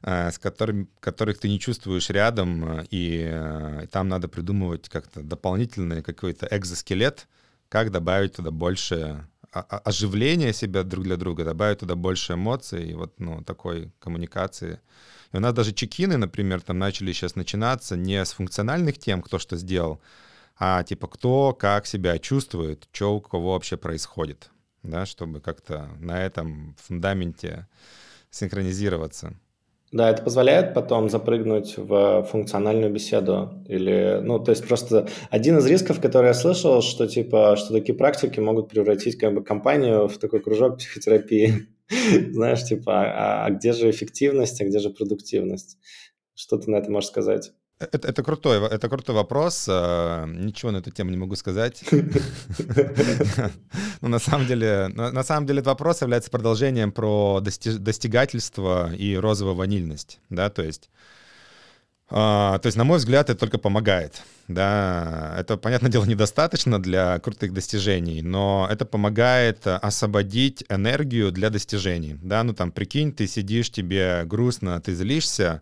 э, 0.03 0.29
с 0.29 0.37
которыми, 0.37 0.87
которых 0.99 1.39
ты 1.39 1.49
не 1.49 1.59
чувствуешь 1.59 2.09
рядом, 2.11 2.79
э, 2.79 2.85
и, 2.91 3.83
и 3.83 3.87
там 3.87 4.07
надо 4.07 4.27
придумывать 4.27 4.87
как-то 4.87 5.23
дополнительный 5.23 6.03
какой-то 6.03 6.47
экзоскелет, 6.51 7.27
как 7.67 7.89
добавить 7.89 8.35
туда 8.35 8.51
больше 8.51 9.27
оживления 9.51 10.53
себя 10.53 10.83
друг 10.83 11.03
для 11.03 11.17
друга, 11.17 11.43
добавить 11.43 11.79
туда 11.79 11.95
больше 11.95 12.33
эмоций 12.33 12.91
и 12.91 12.93
вот, 12.93 13.19
ну, 13.19 13.43
такой 13.43 13.91
коммуникации. 13.99 14.79
И 15.33 15.37
у 15.37 15.39
нас 15.39 15.53
даже 15.53 15.73
чекины, 15.73 16.17
например, 16.17 16.61
там 16.61 16.79
начали 16.79 17.11
сейчас 17.13 17.35
начинаться 17.35 17.95
не 17.95 18.23
с 18.23 18.33
функциональных 18.33 18.97
тем, 18.97 19.21
кто 19.21 19.39
что 19.39 19.55
сделал, 19.57 20.01
а 20.59 20.83
типа 20.83 21.07
кто 21.07 21.53
как 21.53 21.85
себя 21.85 22.19
чувствует, 22.19 22.87
что 22.91 23.15
у 23.15 23.21
кого 23.21 23.53
вообще 23.53 23.77
происходит, 23.77 24.49
да, 24.83 25.05
чтобы 25.05 25.39
как-то 25.39 25.89
на 25.99 26.23
этом 26.23 26.75
фундаменте 26.79 27.67
синхронизироваться. 28.29 29.33
Да, 29.91 30.09
это 30.09 30.23
позволяет 30.23 30.73
потом 30.73 31.09
запрыгнуть 31.09 31.73
в 31.75 32.23
функциональную 32.31 32.93
беседу 32.93 33.61
или, 33.67 34.19
ну, 34.23 34.39
то 34.39 34.51
есть 34.51 34.65
просто 34.65 35.09
один 35.29 35.57
из 35.57 35.65
рисков, 35.65 35.99
который 35.99 36.27
я 36.27 36.33
слышал, 36.33 36.81
что 36.81 37.07
типа, 37.07 37.57
что 37.57 37.73
такие 37.73 37.93
практики 37.93 38.39
могут 38.39 38.69
превратить 38.69 39.17
как 39.17 39.33
бы 39.33 39.43
компанию 39.43 40.07
в 40.07 40.17
такой 40.17 40.39
кружок 40.39 40.77
психотерапии. 40.77 41.67
Знаешь, 42.31 42.63
типа, 42.63 42.93
а, 42.93 43.45
а 43.45 43.49
где 43.51 43.73
же 43.73 43.89
эффективность, 43.89 44.61
а 44.61 44.65
где 44.65 44.79
же 44.79 44.89
продуктивность? 44.89 45.77
Что 46.33 46.57
ты 46.57 46.71
на 46.71 46.77
это 46.77 46.89
можешь 46.89 47.09
сказать? 47.09 47.51
Это, 47.79 48.07
это, 48.07 48.23
крутой, 48.23 48.63
это 48.67 48.89
крутой 48.89 49.15
вопрос. 49.15 49.65
А, 49.67 50.25
ничего 50.25 50.71
на 50.71 50.77
эту 50.77 50.91
тему 50.91 51.09
не 51.09 51.17
могу 51.17 51.35
сказать. 51.35 51.83
Но 54.01 54.07
на 54.07 54.19
самом 54.19 54.47
деле, 54.47 54.87
на 54.89 55.23
самом 55.23 55.47
деле 55.47 55.59
этот 55.59 55.67
вопрос 55.67 56.01
является 56.01 56.29
продолжением 56.29 56.91
про 56.91 57.41
достигательство 57.41 58.93
и 58.93 59.15
розовую 59.15 59.55
ванильность. 59.55 60.19
Да, 60.29 60.49
то 60.49 60.63
есть 60.63 60.89
а, 62.13 62.59
то 62.59 62.67
есть, 62.67 62.77
на 62.77 62.83
мой 62.83 62.97
взгляд, 62.97 63.29
это 63.29 63.39
только 63.39 63.57
помогает. 63.57 64.21
Да, 64.49 65.35
это, 65.39 65.55
понятное 65.55 65.89
дело, 65.89 66.03
недостаточно 66.03 66.81
для 66.81 67.17
крутых 67.19 67.53
достижений, 67.53 68.21
но 68.21 68.67
это 68.69 68.85
помогает 68.85 69.65
освободить 69.65 70.65
энергию 70.67 71.31
для 71.31 71.49
достижений. 71.49 72.17
Да, 72.21 72.43
ну 72.43 72.53
там, 72.53 72.71
прикинь, 72.71 73.13
ты 73.13 73.27
сидишь, 73.27 73.71
тебе 73.71 74.23
грустно, 74.25 74.81
ты 74.81 74.93
злишься, 74.93 75.61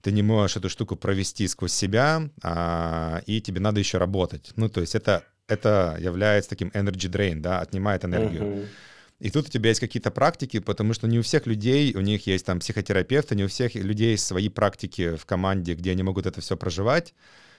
ты 0.00 0.12
не 0.12 0.22
можешь 0.22 0.56
эту 0.56 0.68
штуку 0.68 0.94
провести 0.94 1.48
сквозь 1.48 1.72
себя, 1.72 2.28
а, 2.42 3.20
и 3.26 3.40
тебе 3.40 3.60
надо 3.60 3.80
еще 3.80 3.98
работать. 3.98 4.52
Ну, 4.54 4.68
то 4.68 4.80
есть 4.80 4.94
это, 4.94 5.24
это 5.48 5.96
является 5.98 6.50
таким 6.50 6.68
energy 6.68 7.10
drain, 7.10 7.40
да, 7.40 7.58
отнимает 7.58 8.04
энергию. 8.04 8.42
Uh-huh. 8.42 8.66
И 9.20 9.30
тут 9.30 9.48
у 9.48 9.50
тебя 9.50 9.70
есть 9.70 9.80
какие-то 9.80 10.10
практики, 10.10 10.60
потому 10.60 10.92
что 10.92 11.08
не 11.08 11.18
у 11.18 11.22
всех 11.22 11.46
людей, 11.46 11.92
у 11.96 12.00
них 12.00 12.26
есть 12.26 12.46
там 12.46 12.60
психотерапевты, 12.60 13.34
не 13.34 13.44
у 13.44 13.48
всех 13.48 13.74
людей 13.74 14.12
есть 14.12 14.24
свои 14.24 14.48
практики 14.48 15.16
в 15.16 15.26
команде, 15.26 15.74
где 15.74 15.90
они 15.90 16.04
могут 16.04 16.26
это 16.26 16.40
все 16.40 16.56
проживать. 16.56 17.14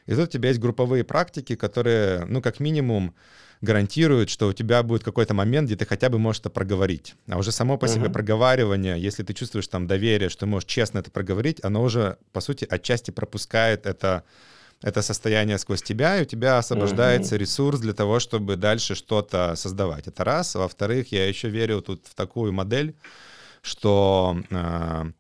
И 0.06 0.12
тут 0.14 0.30
у 0.30 0.32
тебя 0.32 0.50
есть 0.50 0.62
групповые 0.62 1.04
практики, 1.04 1.56
которые, 1.56 2.26
ну, 2.26 2.42
как 2.42 2.62
минимум, 2.62 3.14
гарантируют, 3.62 4.30
что 4.30 4.48
у 4.48 4.54
тебя 4.54 4.84
будет 4.84 5.04
какой-то 5.04 5.34
момент, 5.34 5.68
где 5.68 5.76
ты 5.76 5.86
хотя 5.86 6.10
бы 6.10 6.18
можешь 6.18 6.40
это 6.40 6.50
проговорить. 6.50 7.16
А 7.28 7.38
уже 7.38 7.52
само 7.52 7.78
по 7.78 7.88
себе 7.88 8.06
uh-huh. 8.06 8.14
проговаривание, 8.14 9.00
если 9.00 9.24
ты 9.24 9.34
чувствуешь 9.34 9.68
там 9.68 9.86
доверие, 9.86 10.30
что 10.30 10.42
ты 10.42 10.46
можешь 10.46 10.70
честно 10.70 11.00
это 11.00 11.12
проговорить, 11.12 11.60
оно 11.64 11.84
уже, 11.84 12.18
по 12.32 12.40
сути, 12.40 12.66
отчасти 12.70 13.12
пропускает 13.12 13.86
это, 13.86 14.24
это 14.82 15.02
состояние 15.02 15.58
сквозь 15.58 15.82
тебя, 15.82 16.18
и 16.18 16.22
у 16.22 16.26
тебя 16.26 16.58
освобождается 16.58 17.36
uh-huh. 17.36 17.40
ресурс 17.40 17.80
для 17.80 17.94
того, 17.94 18.20
чтобы 18.20 18.56
дальше 18.56 18.96
что-то 18.96 19.56
создавать. 19.56 20.08
Это 20.08 20.24
раз. 20.24 20.56
Во-вторых, 20.56 21.12
я 21.12 21.28
еще 21.28 21.50
верю 21.50 21.82
тут 21.82 22.06
в 22.08 22.16
такую 22.16 22.54
модель, 22.54 22.96
что... 23.62 24.38
Э, 24.50 25.12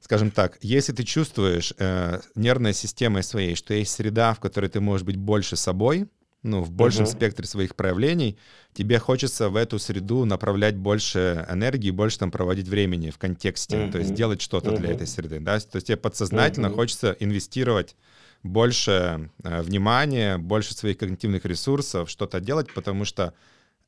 скажем 0.00 0.30
так, 0.30 0.58
если 0.62 0.92
ты 0.92 1.04
чувствуешь 1.04 1.74
э, 1.78 2.20
нервной 2.34 2.74
системой 2.74 3.22
своей, 3.22 3.54
что 3.54 3.74
есть 3.74 3.92
среда, 3.92 4.34
в 4.34 4.40
которой 4.40 4.68
ты 4.68 4.80
можешь 4.80 5.06
быть 5.06 5.16
больше 5.16 5.56
собой, 5.56 6.08
ну, 6.42 6.62
в 6.62 6.72
большем 6.72 7.04
uh-huh. 7.04 7.12
спектре 7.12 7.46
своих 7.46 7.76
проявлений, 7.76 8.36
тебе 8.72 8.98
хочется 8.98 9.48
в 9.48 9.56
эту 9.56 9.78
среду 9.78 10.24
направлять 10.24 10.76
больше 10.76 11.46
энергии, 11.48 11.90
больше 11.90 12.18
там 12.18 12.30
проводить 12.30 12.66
времени 12.66 13.10
в 13.10 13.18
контексте, 13.18 13.76
uh-huh. 13.76 13.92
то 13.92 13.98
есть 13.98 14.14
делать 14.14 14.40
что-то 14.40 14.70
uh-huh. 14.70 14.78
для 14.78 14.92
этой 14.92 15.06
среды, 15.06 15.38
да, 15.38 15.60
то 15.60 15.76
есть 15.76 15.86
тебе 15.86 15.96
подсознательно 15.98 16.66
uh-huh. 16.66 16.74
хочется 16.74 17.16
инвестировать 17.20 17.94
больше 18.42 19.30
э, 19.42 19.62
внимания, 19.62 20.38
больше 20.38 20.74
своих 20.74 20.98
когнитивных 20.98 21.44
ресурсов, 21.44 22.10
что-то 22.10 22.40
делать, 22.40 22.72
потому 22.74 23.04
что 23.04 23.34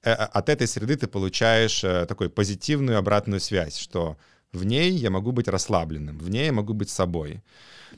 э, 0.02 0.12
от 0.12 0.48
этой 0.48 0.66
среды 0.66 0.96
ты 0.96 1.06
получаешь 1.06 1.84
э, 1.84 2.06
такой 2.06 2.28
позитивную 2.28 2.98
обратную 2.98 3.40
связь, 3.40 3.76
что 3.76 4.16
в 4.52 4.64
ней 4.64 4.92
я 4.92 5.10
могу 5.10 5.32
быть 5.32 5.48
расслабленным, 5.48 6.18
в 6.18 6.30
ней 6.30 6.46
я 6.46 6.52
могу 6.52 6.74
быть 6.74 6.90
собой. 6.90 7.42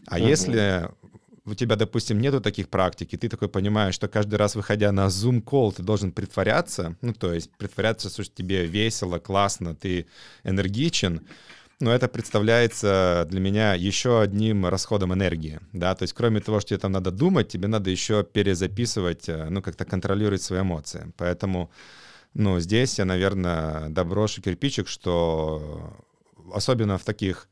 А 0.06 0.18
uh-huh. 0.18 0.28
если 0.28 0.88
у 1.46 1.54
тебя, 1.54 1.76
допустим, 1.76 2.20
нету 2.20 2.40
таких 2.40 2.68
практик, 2.68 3.12
и 3.12 3.16
ты 3.16 3.28
такой 3.28 3.48
понимаешь, 3.48 3.94
что 3.94 4.08
каждый 4.08 4.34
раз, 4.34 4.56
выходя 4.56 4.90
на 4.90 5.06
Zoom-колл, 5.06 5.72
ты 5.72 5.82
должен 5.82 6.10
притворяться, 6.10 6.96
ну, 7.02 7.14
то 7.14 7.32
есть 7.32 7.50
притворяться, 7.56 8.10
что 8.10 8.24
тебе 8.24 8.66
весело, 8.66 9.18
классно, 9.18 9.74
ты 9.74 10.06
энергичен, 10.42 11.26
но 11.80 11.92
это 11.92 12.08
представляется 12.08 13.26
для 13.28 13.40
меня 13.40 13.74
еще 13.74 14.20
одним 14.20 14.66
расходом 14.66 15.12
энергии, 15.12 15.60
да, 15.72 15.94
то 15.94 16.02
есть 16.02 16.14
кроме 16.14 16.40
того, 16.40 16.60
что 16.60 16.70
тебе 16.70 16.78
там 16.78 16.92
надо 16.92 17.10
думать, 17.10 17.48
тебе 17.48 17.68
надо 17.68 17.90
еще 17.90 18.24
перезаписывать, 18.24 19.28
э, 19.28 19.48
ну, 19.50 19.62
как-то 19.62 19.84
контролировать 19.84 20.42
свои 20.42 20.60
эмоции, 20.60 21.12
поэтому, 21.16 21.70
ну, 22.34 22.60
здесь 22.60 22.98
я, 22.98 23.04
наверное, 23.04 23.88
доброшу 23.90 24.42
кирпичик, 24.42 24.88
что 24.88 25.96
особенно 26.52 26.98
в 26.98 27.04
таких 27.04 27.48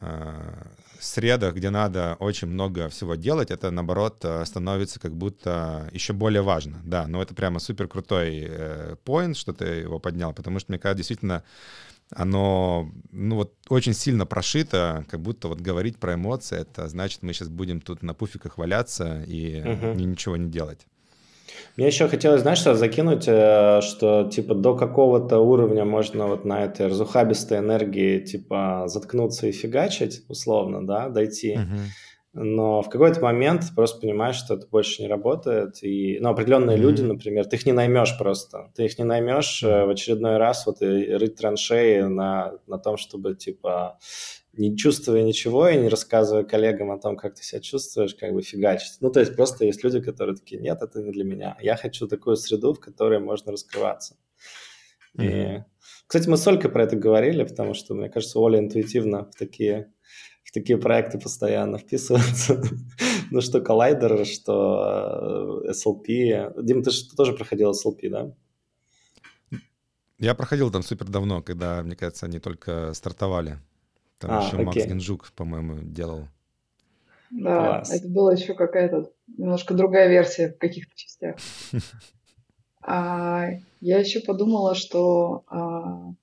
э, 0.00 0.62
средах, 1.00 1.54
где 1.54 1.70
надо 1.70 2.16
очень 2.18 2.48
много 2.48 2.88
всего 2.88 3.14
делать, 3.14 3.50
это, 3.50 3.70
наоборот, 3.70 4.18
э, 4.24 4.44
становится 4.44 5.00
как 5.00 5.14
будто 5.14 5.88
еще 5.92 6.12
более 6.12 6.42
важно. 6.42 6.80
Да, 6.84 7.06
но 7.06 7.22
это 7.22 7.34
прямо 7.34 7.58
супер 7.60 7.88
крутой 7.88 8.46
э, 8.48 8.96
поинт, 9.04 9.36
что 9.36 9.52
ты 9.52 9.64
его 9.64 9.98
поднял, 9.98 10.32
потому 10.32 10.58
что, 10.58 10.72
мне 10.72 10.78
кажется, 10.78 10.98
действительно, 10.98 11.44
оно, 12.10 12.90
ну 13.12 13.36
вот, 13.36 13.54
очень 13.68 13.94
сильно 13.94 14.26
прошито, 14.26 15.04
как 15.08 15.20
будто 15.20 15.48
вот 15.48 15.60
говорить 15.60 15.98
про 15.98 16.14
эмоции, 16.14 16.60
это 16.60 16.88
значит, 16.88 17.22
мы 17.22 17.32
сейчас 17.32 17.48
будем 17.48 17.80
тут 17.80 18.02
на 18.02 18.14
пуфиках 18.14 18.58
валяться 18.58 19.22
и 19.26 19.60
угу. 19.60 19.98
ничего 19.98 20.36
не 20.36 20.50
делать. 20.50 20.86
Мне 21.76 21.86
еще 21.86 22.08
хотелось, 22.08 22.42
знаешь, 22.42 22.58
что 22.58 22.74
закинуть, 22.74 23.24
э, 23.26 23.80
что 23.82 24.28
типа 24.30 24.54
до 24.54 24.74
какого-то 24.76 25.38
уровня 25.38 25.84
можно 25.84 26.26
вот 26.26 26.44
на 26.44 26.64
этой 26.64 26.86
разухабистой 26.86 27.58
энергии 27.58 28.20
типа 28.20 28.84
заткнуться 28.86 29.46
и 29.46 29.52
фигачить, 29.52 30.22
условно, 30.28 30.86
да, 30.86 31.08
дойти. 31.08 31.54
Uh-huh 31.54 31.80
но 32.34 32.82
в 32.82 32.90
какой-то 32.90 33.20
момент 33.20 33.62
ты 33.62 33.74
просто 33.74 34.00
понимаешь, 34.00 34.36
что 34.36 34.54
это 34.54 34.66
больше 34.66 35.02
не 35.02 35.08
работает. 35.08 35.82
И, 35.82 36.18
ну, 36.20 36.28
определенные 36.28 36.76
mm-hmm. 36.76 36.80
люди, 36.80 37.02
например, 37.02 37.46
ты 37.46 37.56
их 37.56 37.66
не 37.66 37.72
наймешь 37.72 38.18
просто. 38.18 38.70
Ты 38.74 38.84
их 38.84 38.98
не 38.98 39.04
наймешь 39.04 39.62
mm-hmm. 39.62 39.86
в 39.86 39.90
очередной 39.90 40.36
раз 40.36 40.66
вот 40.66 40.82
и 40.82 40.86
рыть 40.86 41.36
траншеи 41.36 42.02
на, 42.02 42.58
на 42.66 42.78
том, 42.78 42.98
чтобы, 42.98 43.34
типа, 43.34 43.98
не 44.52 44.76
чувствуя 44.76 45.22
ничего 45.22 45.68
и 45.68 45.78
не 45.78 45.88
рассказывая 45.88 46.44
коллегам 46.44 46.90
о 46.90 46.98
том, 46.98 47.16
как 47.16 47.34
ты 47.34 47.42
себя 47.42 47.60
чувствуешь, 47.60 48.14
как 48.14 48.32
бы 48.34 48.42
фигачить. 48.42 48.98
Ну, 49.00 49.10
то 49.10 49.20
есть 49.20 49.34
просто 49.34 49.64
есть 49.64 49.82
люди, 49.82 50.00
которые 50.00 50.36
такие, 50.36 50.60
нет, 50.60 50.82
это 50.82 51.00
не 51.00 51.12
для 51.12 51.24
меня. 51.24 51.56
Я 51.60 51.76
хочу 51.76 52.06
такую 52.06 52.36
среду, 52.36 52.74
в 52.74 52.80
которой 52.80 53.20
можно 53.20 53.52
раскрываться. 53.52 54.16
Mm-hmm. 55.16 55.56
И, 55.56 55.64
кстати, 56.06 56.28
мы 56.28 56.36
с 56.36 56.46
Олькой 56.46 56.70
про 56.70 56.84
это 56.84 56.96
говорили, 56.96 57.42
потому 57.44 57.72
что, 57.72 57.94
мне 57.94 58.10
кажется, 58.10 58.38
Оля 58.38 58.58
интуитивно 58.58 59.30
в 59.30 59.38
такие 59.38 59.92
в 60.48 60.50
такие 60.50 60.78
проекты 60.78 61.18
постоянно 61.18 61.76
вписываться. 61.76 62.62
ну, 63.30 63.42
что 63.42 63.60
коллайдер, 63.60 64.24
что 64.24 65.62
SLP. 65.68 66.62
Дим, 66.62 66.82
ты 66.82 66.90
же 66.90 67.06
тоже 67.14 67.34
проходил 67.34 67.72
SLP, 67.72 68.08
да? 68.08 68.32
Я 70.18 70.34
проходил 70.34 70.70
там 70.70 70.82
супер 70.82 71.06
давно, 71.06 71.42
когда, 71.42 71.82
мне 71.82 71.96
кажется, 71.96 72.24
они 72.24 72.38
только 72.40 72.94
стартовали. 72.94 73.58
Там 74.18 74.30
а, 74.30 74.42
еще 74.42 74.56
окей. 74.56 74.64
Макс 74.64 74.76
Генжук, 74.86 75.32
по-моему, 75.36 75.80
делал. 75.82 76.28
Да, 77.30 77.66
Класс. 77.66 77.90
это 77.90 78.08
была 78.08 78.32
еще 78.32 78.54
какая-то 78.54 79.12
немножко 79.36 79.74
другая 79.74 80.08
версия 80.08 80.48
в 80.48 80.58
каких-то 80.58 80.96
частях. 80.96 81.36
А, 82.90 83.48
я 83.82 83.98
еще 83.98 84.20
подумала, 84.20 84.74
что 84.74 85.44
а, 85.48 86.14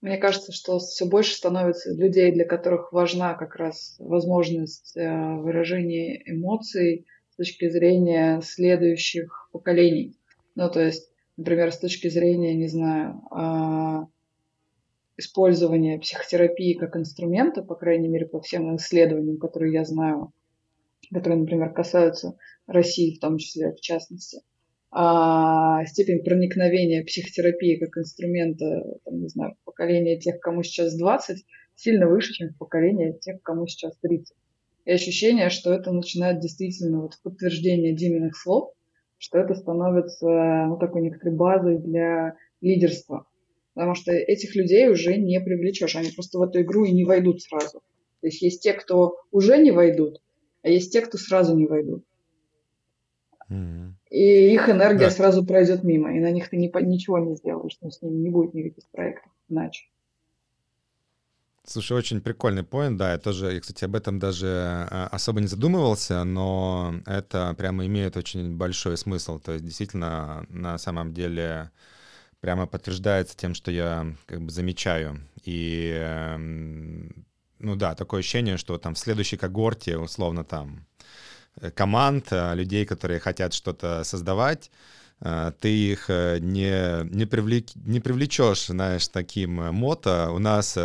мне 0.00 0.16
кажется, 0.16 0.52
что 0.52 0.78
все 0.78 1.04
больше 1.04 1.34
становится 1.34 1.92
людей, 1.92 2.32
для 2.32 2.46
которых 2.46 2.92
важна 2.92 3.34
как 3.34 3.56
раз 3.56 3.96
возможность 3.98 4.96
э, 4.96 5.36
выражения 5.36 6.22
эмоций 6.24 7.06
с 7.32 7.36
точки 7.36 7.68
зрения 7.68 8.40
следующих 8.42 9.50
поколений. 9.52 10.16
Ну, 10.54 10.70
то 10.70 10.80
есть, 10.80 11.10
например, 11.36 11.70
с 11.70 11.78
точки 11.78 12.08
зрения, 12.08 12.54
не 12.54 12.68
знаю, 12.68 13.20
а, 13.30 14.06
использования 15.18 15.98
психотерапии 15.98 16.74
как 16.74 16.96
инструмента, 16.96 17.62
по 17.62 17.74
крайней 17.74 18.08
мере, 18.08 18.26
по 18.26 18.40
всем 18.40 18.74
исследованиям, 18.76 19.38
которые 19.38 19.74
я 19.74 19.84
знаю, 19.84 20.32
которые, 21.12 21.40
например, 21.40 21.72
касаются 21.72 22.38
России 22.66 23.16
в 23.16 23.20
том 23.20 23.36
числе, 23.36 23.72
в 23.72 23.80
частности 23.80 24.40
а 24.92 25.84
степень 25.86 26.24
проникновения 26.24 27.04
психотерапии 27.04 27.76
как 27.76 27.96
инструмента, 27.98 28.98
там, 29.04 29.20
не 29.20 29.28
знаю, 29.28 29.54
поколения 29.64 30.18
тех, 30.18 30.40
кому 30.40 30.62
сейчас 30.62 30.96
20, 30.96 31.44
сильно 31.76 32.08
выше, 32.08 32.32
чем 32.32 32.48
в 32.48 32.58
поколении 32.58 33.16
тех, 33.20 33.40
кому 33.42 33.66
сейчас 33.66 33.96
30. 34.02 34.36
И 34.86 34.90
ощущение, 34.90 35.50
что 35.50 35.72
это 35.72 35.92
начинает 35.92 36.40
действительно 36.40 37.02
вот 37.02 37.18
подтверждение 37.22 37.94
Диминых 37.94 38.36
слов, 38.36 38.72
что 39.18 39.38
это 39.38 39.54
становится 39.54 40.26
ну, 40.66 40.76
такой 40.78 41.02
некоторой 41.02 41.36
базой 41.36 41.78
для 41.78 42.34
лидерства. 42.60 43.26
Потому 43.74 43.94
что 43.94 44.12
этих 44.12 44.56
людей 44.56 44.88
уже 44.88 45.16
не 45.16 45.40
привлечешь, 45.40 45.94
они 45.94 46.10
просто 46.10 46.38
в 46.38 46.42
эту 46.42 46.62
игру 46.62 46.84
и 46.84 46.92
не 46.92 47.04
войдут 47.04 47.42
сразу. 47.42 47.82
То 48.20 48.26
есть 48.26 48.42
есть 48.42 48.62
те, 48.62 48.72
кто 48.72 49.16
уже 49.30 49.58
не 49.58 49.70
войдут, 49.70 50.20
а 50.62 50.68
есть 50.68 50.92
те, 50.92 51.00
кто 51.00 51.16
сразу 51.16 51.56
не 51.56 51.66
войдут. 51.66 52.04
И 54.10 54.52
их 54.52 54.68
энергия 54.68 55.06
да. 55.06 55.10
сразу 55.10 55.44
пройдет 55.44 55.84
мимо, 55.84 56.14
и 56.16 56.20
на 56.20 56.32
них 56.32 56.50
ты 56.50 56.56
не, 56.56 56.70
ничего 56.82 57.18
не 57.18 57.36
сделаешь, 57.36 57.78
но 57.80 57.90
с 57.90 58.02
ними 58.02 58.16
не 58.16 58.30
будет 58.30 58.54
никаких 58.54 58.84
проектов 58.90 59.30
иначе. 59.48 59.84
Слушай, 61.64 61.96
очень 61.96 62.20
прикольный 62.20 62.64
поинт, 62.64 62.96
да, 62.96 63.12
я 63.12 63.18
тоже, 63.18 63.52
я, 63.52 63.60
кстати, 63.60 63.84
об 63.84 63.94
этом 63.94 64.18
даже 64.18 64.48
а, 64.48 65.08
особо 65.12 65.40
не 65.40 65.46
задумывался, 65.46 66.24
но 66.24 66.94
это 67.06 67.54
прямо 67.56 67.86
имеет 67.86 68.16
очень 68.16 68.56
большой 68.56 68.96
смысл, 68.96 69.38
то 69.38 69.52
есть 69.52 69.64
действительно 69.64 70.44
на 70.48 70.78
самом 70.78 71.14
деле 71.14 71.70
прямо 72.40 72.66
подтверждается 72.66 73.36
тем, 73.36 73.54
что 73.54 73.70
я 73.70 74.16
как 74.26 74.40
бы 74.40 74.50
замечаю, 74.50 75.20
и 75.44 75.92
эм, 75.94 77.26
ну 77.60 77.76
да, 77.76 77.94
такое 77.94 78.20
ощущение, 78.20 78.56
что 78.56 78.78
там 78.78 78.94
в 78.94 78.98
следующей 78.98 79.36
когорте, 79.36 79.98
условно 79.98 80.42
там, 80.42 80.86
команд, 81.74 82.26
э, 82.30 82.54
людей, 82.54 82.86
которые 82.86 83.20
хотят 83.20 83.52
что-то 83.52 84.04
создавать, 84.04 84.70
э, 85.20 85.52
ты 85.60 85.68
их 85.68 86.08
не, 86.08 87.04
не, 87.14 87.26
привлек, 87.26 87.66
не 87.74 88.00
привлечешь, 88.00 88.66
знаешь, 88.66 89.08
таким 89.08 89.52
мото. 89.74 90.30
У 90.30 90.38
нас 90.38 90.78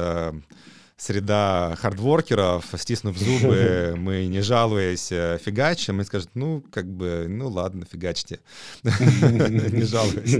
среда 0.98 1.76
хардворкеров, 1.78 2.66
стиснув 2.78 3.18
зубы, 3.18 3.96
мы, 3.98 4.28
не 4.28 4.42
жалуясь, 4.42 5.08
фигачим, 5.08 6.00
и 6.00 6.06
скажут, 6.06 6.30
ну, 6.36 6.64
как 6.72 6.88
бы, 6.88 7.26
ну, 7.28 7.50
ладно, 7.50 7.86
фигачьте, 7.92 8.40
не 8.84 9.84
жалуюсь. 9.84 10.38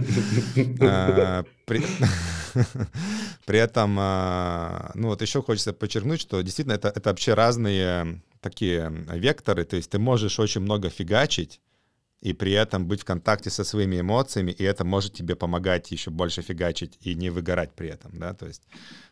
При 3.46 3.60
этом, 3.60 3.96
ну, 3.96 5.08
вот 5.10 5.22
еще 5.22 5.42
хочется 5.42 5.74
подчеркнуть, 5.74 6.22
что 6.22 6.42
действительно 6.42 6.76
это 6.76 6.94
вообще 7.04 7.34
разные 7.34 8.22
такие 8.46 8.92
векторы, 9.12 9.66
то 9.66 9.76
есть 9.76 9.90
ты 9.90 9.98
можешь 9.98 10.40
очень 10.40 10.62
много 10.62 10.90
фигачить, 10.90 11.62
и 12.22 12.34
при 12.34 12.52
этом 12.54 12.88
быть 12.88 13.02
в 13.02 13.06
контакте 13.06 13.50
со 13.50 13.64
своими 13.64 14.00
эмоциями, 14.00 14.52
и 14.52 14.64
это 14.64 14.86
может 14.86 15.14
тебе 15.14 15.36
помогать 15.36 15.92
еще 15.92 16.12
больше 16.12 16.42
фигачить 16.42 16.98
и 17.02 17.16
не 17.16 17.32
выгорать 17.32 17.72
при 17.74 17.90
этом, 17.90 18.12
да, 18.20 18.34
то 18.34 18.46
есть, 18.46 18.64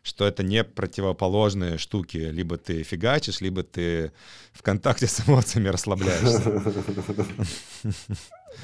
что 0.03 0.25
это 0.25 0.43
не 0.43 0.63
противоположные 0.63 1.77
штуки, 1.77 2.17
либо 2.17 2.57
ты 2.57 2.83
фигачишь, 2.83 3.41
либо 3.41 3.63
ты 3.63 4.11
в 4.51 4.61
контакте 4.61 5.07
с 5.15 5.27
эмоциями 5.27 5.69
расслабляешься. 5.69 6.41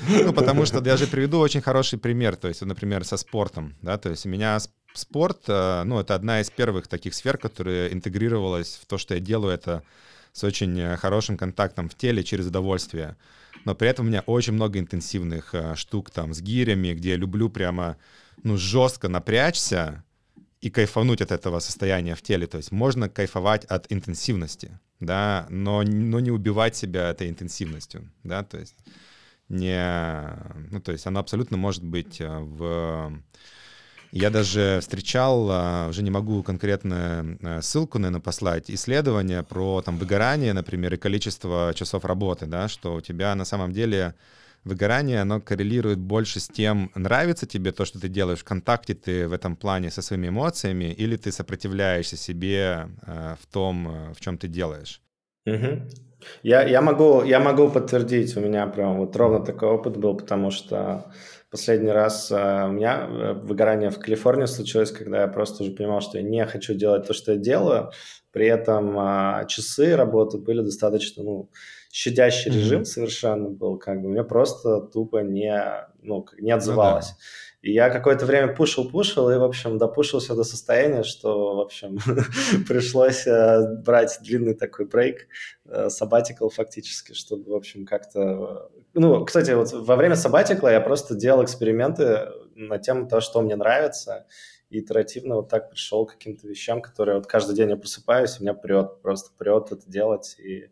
Ну, 0.08 0.34
потому 0.34 0.66
что 0.68 0.84
я 0.86 0.98
же 0.98 1.08
приведу 1.08 1.40
очень 1.40 1.62
хороший 1.62 1.98
пример, 1.98 2.36
то 2.36 2.48
есть, 2.48 2.62
например, 2.62 3.04
со 3.04 3.18
спортом, 3.18 3.76
да, 3.82 3.98
то 3.98 4.12
есть 4.12 4.24
у 4.28 4.30
меня 4.30 4.60
спорт, 4.94 5.40
э, 5.48 5.84
ну, 5.84 6.00
это 6.00 6.14
одна 6.14 6.42
из 6.42 6.52
первых 6.52 6.88
таких 6.88 7.16
сфер, 7.16 7.40
которая 7.40 7.88
интегрировалась 7.88 8.80
в 8.82 8.86
то, 8.86 9.00
что 9.00 9.16
я 9.16 9.20
делаю, 9.20 9.52
это 9.52 9.84
с 10.34 10.44
очень 10.44 10.80
э, 10.80 10.98
хорошим 10.98 11.38
контактом 11.38 11.90
в 11.90 11.96
теле 11.96 12.24
через 12.24 12.48
удовольствие. 12.48 13.16
Но 13.66 13.76
при 13.76 13.90
этом 13.90 14.06
у 14.06 14.10
меня 14.10 14.22
очень 14.22 14.54
много 14.54 14.80
интенсивных 14.80 15.54
э, 15.54 15.76
штук 15.76 16.12
там 16.12 16.34
с 16.34 16.42
гирями, 16.42 16.94
где 16.94 17.12
я 17.12 17.16
люблю 17.16 17.50
прямо 17.50 17.98
ну, 18.44 18.58
жестко 18.58 19.10
напрячься 19.10 20.04
и 20.62 20.70
кайфануть 20.70 21.22
от 21.22 21.32
этого 21.32 21.60
состояния 21.60 22.16
в 22.16 22.22
теле. 22.22 22.48
То 22.48 22.58
есть 22.58 22.72
можно 22.72 23.10
кайфовать 23.10 23.66
от 23.66 23.92
интенсивности, 23.92 24.80
да, 25.00 25.46
но, 25.50 25.84
но 25.84 26.20
не 26.20 26.32
убивать 26.32 26.76
себя 26.76 27.10
этой 27.10 27.30
интенсивностью, 27.30 28.10
да, 28.24 28.44
то 28.44 28.58
есть 28.58 28.76
не, 29.50 30.30
ну, 30.70 30.80
то 30.80 30.92
есть 30.92 31.08
она 31.08 31.20
абсолютно 31.20 31.58
может 31.58 31.84
быть 31.84 32.22
э, 32.22 32.28
в 32.28 33.12
я 34.12 34.30
даже 34.30 34.80
встречал, 34.82 35.48
а, 35.52 35.88
уже 35.90 36.02
не 36.02 36.12
могу 36.12 36.42
конкретно 36.42 37.38
э, 37.42 37.62
ссылку, 37.62 38.00
наверное, 38.00 38.22
послать, 38.22 38.72
исследования 38.72 39.44
про 39.44 39.82
там 39.82 39.98
выгорание, 39.98 40.54
например, 40.54 40.96
и 40.96 40.98
количество 40.98 41.74
часов 41.76 42.06
работы, 42.06 42.46
да, 42.46 42.68
что 42.68 42.96
у 42.96 43.02
тебя 43.02 43.36
на 43.36 43.46
самом 43.46 43.72
деле 43.72 44.16
выгорание, 44.64 45.22
оно 45.22 45.40
коррелирует 45.40 46.00
больше 46.00 46.40
с 46.40 46.48
тем, 46.48 46.92
нравится 46.96 47.46
тебе 47.46 47.72
то, 47.72 47.86
что 47.86 48.00
ты 48.00 48.10
делаешь, 48.10 48.40
в 48.40 48.44
контакте 48.44 48.94
ты 48.94 49.28
в 49.28 49.34
этом 49.34 49.56
плане 49.56 49.92
со 49.92 50.02
своими 50.02 50.30
эмоциями, 50.30 50.86
или 50.86 51.16
ты 51.16 51.32
сопротивляешься 51.32 52.18
себе 52.18 52.90
э, 53.06 53.36
в 53.40 53.46
том, 53.54 53.88
э, 53.88 54.14
в 54.14 54.20
чем 54.22 54.38
ты 54.38 54.48
делаешь. 54.48 55.02
Угу. 55.46 55.82
Я, 56.44 56.64
я, 56.64 56.82
могу, 56.82 57.24
я 57.24 57.40
могу 57.40 57.70
подтвердить, 57.70 58.36
у 58.36 58.42
меня 58.42 58.68
прям 58.68 58.98
вот 58.98 59.16
ровно 59.16 59.40
такой 59.40 59.70
опыт 59.70 59.98
был, 59.98 60.16
потому 60.16 60.52
что 60.52 61.06
Последний 61.52 61.92
раз 61.92 62.32
э, 62.32 62.36
у 62.36 62.72
меня 62.72 63.08
э, 63.10 63.34
выгорание 63.34 63.90
в 63.90 64.00
Калифорнии 64.00 64.46
случилось, 64.46 64.92
когда 64.92 65.22
я 65.22 65.28
просто 65.28 65.64
уже 65.64 65.72
понимал, 65.72 66.02
что 66.02 66.18
я 66.20 66.24
не 66.24 66.46
хочу 66.46 66.76
делать 66.76 67.08
то, 67.08 67.14
что 67.14 67.32
я 67.34 67.38
делаю. 67.38 67.92
При 68.32 68.46
этом 68.46 68.96
а, 69.00 69.46
часы 69.46 69.96
работы 69.96 70.38
были 70.38 70.62
достаточно, 70.62 71.24
ну, 71.24 71.50
щадящий 71.92 72.52
mm-hmm. 72.52 72.56
режим 72.56 72.86
совершенно 72.86 73.50
был, 73.50 73.80
как 73.80 74.02
бы 74.02 74.10
мне 74.10 74.24
просто 74.24 74.82
тупо 74.82 75.24
не, 75.24 75.60
ну, 76.04 76.26
не 76.40 76.52
отзывалось. 76.52 77.10
Ну, 77.10 77.16
да. 77.16 77.60
И 77.62 77.74
я 77.74 77.90
какое-то 77.90 78.26
время 78.26 78.56
пушил-пушил, 78.56 79.30
и, 79.30 79.38
в 79.38 79.44
общем, 79.44 79.78
допушился 79.78 80.34
до 80.34 80.44
состояния, 80.44 81.04
что, 81.04 81.56
в 81.56 81.60
общем, 81.60 81.98
пришлось 82.68 83.28
э, 83.28 83.82
брать 83.84 84.20
длинный 84.22 84.54
такой 84.54 84.86
брейк, 84.86 85.28
э, 85.66 85.90
сабатикл 85.90 86.48
фактически, 86.48 87.14
чтобы, 87.14 87.52
в 87.52 87.56
общем, 87.56 87.86
как-то... 87.86 88.70
Ну, 88.94 89.24
кстати, 89.26 89.52
вот 89.52 89.72
во 89.72 89.96
время 89.96 90.16
сабатикла 90.16 90.70
я 90.70 90.82
просто 90.82 91.16
делал 91.16 91.44
эксперименты 91.44 92.28
на 92.56 92.80
тему 92.80 93.08
того, 93.08 93.22
что 93.22 93.42
мне 93.42 93.56
нравится, 93.56 94.26
и 94.70 94.80
итеративно 94.80 95.36
вот 95.36 95.50
так 95.50 95.70
пришел 95.70 96.06
к 96.06 96.14
каким-то 96.14 96.48
вещам, 96.48 96.82
которые 96.82 97.18
вот 97.18 97.28
каждый 97.28 97.56
день 97.56 97.70
я 97.70 97.78
просыпаюсь, 97.78 98.40
и 98.40 98.44
меня 98.44 98.54
прет, 98.54 99.02
просто 99.02 99.32
прет 99.38 99.72
это 99.72 99.90
делать, 99.90 100.36
и, 100.40 100.70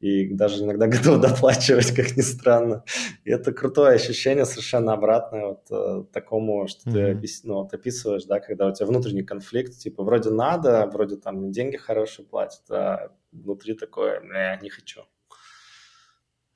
и 0.00 0.32
даже 0.32 0.64
иногда 0.64 0.86
готов 0.88 1.20
доплачивать, 1.20 1.94
как 1.94 2.16
ни 2.16 2.22
странно. 2.22 2.84
И 3.24 3.30
это 3.30 3.52
крутое 3.52 3.94
ощущение, 3.94 4.46
совершенно 4.46 4.94
обратное 4.94 5.46
вот 5.46 5.66
э, 5.70 6.04
такому, 6.12 6.66
что 6.68 6.88
mm-hmm. 6.88 7.20
ты 7.20 7.28
ну, 7.44 7.54
вот 7.54 7.74
описываешь, 7.74 8.24
да, 8.24 8.40
когда 8.40 8.66
у 8.66 8.72
тебя 8.72 8.86
внутренний 8.86 9.24
конфликт, 9.24 9.78
типа 9.78 10.02
вроде 10.04 10.30
надо, 10.30 10.86
вроде 10.92 11.16
там 11.16 11.50
деньги 11.50 11.76
хорошие 11.76 12.26
платят, 12.26 12.62
а 12.70 13.10
внутри 13.32 13.74
такое, 13.74 14.20
не, 14.20 14.62
не 14.62 14.70
хочу. 14.70 15.02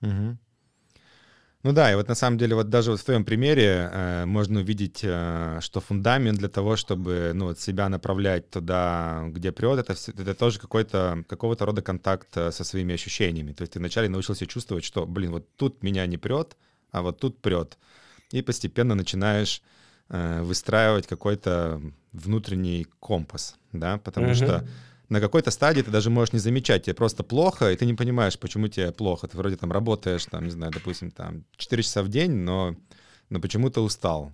Угу. 0.00 0.38
Ну 1.64 1.72
да, 1.72 1.90
и 1.90 1.96
вот 1.96 2.06
на 2.06 2.14
самом 2.14 2.38
деле 2.38 2.54
вот 2.54 2.68
даже 2.68 2.92
вот 2.92 3.00
в 3.00 3.04
твоем 3.04 3.24
примере 3.24 3.90
э, 3.92 4.24
можно 4.26 4.61
увидеть, 4.61 5.00
э, 5.02 5.59
что 5.61 5.80
фундамент 5.80 6.38
для 6.38 6.48
того, 6.48 6.76
чтобы 6.76 7.32
ну, 7.34 7.46
вот 7.46 7.59
себя 7.59 7.88
направлять 7.88 8.48
туда, 8.48 9.24
где 9.30 9.50
прет, 9.50 9.80
это, 9.80 9.94
это 10.06 10.34
тоже 10.34 10.61
какой-то, 10.61 11.24
какого-то 11.26 11.66
рода 11.66 11.82
контакт 11.82 12.28
э, 12.36 12.52
со 12.52 12.62
своими 12.62 12.94
ощущениями. 12.94 13.52
То 13.52 13.62
есть 13.62 13.72
ты 13.72 13.80
вначале 13.80 14.09
научился 14.09 14.46
чувствовать, 14.46 14.84
что, 14.84 15.04
блин, 15.04 15.32
вот 15.32 15.48
тут 15.56 15.82
меня 15.82 16.06
не 16.06 16.16
прет, 16.16 16.56
а 16.92 17.02
вот 17.02 17.18
тут 17.18 17.42
прет. 17.42 17.76
И 18.30 18.40
постепенно 18.40 18.94
начинаешь 18.94 19.61
э, 20.11 20.42
выстраивать 20.42 21.09
какой-то 21.09 21.82
внутренний 22.12 22.86
компас, 23.00 23.56
да, 23.72 23.98
потому 23.98 24.28
mm-hmm. 24.28 24.34
что 24.34 24.64
на 25.09 25.20
какой-то 25.20 25.50
стадии 25.50 25.82
ты 25.82 25.90
даже 25.90 26.11
можешь 26.11 26.32
не 26.32 26.38
замечать, 26.38 26.84
тебе 26.84 26.94
просто 26.94 27.22
плохо, 27.22 27.70
и 27.70 27.76
ты 27.76 27.86
не 27.86 27.94
понимаешь, 27.94 28.38
почему 28.38 28.68
тебе 28.68 28.92
плохо. 28.92 29.26
Ты 29.26 29.36
вроде 29.36 29.56
там 29.56 29.72
работаешь, 29.72 30.26
там, 30.26 30.44
не 30.44 30.50
знаю, 30.50 30.72
допустим, 30.72 31.11
там 31.11 31.44
4 31.56 31.82
часа 31.82 32.02
в 32.02 32.09
день, 32.09 32.32
но, 32.32 32.76
но 33.30 33.40
почему-то 33.40 33.82
устал. 33.82 34.32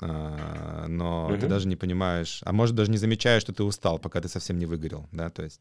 А, 0.00 0.86
но 0.88 1.26
угу. 1.26 1.38
ты 1.38 1.46
даже 1.46 1.68
не 1.68 1.76
понимаешь, 1.76 2.40
а 2.44 2.52
может 2.52 2.74
даже 2.74 2.90
не 2.90 2.98
замечаешь, 2.98 3.42
что 3.42 3.52
ты 3.52 3.62
устал, 3.62 3.98
пока 3.98 4.20
ты 4.20 4.28
совсем 4.28 4.58
не 4.58 4.66
выгорел, 4.66 5.06
да, 5.12 5.30
то 5.30 5.42
есть. 5.42 5.60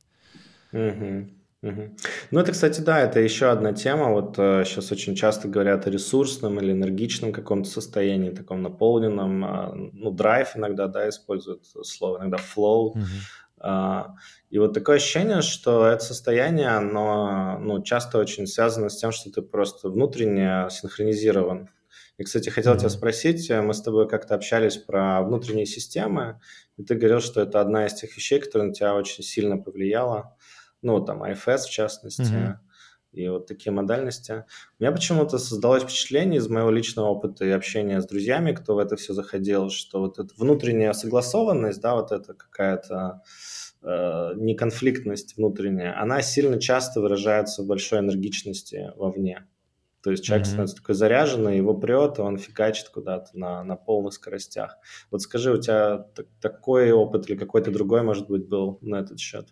Угу. 0.72 1.30
Угу. 1.64 1.95
Ну, 2.32 2.39
это, 2.39 2.51
кстати, 2.51 2.82
да, 2.82 2.99
это 2.99 3.20
еще 3.20 3.47
одна 3.47 3.74
тема. 3.74 4.12
Вот 4.12 4.36
э, 4.38 4.64
сейчас 4.64 4.91
очень 4.91 5.16
часто 5.16 5.47
говорят 5.47 5.88
о 5.88 5.89
ресурсном 5.89 6.60
или 6.60 6.72
энергичном 6.72 7.34
каком-то 7.34 7.68
состоянии, 7.68 8.30
таком 8.30 8.62
наполненном. 8.62 9.43
Э, 9.43 9.89
ну, 9.93 10.12
драйв 10.12 10.55
иногда, 10.55 10.88
да, 10.88 11.10
используют 11.10 11.66
слово, 11.66 12.20
иногда 12.20 12.38
flow. 12.38 12.91
Угу. 12.91 13.05
А, 13.68 14.15
и 14.49 14.59
вот 14.59 14.74
такое 14.74 14.95
ощущение, 14.95 15.41
что 15.41 15.86
это 15.86 16.01
состояние, 16.03 16.70
оно 16.70 17.59
ну, 17.59 17.84
часто 17.84 18.18
очень 18.18 18.47
связано 18.47 18.88
с 18.88 18.97
тем, 18.97 19.11
что 19.11 19.30
ты 19.30 19.41
просто 19.41 19.89
внутренне 19.89 20.68
синхронизирован. 20.70 21.70
И, 22.18 22.24
кстати, 22.24 22.49
хотел 22.49 22.74
mm-hmm. 22.74 22.80
тебя 22.80 22.89
спросить, 22.89 23.49
мы 23.49 23.74
с 23.74 23.82
тобой 23.82 24.07
как-то 24.07 24.36
общались 24.36 24.78
про 24.78 25.22
внутренние 25.22 25.65
системы, 25.65 26.39
и 26.78 26.84
ты 26.84 26.95
говорил, 26.95 27.20
что 27.20 27.41
это 27.41 27.59
одна 27.59 27.86
из 27.88 27.93
тех 27.93 28.15
вещей, 28.15 28.39
которая 28.39 28.70
на 28.70 28.74
тебя 28.74 28.95
очень 28.95 29.24
сильно 29.24 29.57
повлияла. 29.57 30.36
Ну, 30.82 31.03
там, 31.03 31.24
IFS 31.24 31.63
в 31.63 31.70
частности, 31.70 32.22
mm-hmm. 32.22 32.55
И 33.18 33.30
вот 33.30 33.47
такие 33.47 33.72
модальности. 33.72 34.45
У 34.80 34.84
меня 34.84 34.91
почему-то 34.91 35.38
создалось 35.38 35.84
впечатление 35.84 36.39
из 36.39 36.47
моего 36.47 36.70
личного 36.70 37.07
опыта 37.07 37.45
и 37.45 37.49
общения 37.49 38.01
с 38.01 38.07
друзьями, 38.07 38.53
кто 38.53 38.76
в 38.76 38.80
это 38.80 38.95
все 38.95 39.13
заходил, 39.13 39.70
что 39.70 39.99
вот 39.99 40.20
эта 40.20 40.34
внутренняя 40.38 40.93
согласованность, 40.93 41.82
да, 41.82 41.95
вот 41.95 42.11
это 42.11 42.34
какая-то 42.34 43.22
э, 43.82 44.32
неконфликтность 44.36 45.38
внутренняя, 45.38 45.99
она 46.01 46.22
сильно 46.22 46.59
часто 46.59 47.01
выражается 47.01 47.63
в 47.63 47.68
большой 47.68 47.99
энергичности 47.99 48.91
вовне. 48.95 49.47
То 50.03 50.11
есть 50.11 50.24
человек 50.24 50.45
mm-hmm. 50.45 50.49
становится 50.49 50.76
такой 50.78 50.95
заряженный, 50.95 51.57
его 51.57 51.74
прет, 51.74 52.18
и 52.18 52.22
он 52.22 52.38
фигачит 52.38 52.89
куда-то 52.89 53.38
на, 53.38 53.63
на 53.63 53.76
полных 53.76 54.13
скоростях. 54.13 54.78
Вот 55.11 55.22
скажи, 55.22 55.51
у 55.51 55.57
тебя 55.59 55.97
т- 56.15 56.26
такой 56.39 56.91
опыт 56.91 57.30
или 57.30 57.36
какой-то 57.36 57.72
другой, 57.72 58.03
может 58.03 58.28
быть, 58.28 58.47
был 58.47 58.78
на 58.82 59.01
этот 59.01 59.20
счет? 59.20 59.49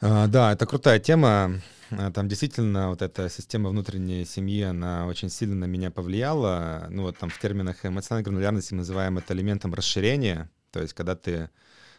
А, 0.00 0.26
да, 0.28 0.52
это 0.52 0.66
крутая 0.66 1.00
тема. 1.00 1.60
А, 1.90 2.12
там 2.12 2.28
действительно 2.28 2.90
вот 2.90 3.02
эта 3.02 3.28
система 3.28 3.70
внутренней 3.70 4.24
семьи, 4.24 4.62
она 4.62 5.06
очень 5.06 5.28
сильно 5.28 5.56
на 5.56 5.64
меня 5.64 5.90
повлияла. 5.90 6.86
Ну 6.90 7.02
вот 7.02 7.18
там 7.18 7.30
в 7.30 7.38
терминах 7.38 7.84
эмоциональной 7.84 8.24
гранулярности 8.24 8.74
мы 8.74 8.78
называем 8.78 9.18
это 9.18 9.34
элементом 9.34 9.74
расширения. 9.74 10.50
То 10.70 10.80
есть 10.80 10.94
когда 10.94 11.16
ты 11.16 11.50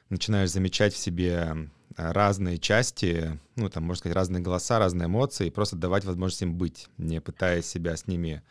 начинаешь 0.10 0.52
замечать 0.52 0.93
в 0.93 0.97
себе 0.97 1.70
а, 1.97 2.14
разные 2.14 2.58
части, 2.58 3.38
ну, 3.56 3.70
там, 3.70 3.84
можно 3.84 4.00
сказать, 4.00 4.16
разные 4.16 4.41
голоса, 4.41 4.80
разные 4.80 5.08
эмоции, 5.08 5.47
и 5.47 5.52
просто 5.52 5.76
давать 5.76 6.06
возможность 6.06 6.41
им 6.41 6.56
быть, 6.56 6.88
не 6.97 7.20
пытаясь 7.20 7.66
себя 7.66 7.97
с 7.97 8.08
ними 8.08 8.43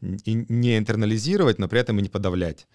не 0.00 0.76
интернализировать, 0.76 1.58
но 1.58 1.68
при 1.68 1.80
этом 1.80 1.98
и 1.98 2.02
не 2.02 2.08
подавлять. 2.08 2.66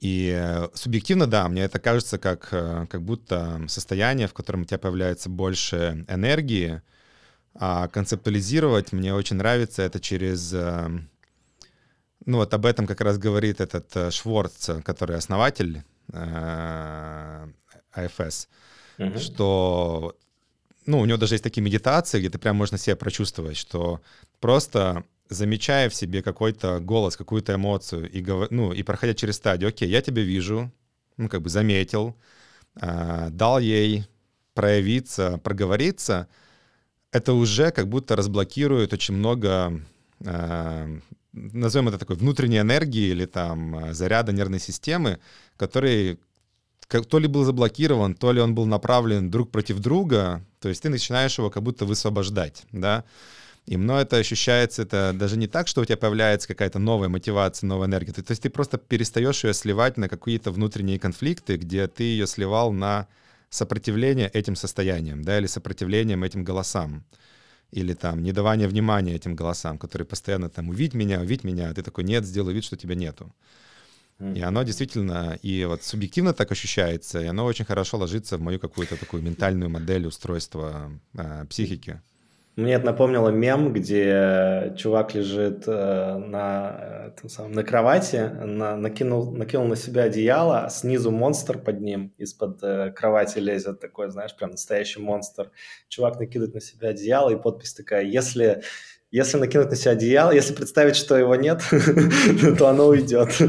И 0.00 0.32
э, 0.36 0.68
субъективно, 0.74 1.26
да, 1.26 1.48
мне 1.48 1.62
это 1.62 1.78
кажется 1.78 2.18
как, 2.18 2.48
э, 2.52 2.86
как 2.90 3.02
будто 3.02 3.62
состояние, 3.68 4.28
в 4.28 4.34
котором 4.34 4.62
у 4.62 4.64
тебя 4.64 4.78
появляется 4.78 5.28
больше 5.30 6.04
энергии, 6.08 6.82
а 7.54 7.88
концептуализировать 7.88 8.92
мне 8.92 9.14
очень 9.14 9.36
нравится 9.36 9.82
это 9.82 10.00
через... 10.00 10.52
Э, 10.52 10.88
ну 12.26 12.38
вот 12.38 12.52
об 12.52 12.66
этом 12.66 12.86
как 12.86 13.00
раз 13.00 13.18
говорит 13.18 13.60
этот 13.60 14.12
Шворц, 14.12 14.68
который 14.84 15.16
основатель 15.16 15.82
АФС, 17.92 18.48
угу. 18.98 19.18
что 19.18 20.16
ну, 20.86 21.00
у 21.00 21.04
него 21.04 21.18
даже 21.18 21.34
есть 21.34 21.44
такие 21.44 21.62
медитации, 21.62 22.20
где 22.20 22.30
ты 22.30 22.38
прям 22.38 22.56
можно 22.56 22.78
себе 22.78 22.96
прочувствовать, 22.96 23.56
что 23.56 24.00
просто 24.40 25.04
замечая 25.28 25.88
в 25.88 25.94
себе 25.94 26.22
какой-то 26.22 26.80
голос, 26.80 27.16
какую-то 27.16 27.54
эмоцию, 27.54 28.10
и, 28.10 28.24
ну, 28.50 28.72
и 28.72 28.82
проходя 28.82 29.14
через 29.14 29.36
стадию, 29.36 29.68
окей, 29.68 29.88
я 29.88 30.02
тебя 30.02 30.22
вижу, 30.22 30.72
ну, 31.16 31.28
как 31.28 31.42
бы 31.42 31.50
заметил, 31.50 32.16
э, 32.80 33.28
дал 33.30 33.58
ей 33.58 34.06
проявиться, 34.54 35.38
проговориться, 35.38 36.28
это 37.12 37.32
уже 37.32 37.70
как 37.70 37.88
будто 37.88 38.16
разблокирует 38.16 38.92
очень 38.92 39.14
много, 39.14 39.80
э, 40.20 41.00
назовем 41.32 41.88
это 41.88 41.98
такой 41.98 42.16
внутренней 42.16 42.60
энергии 42.60 43.10
или 43.10 43.26
там 43.26 43.92
заряда 43.92 44.32
нервной 44.32 44.60
системы, 44.60 45.18
который 45.56 46.18
как, 46.88 47.06
то 47.06 47.18
ли 47.18 47.26
был 47.26 47.44
заблокирован, 47.44 48.14
то 48.14 48.32
ли 48.32 48.40
он 48.40 48.54
был 48.54 48.66
направлен 48.66 49.30
друг 49.30 49.50
против 49.50 49.78
друга, 49.80 50.44
то 50.60 50.68
есть 50.68 50.82
ты 50.82 50.88
начинаешь 50.88 51.38
его 51.38 51.50
как 51.50 51.62
будто 51.62 51.84
высвобождать, 51.84 52.64
да, 52.72 53.04
и 53.66 53.76
мной 53.76 54.02
это 54.02 54.16
ощущается, 54.16 54.82
это 54.82 55.12
даже 55.14 55.36
не 55.36 55.48
так, 55.48 55.68
что 55.68 55.80
у 55.80 55.84
тебя 55.84 55.96
появляется 55.96 56.48
какая-то 56.48 56.78
новая 56.78 57.08
мотивация, 57.08 57.66
новая 57.66 57.88
энергия. 57.88 58.12
То 58.12 58.30
есть 58.30 58.42
ты 58.42 58.50
просто 58.50 58.78
перестаешь 58.78 59.44
ее 59.44 59.54
сливать 59.54 59.96
на 59.96 60.08
какие-то 60.08 60.52
внутренние 60.52 60.98
конфликты, 60.98 61.56
где 61.56 61.88
ты 61.88 62.04
ее 62.04 62.26
сливал 62.26 62.72
на 62.72 63.08
сопротивление 63.50 64.28
этим 64.28 64.56
состояниям, 64.56 65.22
да, 65.22 65.38
или 65.38 65.46
сопротивлением 65.46 66.24
этим 66.24 66.44
голосам 66.44 67.04
или 67.72 67.94
там 67.94 68.22
недавание 68.22 68.68
внимания 68.68 69.14
этим 69.14 69.34
голосам, 69.34 69.78
которые 69.78 70.06
постоянно 70.06 70.48
там 70.48 70.68
«увидь 70.68 70.94
меня, 70.94 71.20
увидь 71.20 71.44
меня», 71.44 71.70
а 71.70 71.74
ты 71.74 71.82
такой 71.82 72.04
«нет, 72.04 72.24
сделай 72.24 72.54
вид, 72.54 72.64
что 72.64 72.76
тебя 72.76 72.94
нету». 72.94 73.34
И 74.18 74.40
оно 74.40 74.62
действительно 74.62 75.38
и 75.42 75.66
вот 75.66 75.82
субъективно 75.82 76.32
так 76.32 76.50
ощущается, 76.50 77.20
и 77.20 77.26
оно 77.26 77.44
очень 77.44 77.66
хорошо 77.66 77.98
ложится 77.98 78.38
в 78.38 78.40
мою 78.40 78.58
какую-то 78.58 78.96
такую 78.96 79.22
ментальную 79.22 79.68
модель 79.68 80.06
устройства 80.06 80.90
э, 81.12 81.44
психики. 81.50 82.00
Мне 82.56 82.72
это 82.72 82.86
напомнило 82.86 83.28
мем, 83.28 83.74
где 83.74 84.74
чувак 84.78 85.14
лежит 85.14 85.64
э, 85.66 86.16
на, 86.16 87.08
этом 87.08 87.28
самом, 87.28 87.52
на 87.52 87.62
кровати, 87.62 88.16
на, 88.16 88.76
накинул, 88.76 89.30
накинул 89.30 89.66
на 89.66 89.76
себя 89.76 90.04
одеяло, 90.04 90.64
а 90.64 90.70
снизу 90.70 91.10
монстр 91.10 91.58
под 91.58 91.82
ним 91.82 92.14
из-под 92.16 92.62
э, 92.62 92.92
кровати 92.92 93.40
лезет 93.40 93.80
такой, 93.80 94.08
знаешь, 94.10 94.34
прям 94.34 94.52
настоящий 94.52 95.00
монстр. 95.00 95.50
Чувак 95.88 96.18
накидывает 96.18 96.54
на 96.54 96.62
себя 96.62 96.88
одеяло, 96.88 97.28
и 97.28 97.36
подпись 97.36 97.74
такая, 97.74 98.04
если 98.04 98.62
если 99.12 99.38
накинуть 99.38 99.70
на 99.70 99.76
себя 99.76 99.92
одеяло, 99.92 100.32
если 100.32 100.52
представить, 100.52 100.96
что 100.96 101.16
его 101.16 101.36
нет, 101.36 101.62
то 102.58 102.68
оно 102.68 102.86
уйдет. 102.86 103.28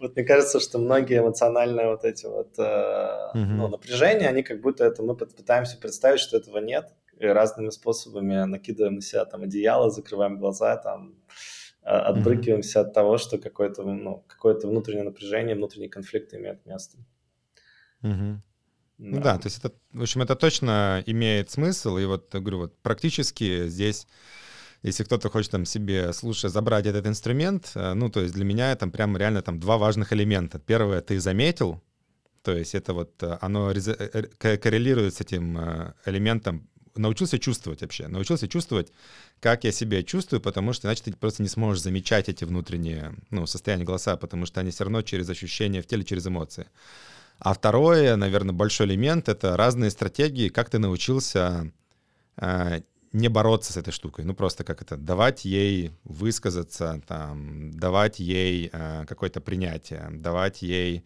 Вот 0.00 0.14
мне 0.14 0.24
кажется, 0.24 0.60
что 0.60 0.78
многие 0.78 1.18
эмоциональные 1.18 1.88
вот 1.88 2.04
эти 2.04 2.26
вот 2.26 2.58
э, 2.58 3.30
ну, 3.34 3.68
напряжения, 3.68 4.28
они 4.28 4.42
как 4.42 4.60
будто 4.60 4.84
это 4.84 5.02
мы 5.02 5.16
пытаемся 5.16 5.78
представить, 5.78 6.20
что 6.20 6.36
этого 6.36 6.58
нет, 6.58 6.90
разными 7.18 7.70
способами 7.70 8.44
накидываем 8.44 8.96
на 8.96 9.02
себя 9.02 9.24
там 9.24 9.42
одеяло, 9.42 9.90
закрываем 9.90 10.38
глаза, 10.38 10.76
там 10.76 11.14
а, 11.82 12.00
отбрыкиваемся 12.08 12.80
от 12.80 12.92
того, 12.92 13.18
что 13.18 13.38
какое-то 13.38 13.82
ну, 13.82 14.24
какое 14.26 14.54
внутреннее 14.54 15.04
напряжение, 15.04 15.54
внутренний 15.54 15.88
конфликт 15.88 16.34
имеет 16.34 16.64
место. 16.66 16.98
Да. 18.02 18.40
Ну 18.98 19.20
да, 19.20 19.36
то 19.38 19.46
есть 19.46 19.58
это, 19.58 19.74
в 19.92 20.00
общем, 20.00 20.22
это 20.22 20.36
точно 20.36 21.02
имеет 21.04 21.50
смысл, 21.50 21.98
и 21.98 22.06
вот, 22.06 22.34
говорю, 22.34 22.58
вот 22.58 22.78
практически 22.78 23.68
здесь 23.68 24.06
если 24.82 25.04
кто-то 25.04 25.30
хочет 25.30 25.50
там 25.50 25.64
себе, 25.64 26.12
слушая, 26.12 26.50
забрать 26.50 26.86
этот 26.86 27.06
инструмент, 27.06 27.72
э, 27.74 27.94
ну, 27.94 28.08
то 28.08 28.20
есть 28.20 28.34
для 28.34 28.44
меня 28.44 28.74
там 28.76 28.90
прям 28.90 29.16
реально 29.16 29.42
там 29.42 29.58
два 29.58 29.78
важных 29.78 30.12
элемента. 30.12 30.58
Первое, 30.58 31.00
ты 31.00 31.18
заметил, 31.18 31.82
то 32.42 32.52
есть 32.56 32.74
это 32.74 32.92
вот 32.92 33.20
э, 33.22 33.36
оно 33.40 33.72
э, 33.72 34.56
коррелирует 34.58 35.14
с 35.14 35.20
этим 35.20 35.58
элементом 36.04 36.68
научился 36.96 37.38
чувствовать 37.38 37.80
вообще, 37.80 38.08
научился 38.08 38.48
чувствовать, 38.48 38.92
как 39.40 39.64
я 39.64 39.72
себя 39.72 40.02
чувствую, 40.02 40.40
потому 40.40 40.72
что 40.72 40.88
иначе 40.88 41.02
ты 41.04 41.12
просто 41.12 41.42
не 41.42 41.48
сможешь 41.48 41.82
замечать 41.82 42.28
эти 42.28 42.44
внутренние, 42.44 43.14
ну, 43.30 43.46
состояния 43.46 43.84
голоса, 43.84 44.16
потому 44.16 44.46
что 44.46 44.60
они 44.60 44.70
все 44.70 44.84
равно 44.84 45.02
через 45.02 45.28
ощущения 45.28 45.82
в 45.82 45.86
теле, 45.86 46.04
через 46.04 46.26
эмоции. 46.26 46.66
А 47.38 47.52
второе, 47.52 48.16
наверное, 48.16 48.54
большой 48.54 48.86
элемент— 48.86 49.28
это 49.28 49.56
разные 49.56 49.90
стратегии, 49.90 50.48
как 50.48 50.70
ты 50.70 50.78
научился 50.78 51.70
э, 52.38 52.80
не 53.12 53.28
бороться 53.28 53.72
с 53.72 53.76
этой 53.76 53.92
штукой, 53.92 54.24
ну 54.24 54.34
просто 54.34 54.64
как 54.64 54.82
это, 54.82 54.96
давать 54.96 55.44
ей 55.44 55.92
высказаться, 56.04 57.00
там, 57.06 57.72
давать 57.72 58.20
ей 58.20 58.70
э, 58.72 59.04
какое-то 59.06 59.40
принятие, 59.40 60.08
давать 60.10 60.62
ей 60.62 61.04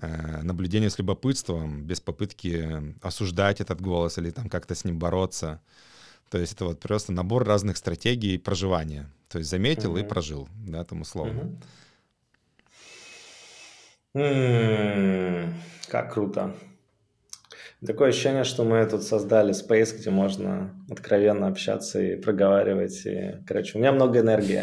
наблюдение 0.00 0.90
с 0.90 0.98
любопытством, 0.98 1.84
без 1.84 2.00
попытки 2.00 2.94
осуждать 3.02 3.60
этот 3.60 3.80
голос 3.80 4.18
или 4.18 4.30
там 4.30 4.48
как-то 4.48 4.74
с 4.74 4.84
ним 4.84 4.98
бороться. 4.98 5.60
То 6.30 6.38
есть 6.38 6.54
это 6.54 6.64
вот 6.64 6.80
просто 6.80 7.12
набор 7.12 7.44
разных 7.44 7.76
стратегий 7.76 8.38
проживания. 8.38 9.10
То 9.28 9.38
есть 9.38 9.50
заметил 9.50 9.96
mm-hmm. 9.96 10.04
и 10.04 10.08
прожил, 10.08 10.48
да, 10.66 10.84
там 10.84 11.02
условно. 11.02 11.40
Mm-hmm. 11.40 11.62
Mm, 14.14 15.52
как 15.88 16.12
круто. 16.12 16.54
Такое 17.84 18.10
ощущение, 18.10 18.44
что 18.44 18.64
мы 18.64 18.86
тут 18.86 19.02
создали 19.02 19.52
space, 19.52 19.96
где 19.98 20.10
можно 20.10 20.72
откровенно 20.88 21.48
общаться 21.48 22.00
и 22.00 22.16
проговаривать. 22.16 23.04
И, 23.06 23.42
короче, 23.46 23.76
у 23.76 23.80
меня 23.80 23.90
много 23.92 24.20
энергии. 24.20 24.62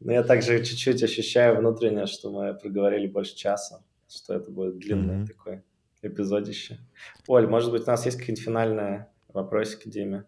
Но 0.00 0.12
я 0.12 0.22
также 0.22 0.64
чуть-чуть 0.64 1.02
ощущаю 1.02 1.58
внутренне, 1.58 2.06
что 2.06 2.30
мы 2.30 2.54
проговорили 2.54 3.06
больше 3.06 3.36
часа, 3.36 3.82
что 4.08 4.34
это 4.34 4.50
будет 4.50 4.78
длинный 4.78 5.26
такой 5.26 5.62
эпизодище. 6.02 6.78
Оль, 7.26 7.46
может 7.46 7.70
быть, 7.70 7.82
у 7.82 7.90
нас 7.90 8.04
есть 8.06 8.18
какие-нибудь 8.18 8.44
финальные 8.44 9.08
вопросики 9.28 9.88
Диме? 9.88 10.24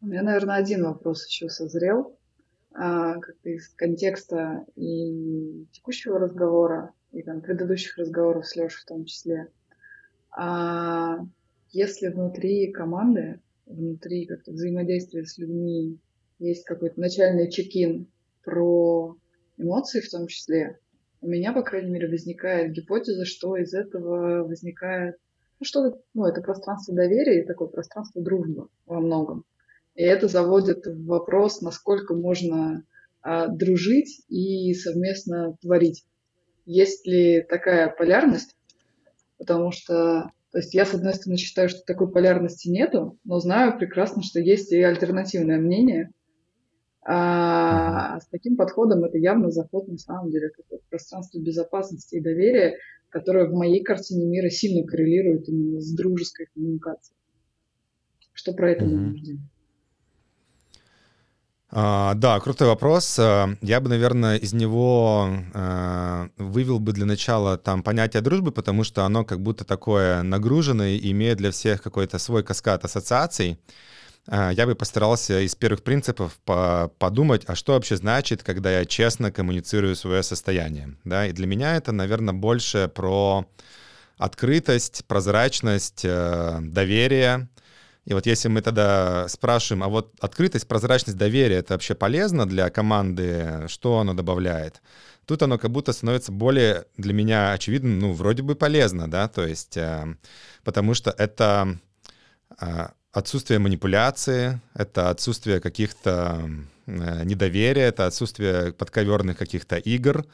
У 0.00 0.06
меня, 0.06 0.22
наверное, 0.22 0.56
один 0.56 0.84
вопрос 0.84 1.26
еще 1.26 1.48
созрел, 1.48 2.18
а, 2.72 3.18
как-то 3.20 3.50
из 3.50 3.68
контекста 3.70 4.66
и 4.76 5.66
текущего 5.72 6.18
разговора 6.18 6.92
и 7.12 7.22
там 7.22 7.40
предыдущих 7.40 7.96
разговоров 7.98 8.46
с 8.46 8.56
Лешей 8.56 8.82
в 8.82 8.84
том 8.84 9.04
числе. 9.04 9.48
А 10.30 11.18
если 11.70 12.08
внутри 12.08 12.72
команды, 12.72 13.40
внутри 13.66 14.26
как-то 14.26 14.52
взаимодействия 14.52 15.24
с 15.24 15.38
людьми 15.38 15.98
есть 16.38 16.64
какой-то 16.64 17.00
начальный 17.00 17.50
чекин 17.50 18.08
про 18.44 19.16
эмоции 19.56 20.00
в 20.00 20.10
том 20.10 20.26
числе, 20.26 20.78
у 21.20 21.28
меня, 21.28 21.52
по 21.52 21.62
крайней 21.62 21.90
мере, 21.90 22.08
возникает 22.08 22.72
гипотеза, 22.72 23.24
что 23.24 23.56
из 23.56 23.72
этого 23.72 24.44
возникает 24.44 25.16
ну, 25.60 25.66
что-то, 25.66 25.98
ну, 26.12 26.26
это 26.26 26.42
пространство 26.42 26.94
доверия 26.94 27.42
и 27.42 27.46
такое 27.46 27.68
пространство 27.68 28.22
дружбы 28.22 28.68
во 28.86 29.00
многом. 29.00 29.44
И 29.94 30.02
это 30.02 30.28
заводит 30.28 30.86
в 30.86 31.06
вопрос, 31.06 31.60
насколько 31.60 32.14
можно 32.14 32.84
а, 33.22 33.46
дружить 33.46 34.22
и 34.28 34.74
совместно 34.74 35.56
творить. 35.62 36.04
Есть 36.66 37.06
ли 37.06 37.42
такая 37.42 37.88
полярность, 37.88 38.56
потому 39.38 39.70
что, 39.70 40.30
то 40.50 40.58
есть 40.58 40.74
я, 40.74 40.84
с 40.84 40.94
одной 40.94 41.14
стороны, 41.14 41.38
считаю, 41.38 41.68
что 41.68 41.82
такой 41.86 42.10
полярности 42.10 42.68
нету, 42.68 43.18
но 43.24 43.38
знаю 43.38 43.78
прекрасно, 43.78 44.22
что 44.22 44.40
есть 44.40 44.72
и 44.72 44.82
альтернативное 44.82 45.58
мнение, 45.58 46.10
а 47.06 48.18
с 48.20 48.26
таким 48.28 48.56
подходом 48.56 49.04
это 49.04 49.18
явно 49.18 49.50
заход 49.50 49.88
на 49.88 49.98
самом 49.98 50.30
деле 50.30 50.50
в 50.70 50.88
пространство 50.88 51.38
безопасности 51.38 52.16
и 52.16 52.20
доверия, 52.20 52.78
которое 53.10 53.46
в 53.46 53.52
моей 53.52 53.82
картине 53.82 54.26
мира 54.26 54.48
сильно 54.48 54.86
коррелирует 54.86 55.48
именно 55.48 55.80
с 55.80 55.92
дружеской 55.92 56.46
коммуникацией. 56.54 57.16
Что 58.32 58.54
про 58.54 58.70
это 58.70 58.84
mm-hmm. 58.84 58.88
думаешь, 58.88 59.38
а, 61.76 62.14
да, 62.14 62.38
крутой 62.38 62.68
вопрос. 62.68 63.18
Э, 63.18 63.56
я 63.60 63.80
бы, 63.80 63.88
наверное, 63.88 64.36
из 64.36 64.52
него 64.52 65.28
э, 65.52 66.28
вывел 66.36 66.78
бы 66.78 66.92
для 66.92 67.04
начала 67.04 67.58
там 67.58 67.82
понятие 67.82 68.22
дружбы, 68.22 68.52
потому 68.52 68.84
что 68.84 69.04
оно 69.04 69.24
как 69.24 69.40
будто 69.40 69.64
такое 69.64 70.22
нагруженное 70.22 70.94
и 70.94 71.10
имеет 71.10 71.38
для 71.38 71.50
всех 71.50 71.82
какой-то 71.82 72.18
свой 72.18 72.44
каскад 72.44 72.84
ассоциаций. 72.84 73.52
Э, 73.52 73.56
я 74.26 74.66
бы 74.66 74.74
постарался 74.74 75.40
из 75.40 75.54
первых 75.54 75.82
принципов 75.82 76.38
по 76.44 76.90
подумать, 76.98 77.44
а 77.46 77.54
что 77.54 77.72
вообще 77.72 77.96
значит, 77.96 78.42
когда 78.42 78.70
я 78.78 78.84
честно 78.84 79.30
коммуницирую 79.30 79.96
свое 79.96 80.22
состояние. 80.22 80.96
Да? 81.04 81.26
И 81.26 81.32
для 81.32 81.46
меня 81.46 81.76
это, 81.76 81.92
наверное, 81.92 82.32
больше 82.32 82.88
про 82.88 83.46
открытость, 84.16 85.04
прозрачность, 85.06 86.02
доверие, 86.02 87.48
и 88.04 88.12
вот 88.12 88.26
если 88.26 88.48
мы 88.48 88.60
тогда 88.60 89.26
спрашиваем, 89.28 89.82
а 89.82 89.88
вот 89.88 90.14
открытость, 90.20 90.68
прозрачность, 90.68 91.16
доверие, 91.16 91.60
это 91.60 91.74
вообще 91.74 91.94
полезно 91.94 92.46
для 92.46 92.68
команды, 92.68 93.64
что 93.68 93.98
оно 93.98 94.12
добавляет? 94.12 94.82
Тут 95.24 95.42
оно 95.42 95.58
как 95.58 95.70
будто 95.70 95.92
становится 95.92 96.30
более 96.30 96.84
для 96.98 97.14
меня 97.14 97.52
очевидным, 97.52 97.98
ну, 97.98 98.12
вроде 98.12 98.42
бы 98.42 98.56
полезно, 98.56 99.10
да, 99.10 99.26
то 99.28 99.46
есть, 99.46 99.78
э, 99.78 100.16
потому 100.64 100.92
что 100.92 101.10
это 101.12 101.78
э, 102.60 102.88
отсутствие 103.14 103.58
манипуляции, 103.60 104.60
это 104.74 105.08
отсутствие 105.10 105.60
каких-то 105.60 106.50
э, 106.86 107.24
недоверия, 107.24 107.88
это 107.88 108.06
отсутствие 108.06 108.72
подковерных 108.72 109.38
каких-то 109.38 109.76
игр, 109.76 110.24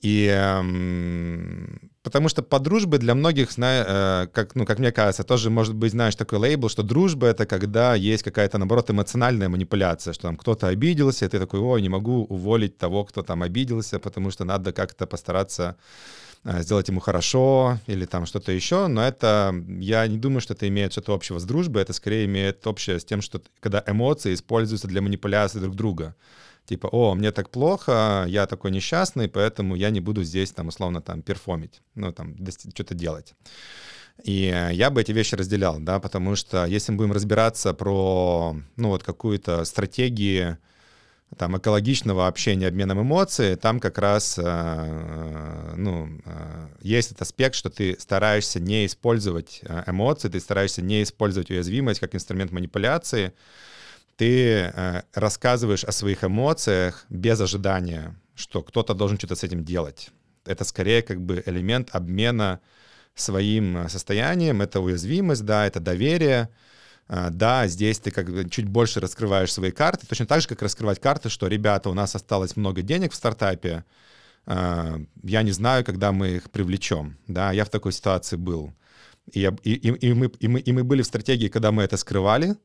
и 0.00 0.26
эм, 0.26 1.90
потому 2.02 2.28
что 2.28 2.42
по 2.42 2.58
дружбе 2.58 2.98
для 2.98 3.14
многих, 3.14 3.52
зна, 3.52 3.84
э, 3.86 4.26
как, 4.32 4.56
ну, 4.56 4.64
как 4.64 4.78
мне 4.78 4.90
кажется, 4.90 5.22
тоже 5.22 5.50
может 5.50 5.74
быть, 5.74 5.92
знаешь, 5.92 6.16
такой 6.16 6.38
лейбл, 6.38 6.68
что 6.68 6.82
дружба— 6.82 7.26
это 7.28 7.46
когда 7.46 7.94
есть 7.94 8.22
какая-то, 8.22 8.58
наоборот, 8.58 8.90
эмоциональная 8.90 9.48
манипуляция, 9.48 10.14
что 10.14 10.22
там 10.22 10.36
кто-то 10.36 10.68
обиделся, 10.68 11.26
и 11.26 11.28
ты 11.28 11.38
такой, 11.38 11.60
ой, 11.60 11.82
не 11.82 11.88
могу 11.88 12.24
уволить 12.24 12.78
того, 12.78 13.04
кто 13.04 13.22
там 13.22 13.42
обиделся, 13.42 13.98
потому 13.98 14.30
что 14.30 14.44
надо 14.44 14.72
как-то 14.72 15.06
постараться 15.06 15.76
сделать 16.44 16.88
ему 16.88 17.00
хорошо 17.00 17.78
или 17.86 18.04
там 18.04 18.26
что-то 18.26 18.52
еще, 18.52 18.88
но 18.88 19.02
это, 19.06 19.54
я 19.78 20.06
не 20.06 20.18
думаю, 20.18 20.40
что 20.40 20.54
это 20.54 20.66
имеет 20.68 20.92
что-то 20.92 21.14
общего 21.14 21.38
с 21.38 21.44
дружбой, 21.44 21.82
это 21.82 21.92
скорее 21.92 22.24
имеет 22.24 22.66
общее 22.66 22.98
с 22.98 23.04
тем, 23.04 23.22
что 23.22 23.40
когда 23.60 23.82
эмоции 23.86 24.34
используются 24.34 24.88
для 24.88 25.02
манипуляции 25.02 25.60
друг 25.60 25.76
друга 25.76 26.16
типа, 26.64 26.86
о, 26.86 27.14
мне 27.14 27.32
так 27.32 27.50
плохо, 27.50 28.24
я 28.28 28.46
такой 28.46 28.70
несчастный, 28.70 29.28
поэтому 29.28 29.74
я 29.74 29.90
не 29.90 30.00
буду 30.00 30.22
здесь, 30.22 30.52
там, 30.52 30.68
условно, 30.68 31.00
там, 31.00 31.22
перформить, 31.22 31.82
ну, 31.94 32.12
там, 32.12 32.36
что-то 32.74 32.94
делать. 32.94 33.34
И 34.24 34.54
я 34.72 34.90
бы 34.90 35.00
эти 35.00 35.12
вещи 35.12 35.34
разделял, 35.34 35.78
да, 35.80 35.98
потому 35.98 36.36
что 36.36 36.64
если 36.66 36.92
мы 36.92 36.98
будем 36.98 37.12
разбираться 37.12 37.74
про, 37.74 38.56
ну, 38.76 38.88
вот 38.88 39.02
какую-то 39.02 39.64
стратегию, 39.64 40.58
там, 41.36 41.56
экологичного 41.56 42.26
общения, 42.26 42.68
обменом 42.68 43.00
эмоций, 43.02 43.56
там 43.56 43.80
как 43.80 43.98
раз, 43.98 44.38
э, 44.38 45.74
ну, 45.76 46.08
э, 46.24 46.68
есть 46.82 47.12
этот 47.12 47.22
аспект, 47.22 47.54
что 47.54 47.70
ты 47.70 47.96
стараешься 47.98 48.60
не 48.60 48.86
использовать 48.86 49.60
э, 49.62 49.84
эмоции, 49.86 50.28
ты 50.28 50.40
стараешься 50.40 50.82
не 50.82 51.02
использовать 51.02 51.50
уязвимость 51.50 52.00
как 52.00 52.14
инструмент 52.14 52.52
манипуляции, 52.52 53.32
ты 54.16 55.02
рассказываешь 55.14 55.84
о 55.84 55.92
своих 55.92 56.22
эмоциях 56.22 57.06
без 57.08 57.40
ожидания, 57.40 58.14
что 58.34 58.62
кто-то 58.62 58.94
должен 58.94 59.18
что-то 59.18 59.34
с 59.34 59.42
этим 59.42 59.64
делать. 59.64 60.10
Это 60.44 60.64
скорее 60.64 61.02
как 61.02 61.20
бы 61.20 61.42
элемент 61.46 61.88
обмена 61.92 62.60
своим 63.14 63.88
состоянием, 63.88 64.60
это 64.60 64.80
уязвимость, 64.80 65.44
да, 65.44 65.66
это 65.66 65.80
доверие, 65.80 66.50
да, 67.30 67.66
здесь 67.66 67.98
ты 67.98 68.10
как 68.10 68.30
бы 68.32 68.48
чуть 68.48 68.66
больше 68.66 68.98
раскрываешь 68.98 69.52
свои 69.52 69.70
карты, 69.70 70.06
точно 70.06 70.26
так 70.26 70.40
же, 70.40 70.48
как 70.48 70.62
раскрывать 70.62 70.98
карты, 70.98 71.28
что, 71.28 71.46
ребята, 71.46 71.90
у 71.90 71.94
нас 71.94 72.14
осталось 72.14 72.56
много 72.56 72.80
денег 72.80 73.12
в 73.12 73.14
стартапе, 73.14 73.84
э, 74.46 74.98
я 75.22 75.42
не 75.42 75.50
знаю, 75.52 75.84
когда 75.84 76.12
мы 76.12 76.28
их 76.36 76.50
привлечем, 76.50 77.18
да, 77.26 77.52
я 77.52 77.64
в 77.64 77.68
такой 77.68 77.92
ситуации 77.92 78.36
был. 78.36 78.72
И, 79.30 79.40
я, 79.40 79.54
и, 79.62 79.74
и, 79.74 80.14
мы, 80.14 80.26
и, 80.26 80.48
мы, 80.48 80.60
и 80.60 80.72
мы 80.72 80.84
были 80.84 81.02
в 81.02 81.06
стратегии, 81.06 81.48
когда 81.48 81.70
мы 81.70 81.82
это 81.82 81.98
скрывали, 81.98 82.56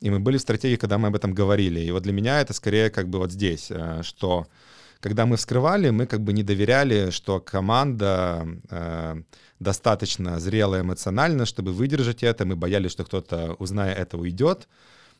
и 0.00 0.10
мы 0.10 0.18
были 0.18 0.36
в 0.36 0.40
стратегии, 0.40 0.76
когда 0.76 0.98
мы 0.98 1.08
об 1.08 1.14
этом 1.14 1.32
говорили. 1.32 1.78
И 1.80 1.90
вот 1.92 2.02
для 2.02 2.12
меня 2.12 2.40
это 2.40 2.54
скорее 2.54 2.90
как 2.90 3.08
бы 3.08 3.18
вот 3.18 3.30
здесь, 3.30 3.68
э, 3.70 4.02
что 4.02 4.48
когда 5.00 5.26
мы 5.26 5.36
вскрывали, 5.36 5.90
мы 5.90 6.06
как 6.06 6.20
бы 6.20 6.32
не 6.32 6.42
доверяли, 6.42 7.10
что 7.10 7.40
команда 7.40 8.46
э, 8.70 9.22
достаточно 9.60 10.40
зрелая 10.40 10.82
эмоционально, 10.82 11.46
чтобы 11.46 11.72
выдержать 11.72 12.22
это. 12.22 12.44
Мы 12.44 12.56
боялись, 12.56 12.92
что 12.92 13.04
кто-то, 13.04 13.54
узная 13.58 13.94
это, 13.94 14.16
уйдет. 14.16 14.68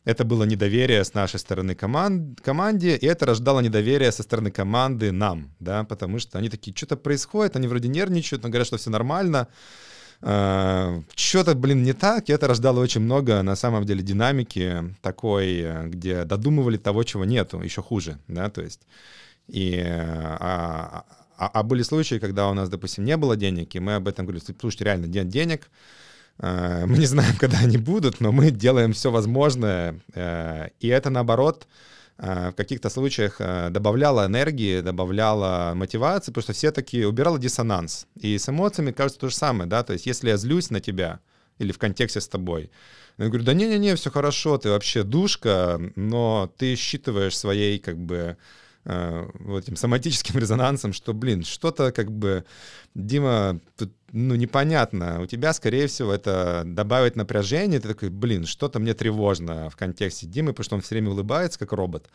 Это 0.05 0.25
было 0.25 0.45
недоверие 0.45 1.05
с 1.05 1.15
нашей 1.15 1.41
стороны 1.41 1.75
команд, 1.75 2.41
команде, 2.41 2.97
и 2.97 3.07
это 3.07 3.27
рождало 3.27 3.59
недоверие 3.59 4.13
со 4.13 4.23
стороны 4.23 4.53
команды 4.53 5.11
нам, 5.11 5.51
да, 5.59 5.83
потому 5.83 6.21
что 6.21 6.39
они 6.39 6.49
такие, 6.49 6.77
что-то 6.77 6.97
происходит, 6.97 7.57
они 7.57 7.67
вроде 7.67 7.89
нервничают, 7.89 8.45
но 8.45 8.49
говорят, 8.49 8.69
что 8.69 8.77
все 8.77 8.91
нормально, 8.91 9.49
Э, 10.23 11.03
что-то, 11.15 11.55
блин, 11.55 11.83
не 11.83 11.93
так, 11.93 12.29
и 12.29 12.33
это 12.33 12.47
рождало 12.47 12.81
очень 12.81 13.03
много, 13.03 13.43
на 13.43 13.57
самом 13.57 13.85
деле, 13.85 14.03
динамики 14.03 14.95
такой, 15.03 15.61
э, 15.61 15.87
где 15.89 16.25
додумывали 16.25 16.79
того, 16.79 17.05
чего 17.05 17.25
нету, 17.25 17.61
еще 17.61 17.83
хуже, 17.83 18.19
да, 18.29 18.49
то 18.51 18.63
есть, 18.63 18.81
и, 19.49 19.81
а, 19.87 21.05
а, 21.39 21.51
а 21.53 21.63
были 21.63 21.83
случаи, 21.83 22.19
когда 22.19 22.49
у 22.49 22.55
нас, 22.55 22.69
допустим, 22.69 23.05
не 23.05 23.17
было 23.17 23.37
денег, 23.37 23.75
и 23.75 23.81
мы 23.81 23.97
об 23.97 24.09
этом 24.09 24.27
говорили, 24.27 24.45
слушайте, 24.59 24.85
реально, 24.85 25.07
нет 25.07 25.29
денег, 25.29 25.71
э, 26.39 26.85
мы 26.87 26.99
не 26.99 27.07
знаем, 27.07 27.37
когда 27.37 27.59
они 27.59 27.77
будут, 27.77 28.21
но 28.21 28.33
мы 28.33 28.51
делаем 28.51 28.93
все 28.93 29.11
возможное. 29.11 30.01
Э, 30.15 30.69
и 30.81 30.89
это, 30.89 31.11
наоборот, 31.11 31.67
в 32.19 32.55
каких-то 32.57 32.89
случаях 32.89 33.39
добавляло 33.71 34.25
энергии, 34.25 34.81
добавляло 34.81 35.73
мотивации, 35.75 36.33
потому 36.33 36.45
что 36.45 36.55
все 36.55 36.71
такие 36.71 37.07
убирало 37.07 37.39
диссонанс. 37.39 38.07
И 38.19 38.39
с 38.39 38.49
эмоциями 38.49 38.93
кажется 38.93 39.21
то 39.21 39.29
же 39.29 39.35
самое, 39.35 39.69
да, 39.69 39.83
то 39.83 39.93
есть 39.93 40.07
если 40.07 40.31
я 40.31 40.39
злюсь 40.39 40.71
на 40.71 40.81
тебя 40.81 41.21
или 41.59 41.73
в 41.73 41.79
контексте 41.79 42.23
с 42.23 42.27
тобой, 42.27 42.71
я 43.19 43.27
говорю, 43.27 43.45
да 43.45 43.53
не-не-не, 43.53 43.97
все 43.97 44.11
хорошо, 44.11 44.57
ты 44.57 44.71
вообще 44.71 45.03
душка, 45.03 45.79
но 45.95 46.51
ты 46.57 46.75
считываешь 46.75 47.37
своей 47.37 47.79
как 47.79 47.99
бы 47.99 48.39
э, 48.87 49.29
вот 49.41 49.65
этим 49.65 49.77
соматическим 49.77 50.39
резонансом, 50.39 50.93
что, 50.93 51.13
блин, 51.13 51.45
что-то 51.45 51.93
как 51.93 52.11
бы, 52.11 52.45
Дима, 52.95 53.61
тут, 53.77 53.93
ну, 54.13 54.35
непонятно. 54.37 55.21
У 55.21 55.27
тебя, 55.27 55.53
скорее 55.53 55.89
всего, 55.89 56.13
это 56.13 56.63
добавит 56.65 57.17
напряжение. 57.17 57.81
Ты 57.81 57.89
такой, 57.89 58.09
блин, 58.09 58.47
что-то 58.47 58.79
мне 58.79 58.95
тревожно 58.95 59.69
в 59.69 59.77
контексте 59.77 60.27
Димы, 60.27 60.53
потому 60.53 60.65
что 60.65 60.75
он 60.77 60.81
все 60.81 60.95
время 60.95 61.11
улыбается, 61.11 61.59
как 61.59 61.73
робот. 61.73 62.07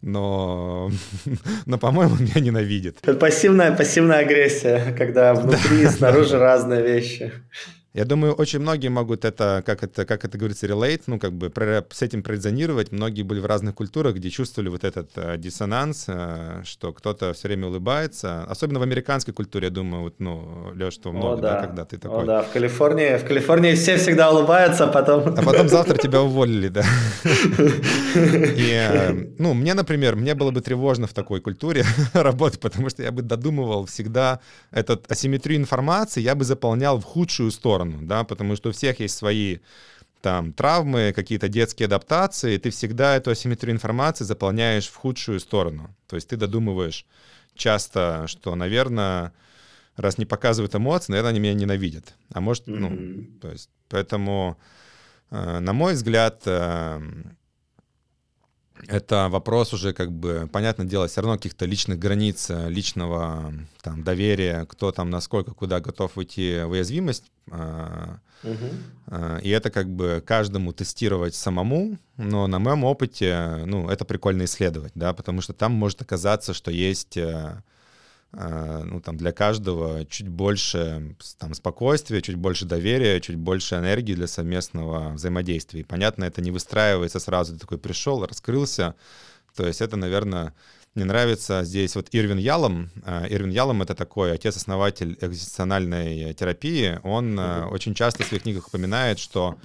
Но, 0.00 0.90
но 1.66 1.78
по-моему, 1.78 2.16
меня 2.20 2.40
ненавидит. 2.40 3.00
Пассивная, 3.18 3.76
пассивная 3.76 4.20
агрессия, 4.20 4.94
когда 4.96 5.34
внутри 5.34 5.82
и 5.82 5.86
снаружи 5.86 6.38
разные 6.38 6.82
вещи. 6.82 7.32
Я 7.92 8.04
думаю, 8.04 8.34
очень 8.34 8.60
многие 8.60 8.86
могут 8.86 9.24
это, 9.24 9.64
как 9.66 9.82
это, 9.82 10.04
как 10.04 10.24
это 10.24 10.38
говорится, 10.38 10.68
relate, 10.68 11.02
ну, 11.08 11.18
как 11.18 11.32
бы 11.32 11.52
с 11.90 12.02
этим 12.02 12.22
прорезонировать. 12.22 12.92
Многие 12.92 13.22
были 13.22 13.40
в 13.40 13.46
разных 13.46 13.74
культурах, 13.74 14.14
где 14.14 14.30
чувствовали 14.30 14.68
вот 14.68 14.84
этот 14.84 15.10
э, 15.16 15.36
диссонанс, 15.38 16.04
э, 16.06 16.62
что 16.64 16.92
кто-то 16.92 17.32
все 17.32 17.48
время 17.48 17.66
улыбается. 17.66 18.44
Особенно 18.44 18.78
в 18.78 18.82
американской 18.82 19.34
культуре, 19.34 19.66
я 19.66 19.70
думаю, 19.72 20.04
вот, 20.04 20.14
ну, 20.20 20.70
Леш, 20.76 20.94
что 20.94 21.10
много, 21.10 21.32
О, 21.32 21.36
да. 21.36 21.54
да, 21.54 21.66
когда 21.66 21.84
ты 21.84 21.98
такой... 21.98 22.22
О, 22.22 22.26
да, 22.26 22.42
в 22.42 22.52
Калифорнии, 22.52 23.18
в 23.18 23.24
Калифорнии 23.24 23.74
все 23.74 23.96
всегда 23.96 24.30
улыбаются, 24.30 24.84
а 24.84 24.86
потом... 24.86 25.34
А 25.36 25.42
потом 25.42 25.68
завтра 25.76 25.96
тебя 25.96 26.22
уволили, 26.22 26.68
да. 26.68 26.84
И, 28.14 28.70
э, 28.70 29.12
ну, 29.38 29.52
мне, 29.52 29.74
например, 29.74 30.14
мне 30.14 30.36
было 30.36 30.52
бы 30.52 30.60
тревожно 30.60 31.08
в 31.08 31.12
такой 31.12 31.40
культуре 31.40 31.84
работать, 32.12 32.60
потому 32.60 32.88
что 32.88 33.02
я 33.02 33.10
бы 33.10 33.22
додумывал 33.22 33.86
всегда 33.86 34.38
этот 34.70 35.10
асимметрию 35.10 35.58
информации, 35.58 36.20
я 36.20 36.36
бы 36.36 36.44
заполнял 36.44 37.00
в 37.00 37.04
худшую 37.04 37.50
сторону 37.50 37.79
сторону, 37.80 38.06
да, 38.06 38.24
потому 38.24 38.56
что 38.56 38.70
у 38.70 38.72
всех 38.72 39.00
есть 39.00 39.16
свои 39.16 39.58
там 40.20 40.52
травмы, 40.52 41.12
какие-то 41.14 41.48
детские 41.48 41.86
адаптации, 41.86 42.54
и 42.54 42.58
ты 42.58 42.70
всегда 42.70 43.16
эту 43.16 43.30
асимметрию 43.30 43.74
информации 43.74 44.24
заполняешь 44.24 44.86
в 44.86 44.96
худшую 44.96 45.40
сторону. 45.40 45.96
То 46.06 46.16
есть 46.16 46.28
ты 46.28 46.36
додумываешь 46.36 47.06
часто, 47.54 48.26
что, 48.26 48.54
наверное, 48.54 49.32
раз 49.96 50.18
не 50.18 50.26
показывают 50.26 50.74
эмоции, 50.74 51.12
наверное, 51.12 51.30
они 51.30 51.40
меня 51.40 51.54
ненавидят. 51.54 52.14
А 52.34 52.40
может, 52.40 52.68
mm-hmm. 52.68 52.78
ну, 52.78 53.40
то 53.40 53.50
есть, 53.50 53.70
поэтому, 53.88 54.58
э, 55.30 55.58
на 55.60 55.72
мой 55.72 55.94
взгляд, 55.94 56.42
э, 56.44 57.00
это 58.86 59.28
вопрос 59.28 59.72
уже 59.72 59.92
как 59.92 60.12
бы, 60.12 60.48
понятно 60.52 60.84
дело, 60.84 61.08
все 61.08 61.20
равно 61.20 61.36
каких-то 61.36 61.66
личных 61.66 61.98
границ, 61.98 62.50
э, 62.50 62.68
личного 62.68 63.52
там 63.82 64.02
доверия, 64.02 64.66
кто 64.66 64.92
там 64.92 65.10
насколько, 65.10 65.52
куда 65.52 65.80
готов 65.80 66.16
уйти 66.16 66.62
в 66.64 66.70
уязвимость. 66.70 67.30
Угу. 68.42 69.40
И 69.42 69.50
это 69.50 69.70
как 69.70 69.88
бы 69.88 70.22
каждому 70.24 70.72
тестировать 70.72 71.34
самому, 71.34 71.98
но 72.16 72.46
на 72.46 72.58
моем 72.58 72.84
опыте, 72.84 73.64
ну, 73.66 73.88
это 73.90 74.04
прикольно 74.04 74.44
исследовать, 74.44 74.92
да, 74.94 75.12
потому 75.12 75.40
что 75.40 75.52
там 75.52 75.72
может 75.72 76.00
оказаться, 76.00 76.54
что 76.54 76.70
есть 76.70 77.16
э, 77.16 77.62
ну, 78.32 79.00
там, 79.00 79.16
для 79.16 79.32
каждого 79.32 80.04
чуть 80.06 80.28
больше 80.28 81.16
там, 81.38 81.54
спокойствия, 81.54 82.22
чуть 82.22 82.36
больше 82.36 82.64
доверия, 82.64 83.20
чуть 83.20 83.36
больше 83.36 83.74
энергии 83.74 84.14
для 84.14 84.28
совместного 84.28 85.14
взаимодействия. 85.14 85.80
И, 85.80 85.84
понятно, 85.84 86.24
это 86.24 86.40
не 86.40 86.50
выстраивается 86.50 87.18
сразу, 87.18 87.54
ты 87.54 87.58
такой 87.58 87.78
пришел, 87.78 88.24
раскрылся. 88.24 88.94
То 89.56 89.66
есть 89.66 89.80
это, 89.80 89.96
наверное, 89.96 90.54
мне 90.94 91.04
нравится 91.04 91.62
здесь 91.64 91.94
вот 91.94 92.08
Ирвин 92.12 92.38
Ялом. 92.38 92.90
А, 93.04 93.26
Ирвин 93.28 93.50
Ялом— 93.50 93.82
это 93.82 93.94
такой 93.94 94.32
отец-основатель 94.32 95.16
экзистенциальной 95.20 96.34
терапии. 96.34 96.98
Он 97.04 97.38
mm-hmm. 97.38 97.68
очень 97.68 97.94
часто 97.94 98.24
в 98.24 98.26
своих 98.26 98.42
книгах 98.42 98.68
упоминает, 98.68 99.18
что 99.20 99.56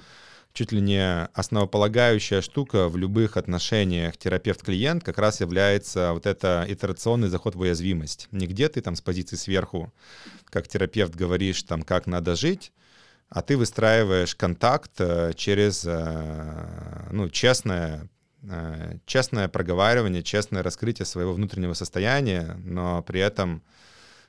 чуть 0.56 0.72
ли 0.72 0.80
не 0.80 1.26
основополагающая 1.34 2.40
штука 2.40 2.88
в 2.88 2.96
любых 2.96 3.36
отношениях 3.36 4.16
терапевт-клиент 4.16 5.04
как 5.04 5.18
раз 5.18 5.40
является 5.42 6.14
вот 6.14 6.24
это 6.24 6.64
итерационный 6.66 7.28
заход 7.28 7.54
в 7.54 7.60
уязвимость. 7.60 8.28
Не 8.30 8.46
где 8.46 8.70
ты 8.70 8.80
там 8.80 8.96
с 8.96 9.02
позиции 9.02 9.36
сверху, 9.36 9.92
как 10.46 10.66
терапевт 10.66 11.14
говоришь 11.14 11.62
там, 11.62 11.82
как 11.82 12.06
надо 12.06 12.36
жить, 12.36 12.72
а 13.28 13.42
ты 13.42 13.58
выстраиваешь 13.58 14.34
контакт 14.34 14.92
э, 14.98 15.32
через 15.36 15.84
э, 15.84 17.08
ну, 17.10 17.28
честное, 17.28 18.08
э, 18.42 18.96
честное 19.04 19.48
проговаривание, 19.48 20.22
честное 20.22 20.62
раскрытие 20.62 21.04
своего 21.04 21.34
внутреннего 21.34 21.74
состояния, 21.74 22.58
но 22.64 23.02
при 23.02 23.20
этом 23.20 23.62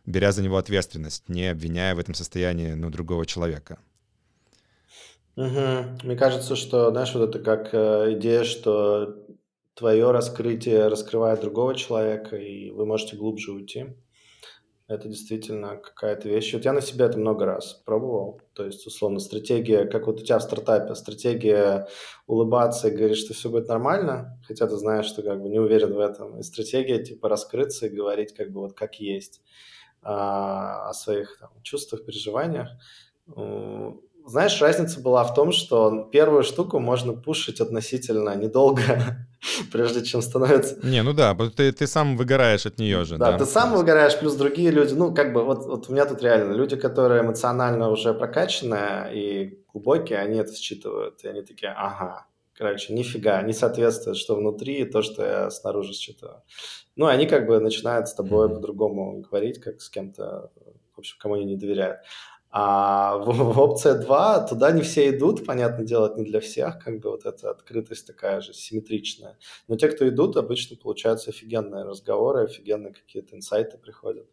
беря 0.06 0.34
за 0.34 0.44
него 0.44 0.58
ответственность, 0.58 1.30
не 1.30 1.48
обвиняя 1.48 1.96
в 1.96 2.00
этом 2.00 2.16
состоянии 2.16 2.74
ну, 2.74 2.90
другого 2.90 3.26
человека. 3.26 3.78
Угу. 5.38 6.04
Мне 6.04 6.16
кажется, 6.16 6.56
что, 6.56 6.90
знаешь, 6.90 7.14
вот 7.14 7.30
это 7.30 7.40
как 7.40 7.70
э, 7.72 8.14
идея, 8.14 8.44
что 8.44 9.24
твое 9.76 10.10
раскрытие 10.10 10.88
раскрывает 10.88 11.42
другого 11.42 11.76
человека, 11.76 12.36
и 12.36 12.72
вы 12.72 12.88
можете 12.88 13.16
глубже 13.16 13.52
уйти. 13.52 13.86
Это 14.88 15.08
действительно 15.08 15.76
какая-то 15.76 16.28
вещь. 16.28 16.54
Вот 16.54 16.66
я 16.66 16.74
на 16.74 16.82
себе 16.82 17.06
это 17.06 17.20
много 17.20 17.46
раз 17.46 17.74
пробовал. 17.86 18.42
То 18.54 18.66
есть, 18.66 18.88
условно, 18.88 19.20
стратегия, 19.20 19.86
как 19.86 20.08
вот 20.08 20.22
у 20.22 20.24
тебя 20.24 20.40
в 20.40 20.44
стартапе, 20.44 20.96
стратегия 20.96 21.88
улыбаться 22.26 22.88
и 22.88 22.96
говорить, 22.96 23.18
что 23.18 23.36
все 23.36 23.50
будет 23.52 23.68
нормально, 23.68 24.40
хотя 24.48 24.66
ты 24.66 24.76
знаешь, 24.78 25.06
что 25.06 25.22
как 25.22 25.40
бы 25.40 25.50
не 25.50 25.60
уверен 25.60 25.94
в 25.94 26.00
этом. 26.00 26.40
И 26.40 26.44
стратегия 26.44 27.04
типа 27.04 27.30
раскрыться 27.30 27.86
и 27.86 27.90
говорить 27.96 28.34
как 28.34 28.52
бы 28.52 28.62
вот 28.62 28.74
как 28.74 28.96
есть 28.96 29.42
а, 30.02 30.90
о 30.90 30.94
своих 30.94 31.38
там, 31.40 31.52
чувствах, 31.62 32.06
переживаниях 32.06 32.70
знаешь, 34.28 34.62
разница 34.62 35.00
была 35.00 35.24
в 35.24 35.34
том, 35.34 35.52
что 35.52 36.10
первую 36.12 36.44
штуку 36.44 36.80
можно 36.80 37.14
пушить 37.14 37.62
относительно 37.62 38.36
недолго, 38.36 38.82
прежде 39.72 40.04
чем 40.04 40.22
становится... 40.22 40.78
Не, 40.86 41.02
ну 41.02 41.14
да, 41.14 41.36
ты, 41.36 41.72
ты 41.72 41.88
сам 41.88 42.18
выгораешь 42.18 42.66
от 42.66 42.78
нее 42.78 43.06
же. 43.06 43.18
Да, 43.18 43.32
да, 43.32 43.38
ты 43.38 43.46
сам 43.46 43.74
выгораешь, 43.74 44.20
плюс 44.20 44.36
другие 44.36 44.72
люди. 44.72 44.94
Ну, 44.94 45.14
как 45.14 45.34
бы, 45.34 45.44
вот, 45.44 45.66
вот 45.66 45.90
у 45.90 45.94
меня 45.94 46.06
тут 46.06 46.22
реально 46.22 46.54
люди, 46.54 46.76
которые 46.76 47.22
эмоционально 47.22 47.90
уже 47.90 48.14
прокачанные 48.14 49.16
и 49.16 49.64
глубокие, 49.72 50.20
они 50.20 50.40
это 50.40 50.54
считывают. 50.54 51.24
И 51.24 51.28
они 51.28 51.42
такие, 51.42 51.72
ага, 51.72 52.28
короче, 52.54 52.94
нифига, 52.94 53.42
не 53.44 53.54
соответствует, 53.54 54.18
что 54.18 54.36
внутри, 54.36 54.82
и 54.82 54.86
то, 54.86 55.02
что 55.02 55.24
я 55.26 55.50
снаружи 55.50 55.94
считываю. 55.94 56.42
Ну, 56.96 57.06
они 57.06 57.28
как 57.28 57.46
бы 57.46 57.60
начинают 57.60 58.10
с 58.10 58.14
тобой 58.14 58.48
mm-hmm. 58.48 58.56
по-другому 58.56 59.22
говорить, 59.22 59.62
как 59.62 59.82
с 59.82 59.90
кем-то, 59.90 60.52
в 60.96 61.00
общем, 61.00 61.16
кому 61.20 61.36
они 61.36 61.46
не 61.46 61.56
доверяют. 61.56 62.00
А 62.50 63.18
в, 63.18 63.26
в 63.26 63.60
опция 63.60 63.96
2 63.96 64.48
туда 64.48 64.72
не 64.72 64.82
все 64.82 65.10
идут, 65.10 65.46
понятное 65.46 65.86
дело, 65.86 66.08
это 66.08 66.20
не 66.20 66.26
для 66.26 66.40
всех, 66.40 66.80
как 66.80 67.00
бы 67.00 67.12
вот 67.12 67.26
эта 67.26 67.52
открытость 67.52 68.08
такая 68.08 68.42
же, 68.42 68.54
симметричная. 68.54 69.38
Но 69.68 69.76
те, 69.76 69.90
кто 69.90 70.08
идут, 70.08 70.38
обычно 70.38 70.78
получаются 70.78 71.32
офигенные 71.32 71.84
разговоры, 71.84 72.46
офигенные 72.46 72.94
какие-то 72.94 73.36
инсайты 73.36 73.78
приходят. 73.78 74.28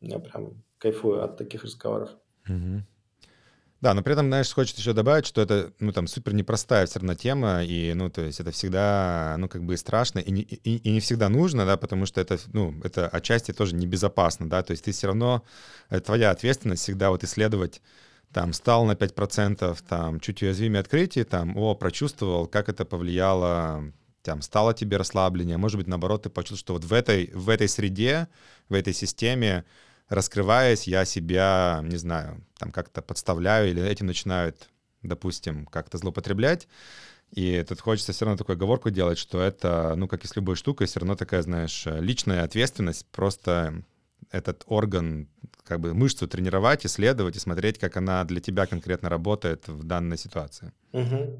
Я 0.00 0.18
прям 0.18 0.62
кайфую 0.78 1.24
от 1.24 1.36
таких 1.36 1.64
разговоров. 1.64 2.10
Угу. 2.46 2.82
Да, 3.80 3.94
но 3.94 4.02
при 4.02 4.12
этом, 4.12 4.26
знаешь, 4.26 4.52
хочется 4.52 4.82
еще 4.82 4.92
добавить, 4.92 5.24
что 5.24 5.40
это, 5.40 5.72
ну, 5.80 5.90
там, 5.92 6.06
супер 6.06 6.34
непростая 6.34 6.84
все 6.84 6.98
равно 6.98 7.14
тема, 7.14 7.64
и, 7.64 7.94
ну, 7.94 8.10
то 8.10 8.20
есть 8.20 8.38
это 8.38 8.50
всегда, 8.50 9.36
ну, 9.38 9.48
как 9.48 9.64
бы 9.64 9.74
страшно, 9.78 10.18
и 10.18 10.30
не, 10.30 10.42
и, 10.42 10.76
и 10.76 10.90
не 10.90 11.00
всегда 11.00 11.30
нужно, 11.30 11.64
да, 11.64 11.78
потому 11.78 12.04
что 12.04 12.20
это, 12.20 12.38
ну, 12.52 12.78
это 12.84 13.08
отчасти 13.08 13.52
тоже 13.52 13.74
небезопасно, 13.74 14.50
да, 14.50 14.62
то 14.62 14.72
есть 14.72 14.84
ты 14.84 14.92
все 14.92 15.06
равно, 15.06 15.44
это 15.88 16.02
твоя 16.02 16.30
ответственность 16.30 16.82
всегда 16.82 17.08
вот 17.08 17.24
исследовать, 17.24 17.80
там, 18.34 18.52
стал 18.52 18.84
на 18.84 18.92
5%, 18.92 19.78
там, 19.88 20.20
чуть 20.20 20.42
уязвимее 20.42 20.80
открытие, 20.80 21.24
там, 21.24 21.56
о, 21.56 21.74
прочувствовал, 21.74 22.46
как 22.46 22.68
это 22.68 22.84
повлияло, 22.84 23.82
там, 24.22 24.42
стало 24.42 24.74
тебе 24.74 24.98
расслабление, 24.98 25.56
может 25.56 25.78
быть, 25.78 25.86
наоборот, 25.86 26.24
ты 26.24 26.28
почувствовал, 26.28 26.58
что 26.58 26.72
вот 26.74 26.84
в 26.84 26.92
этой, 26.92 27.30
в 27.32 27.48
этой 27.48 27.66
среде, 27.66 28.28
в 28.68 28.74
этой 28.74 28.92
системе 28.92 29.64
раскрываясь, 30.10 30.86
я 30.86 31.06
себя, 31.06 31.80
не 31.82 31.96
знаю, 31.96 32.44
там 32.58 32.72
как-то 32.72 33.00
подставляю 33.00 33.70
или 33.70 33.82
этим 33.82 34.06
начинают, 34.06 34.68
допустим, 35.02 35.64
как-то 35.66 35.96
злоупотреблять. 35.96 36.68
И 37.30 37.64
тут 37.66 37.80
хочется 37.80 38.12
все 38.12 38.24
равно 38.24 38.36
такую 38.36 38.56
оговорку 38.56 38.90
делать, 38.90 39.16
что 39.16 39.40
это, 39.40 39.94
ну, 39.96 40.08
как 40.08 40.24
и 40.24 40.26
с 40.26 40.34
любой 40.34 40.56
штукой, 40.56 40.88
все 40.88 40.98
равно 40.98 41.14
такая, 41.14 41.42
знаешь, 41.42 41.86
личная 41.86 42.42
ответственность, 42.42 43.06
просто 43.06 43.84
этот 44.32 44.64
орган, 44.66 45.28
как 45.64 45.78
бы 45.80 45.94
мышцу 45.94 46.26
тренировать, 46.26 46.84
исследовать 46.84 47.36
и 47.36 47.40
смотреть, 47.40 47.78
как 47.78 47.96
она 47.96 48.24
для 48.24 48.40
тебя 48.40 48.66
конкретно 48.66 49.08
работает 49.08 49.68
в 49.68 49.84
данной 49.84 50.18
ситуации. 50.18 50.72
Угу. 50.92 51.38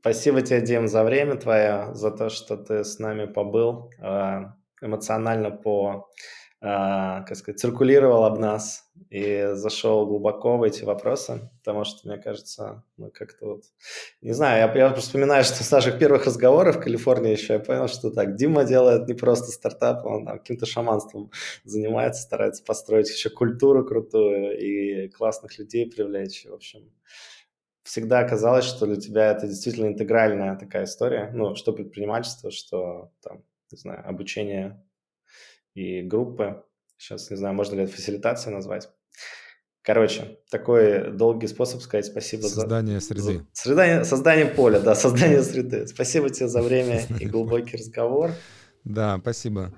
Спасибо 0.00 0.42
тебе, 0.42 0.60
Дим, 0.60 0.86
за 0.86 1.02
время 1.02 1.36
твое, 1.36 1.92
за 1.94 2.12
то, 2.12 2.30
что 2.30 2.56
ты 2.56 2.84
с 2.84 3.00
нами 3.00 3.26
побыл, 3.26 3.90
э, 3.98 4.44
эмоционально 4.80 5.50
по 5.50 6.08
как 6.64 7.36
сказать, 7.36 7.60
циркулировал 7.60 8.24
об 8.24 8.38
нас 8.38 8.90
и 9.10 9.50
зашел 9.52 10.06
глубоко 10.06 10.56
в 10.56 10.62
эти 10.62 10.82
вопросы, 10.82 11.50
потому 11.58 11.84
что, 11.84 12.08
мне 12.08 12.16
кажется, 12.16 12.82
мы 12.96 13.10
как-то 13.10 13.46
вот... 13.46 13.64
Не 14.22 14.32
знаю, 14.32 14.56
я, 14.60 14.78
я 14.78 14.88
просто 14.88 15.08
вспоминаю, 15.08 15.44
что 15.44 15.62
с 15.62 15.70
наших 15.70 15.98
первых 15.98 16.24
разговоров 16.24 16.76
в 16.76 16.80
Калифорнии 16.80 17.32
еще 17.32 17.54
я 17.54 17.58
понял, 17.58 17.86
что 17.86 18.10
так, 18.10 18.36
Дима 18.36 18.64
делает 18.64 19.06
не 19.06 19.12
просто 19.12 19.52
стартап, 19.52 20.06
он 20.06 20.24
там 20.24 20.38
каким-то 20.38 20.64
шаманством 20.64 21.30
занимается, 21.64 22.22
старается 22.22 22.64
построить 22.64 23.10
еще 23.10 23.28
культуру 23.28 23.84
крутую 23.84 24.58
и 24.58 25.08
классных 25.08 25.58
людей 25.58 25.90
привлечь. 25.90 26.46
В 26.48 26.54
общем, 26.54 26.90
всегда 27.82 28.24
казалось, 28.24 28.64
что 28.64 28.86
для 28.86 28.96
тебя 28.96 29.32
это 29.32 29.46
действительно 29.46 29.88
интегральная 29.88 30.56
такая 30.56 30.84
история, 30.84 31.30
ну, 31.34 31.56
что 31.56 31.74
предпринимательство, 31.74 32.50
что 32.50 33.10
там, 33.22 33.44
не 33.70 33.76
знаю, 33.76 34.08
обучение 34.08 34.82
и 35.74 36.02
группы. 36.02 36.64
Сейчас 36.96 37.30
не 37.30 37.36
знаю, 37.36 37.54
можно 37.54 37.76
ли 37.76 37.82
это 37.82 37.92
фасилитацией 37.92 38.54
назвать. 38.54 38.88
Короче, 39.82 40.38
такой 40.50 41.12
долгий 41.12 41.46
способ 41.46 41.82
сказать 41.82 42.06
спасибо 42.06 42.42
создание 42.42 43.00
за... 43.00 43.06
Создание 43.06 43.44
среды. 43.52 44.04
Создание, 44.04 44.46
поля, 44.46 44.80
да, 44.80 44.94
создание 44.94 45.42
среды. 45.42 45.86
Спасибо 45.86 46.30
тебе 46.30 46.48
за 46.48 46.62
время 46.62 47.02
и 47.20 47.26
глубокий 47.26 47.76
разговор. 47.76 48.30
Да, 48.84 49.18
спасибо. 49.20 49.74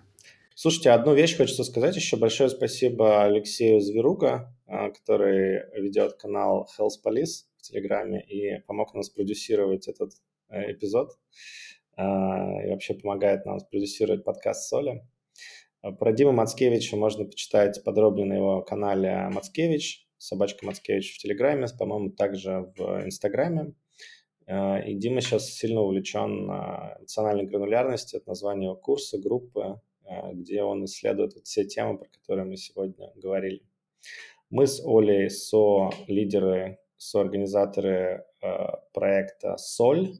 Слушайте, 0.55 0.91
одну 0.91 1.13
вещь 1.13 1.37
хочется 1.37 1.65
сказать 1.65 1.97
еще. 1.97 2.17
Большое 2.17 2.49
спасибо 2.51 3.25
Алексею 3.25 3.81
Зверуга, 3.81 4.55
а, 4.67 4.91
который 4.91 5.65
ведет 5.75 6.15
канал 6.15 6.69
Health 6.79 7.03
Police 7.05 7.45
в 7.59 7.63
Телеграме 7.63 8.23
и 8.23 8.61
помог 8.61 8.95
нам 8.95 9.03
спродюсировать 9.03 9.89
этот 9.89 10.13
э, 10.49 10.73
эпизод. 10.73 11.19
А, 11.97 12.63
и 12.65 12.71
вообще 12.71 12.95
помогает 12.95 13.45
нам 13.45 13.59
спродюсировать 13.59 14.25
подкаст 14.25 14.69
Соли. 14.69 15.03
Э, 15.83 15.93
про 15.93 16.13
Диму 16.13 16.33
Мацкевича 16.33 16.97
можно 16.97 17.25
почитать 17.25 17.83
подробнее 17.85 18.27
на 18.27 18.35
его 18.35 18.63
канале 18.63 19.29
Мацкевич, 19.33 20.07
собачка 20.19 20.67
Мацкевич 20.67 21.15
в 21.15 21.19
Телеграме, 21.19 21.67
по-моему, 21.79 22.11
также 22.11 22.73
в 22.77 23.05
Инстаграме. 23.05 23.75
Э, 24.47 24.89
и 24.89 24.95
Дима 24.95 25.21
сейчас 25.21 25.47
сильно 25.47 25.81
увлечен 25.81 26.51
эмоциональной 26.51 27.47
гранулярностью, 27.47 28.21
это 28.21 28.29
название 28.29 28.67
его 28.67 28.77
курса, 28.77 29.19
группы, 29.19 29.81
где 30.33 30.63
он 30.63 30.85
исследует 30.85 31.35
вот 31.35 31.47
все 31.47 31.65
темы, 31.65 31.99
про 31.99 32.09
которые 32.09 32.45
мы 32.45 32.57
сегодня 32.57 33.13
говорили. 33.17 33.63
Мы 34.51 34.69
с 34.69 34.81
Олей 34.87 35.29
со-лидеры, 35.29 36.79
со-организаторы 36.97 38.25
проекта 38.93 39.57
«Соль». 39.57 40.13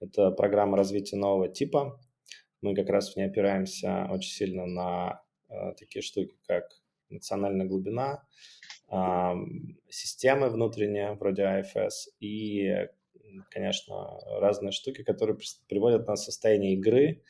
Это 0.00 0.30
программа 0.30 0.78
развития 0.78 1.16
нового 1.16 1.48
типа, 1.48 2.00
мы 2.64 2.74
как 2.74 2.88
раз 2.88 3.12
в 3.12 3.16
ней 3.16 3.26
опираемся 3.26 4.08
очень 4.10 4.30
сильно 4.30 4.66
на 4.66 5.22
э, 5.48 5.74
такие 5.78 6.02
штуки, 6.02 6.34
как 6.46 6.64
национальная 7.10 7.66
глубина, 7.66 8.24
э, 8.90 9.32
системы 9.90 10.48
внутренние, 10.48 11.12
вроде 11.12 11.42
IFS, 11.42 12.08
и, 12.20 12.88
конечно, 13.50 14.18
разные 14.40 14.72
штуки, 14.72 15.02
которые 15.02 15.38
приводят 15.68 16.08
нас 16.08 16.22
в 16.22 16.24
состояние 16.24 16.74
игры, 16.74 17.22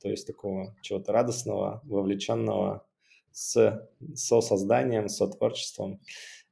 то 0.00 0.08
есть 0.08 0.26
такого 0.26 0.76
чего-то 0.82 1.12
радостного, 1.12 1.80
вовлеченного 1.84 2.86
с 3.30 3.88
сосозданием, 4.14 5.08
сотворчеством. 5.08 6.00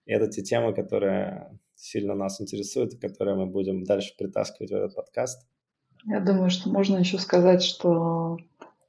И 0.06 0.12
это 0.12 0.28
те 0.28 0.42
темы, 0.42 0.74
которые 0.74 1.58
сильно 1.74 2.14
нас 2.14 2.40
интересуют, 2.40 2.94
и 2.94 2.98
которые 2.98 3.36
мы 3.36 3.46
будем 3.46 3.84
дальше 3.84 4.14
притаскивать 4.16 4.70
в 4.70 4.74
этот 4.74 4.94
подкаст. 4.94 5.46
Я 6.04 6.20
думаю, 6.20 6.50
что 6.50 6.70
можно 6.70 6.98
еще 6.98 7.18
сказать, 7.18 7.62
что 7.62 8.36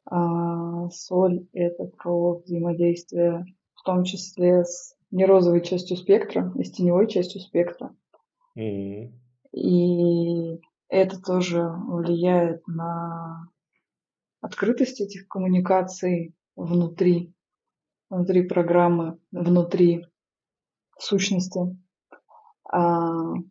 а, 0.05 0.89
соль— 0.89 1.47
это 1.53 1.86
про 1.86 2.39
взаимодействие 2.39 3.45
в 3.76 3.84
том 3.84 4.03
числе 4.03 4.66
с 4.66 4.95
нерозовой 5.12 5.62
частью 5.62 5.97
спектра 5.97 6.51
и 6.57 6.64
с 6.64 6.72
теневой 6.72 7.07
частью 7.07 7.41
спектра. 7.41 7.95
Mm-hmm. 8.57 9.12
И 9.53 10.62
это 10.89 11.22
тоже 11.22 11.64
влияет 11.88 12.68
на 12.68 13.47
открытость 14.41 15.01
этих 15.01 15.28
коммуникаций 15.28 16.36
внутри, 16.55 17.34
внутри 18.10 18.47
программы, 18.47 19.20
внутри 19.32 20.05
сущности. 20.97 21.60
А, 22.72 23.12
ну 23.12 23.43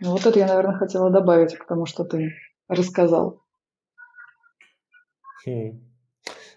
вот 0.00 0.24
это 0.26 0.38
я, 0.38 0.46
наверное, 0.46 0.78
хотела 0.78 1.10
добавить 1.10 1.54
к 1.54 1.66
тому, 1.66 1.86
что 1.86 2.04
ты 2.04 2.32
рассказал. 2.68 3.42
Хм. 5.46 5.86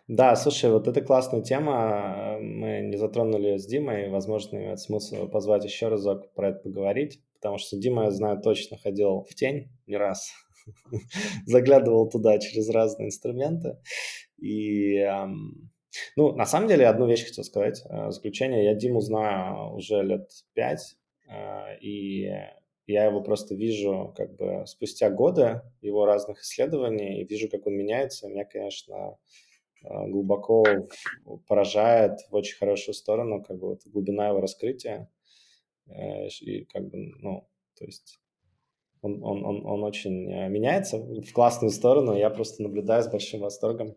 Да, 0.08 0.36
слушай, 0.36 0.72
вот 0.72 0.88
это 0.88 1.02
классная 1.02 1.44
тема. 1.44 2.40
Мы 2.42 2.82
не 2.82 2.98
затронули 2.98 3.58
с 3.58 3.68
Димой. 3.68 4.10
Возможно, 4.10 4.58
имеет 4.58 4.80
смысл 4.80 5.28
позвать 5.28 5.64
еще 5.66 5.88
разок 5.88 6.34
про 6.34 6.50
это 6.50 6.60
поговорить, 6.62 7.22
потому 7.36 7.60
что 7.60 7.78
Дима, 7.78 8.06
я 8.06 8.12
знаю, 8.12 8.42
точно 8.42 8.78
ходил 8.78 9.22
в 9.30 9.36
тень 9.36 9.70
не 9.86 9.98
раз. 9.98 10.32
Заглядывал 11.46 12.10
туда 12.10 12.40
через 12.40 12.70
разные 12.70 13.10
инструменты. 13.10 13.78
И, 14.42 15.06
ну, 16.16 16.32
на 16.36 16.46
самом 16.46 16.68
деле, 16.68 16.88
одну 16.88 17.06
вещь 17.06 17.26
хотел 17.28 17.44
сказать. 17.44 17.84
Э, 17.88 18.10
заключение. 18.10 18.66
Я 18.66 18.74
Диму 18.74 19.02
знаю 19.02 19.76
уже 19.76 20.02
лет 20.02 20.28
пять, 20.54 20.98
э, 21.28 21.78
и 21.82 22.32
я 22.90 23.06
его 23.06 23.22
просто 23.22 23.56
вижу 23.56 24.14
как 24.18 24.36
бы 24.36 24.64
спустя 24.66 25.10
годы 25.10 25.62
его 25.82 26.06
разных 26.06 26.42
исследований 26.42 27.22
и 27.22 27.26
вижу, 27.26 27.50
как 27.50 27.68
он 27.68 27.74
меняется. 27.74 28.28
Меня, 28.28 28.46
конечно, 28.46 29.18
а, 29.84 30.08
глубоко 30.08 30.66
поражает 31.48 32.20
в 32.30 32.36
очень 32.36 32.58
хорошую 32.58 32.96
сторону, 32.96 33.44
как 33.44 33.60
бы 33.60 33.68
вот 33.70 33.82
глубина 33.86 34.30
его 34.30 34.42
раскрытия. 34.42 35.10
Э, 35.88 36.28
и 36.42 36.66
как 36.66 36.90
бы, 36.90 36.98
ну, 37.20 37.48
то 37.78 37.86
есть 37.86 38.20
он, 39.02 39.24
он, 39.24 39.46
он, 39.46 39.66
он 39.66 39.84
очень 39.84 40.30
э, 40.32 40.50
меняется 40.50 40.98
в 40.98 41.32
классную 41.32 41.72
сторону, 41.72 42.16
я 42.16 42.30
просто 42.30 42.64
наблюдаю 42.64 43.04
с 43.04 43.08
большим 43.08 43.42
восторгом. 43.42 43.96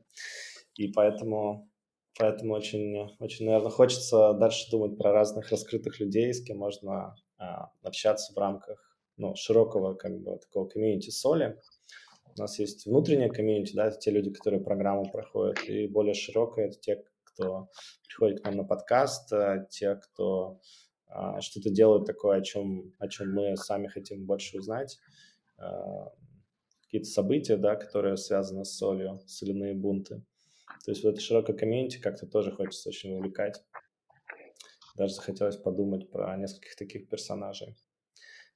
И 0.74 0.88
поэтому, 0.88 1.70
поэтому 2.18 2.54
очень, 2.54 3.16
очень, 3.18 3.46
наверное, 3.46 3.70
хочется 3.70 4.32
дальше 4.34 4.70
думать 4.70 4.96
про 4.96 5.12
разных 5.12 5.50
раскрытых 5.50 6.00
людей, 6.00 6.32
с 6.32 6.42
кем 6.42 6.58
можно 6.58 7.14
а, 7.38 7.70
общаться 7.82 8.32
в 8.32 8.38
рамках 8.38 8.98
ну, 9.16 9.34
широкого 9.36 9.94
как 9.94 10.18
бы 10.20 10.38
такого 10.38 10.68
комьюнити 10.68 11.10
соли. 11.10 11.58
У 12.34 12.40
нас 12.40 12.58
есть 12.58 12.86
внутренняя 12.86 13.28
комьюнити, 13.28 13.74
да, 13.74 13.88
это 13.88 13.98
те 13.98 14.10
люди, 14.10 14.30
которые 14.30 14.62
программу 14.62 15.10
проходят, 15.10 15.62
и 15.68 15.86
более 15.86 16.14
широкая 16.14 16.68
это 16.68 16.78
те, 16.78 17.04
кто 17.24 17.68
приходит 18.06 18.40
к 18.40 18.44
нам 18.44 18.56
на 18.56 18.64
подкаст, 18.64 19.32
э, 19.32 19.66
те, 19.70 19.96
кто 19.96 20.60
а, 21.06 21.40
что-то 21.40 21.70
делают 21.70 22.06
такое, 22.06 22.38
о 22.38 22.42
чем, 22.42 22.94
о 22.98 23.08
чем 23.08 23.34
мы 23.34 23.56
сами 23.56 23.86
хотим 23.86 24.24
больше 24.24 24.58
узнать. 24.58 24.98
А, 25.58 26.10
какие-то 26.84 27.08
события, 27.08 27.56
да, 27.56 27.76
которые 27.76 28.16
связаны 28.16 28.64
с 28.64 28.76
солью, 28.76 29.20
соляные 29.26 29.74
бунты. 29.74 30.22
То 30.84 30.90
есть 30.90 31.04
вот 31.04 31.10
это 31.10 31.20
широкое 31.20 31.56
комьюнити 31.56 31.98
как-то 31.98 32.26
тоже 32.26 32.50
хочется 32.52 32.88
очень 32.88 33.14
увлекать. 33.14 33.62
Даже 34.96 35.14
захотелось 35.14 35.56
подумать 35.56 36.10
про 36.10 36.36
нескольких 36.36 36.76
таких 36.76 37.08
персонажей, 37.08 37.76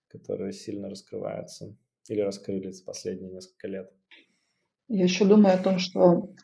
которые 0.08 0.52
сильно 0.52 0.88
раскрываются 0.90 1.76
или 2.08 2.20
раскрылись 2.20 2.82
последние 2.82 3.32
несколько 3.32 3.68
лет. 3.68 3.90
Я 4.88 5.04
еще 5.04 5.24
думаю 5.24 5.54
о 5.54 5.62
том, 5.62 5.78
что 5.78 6.34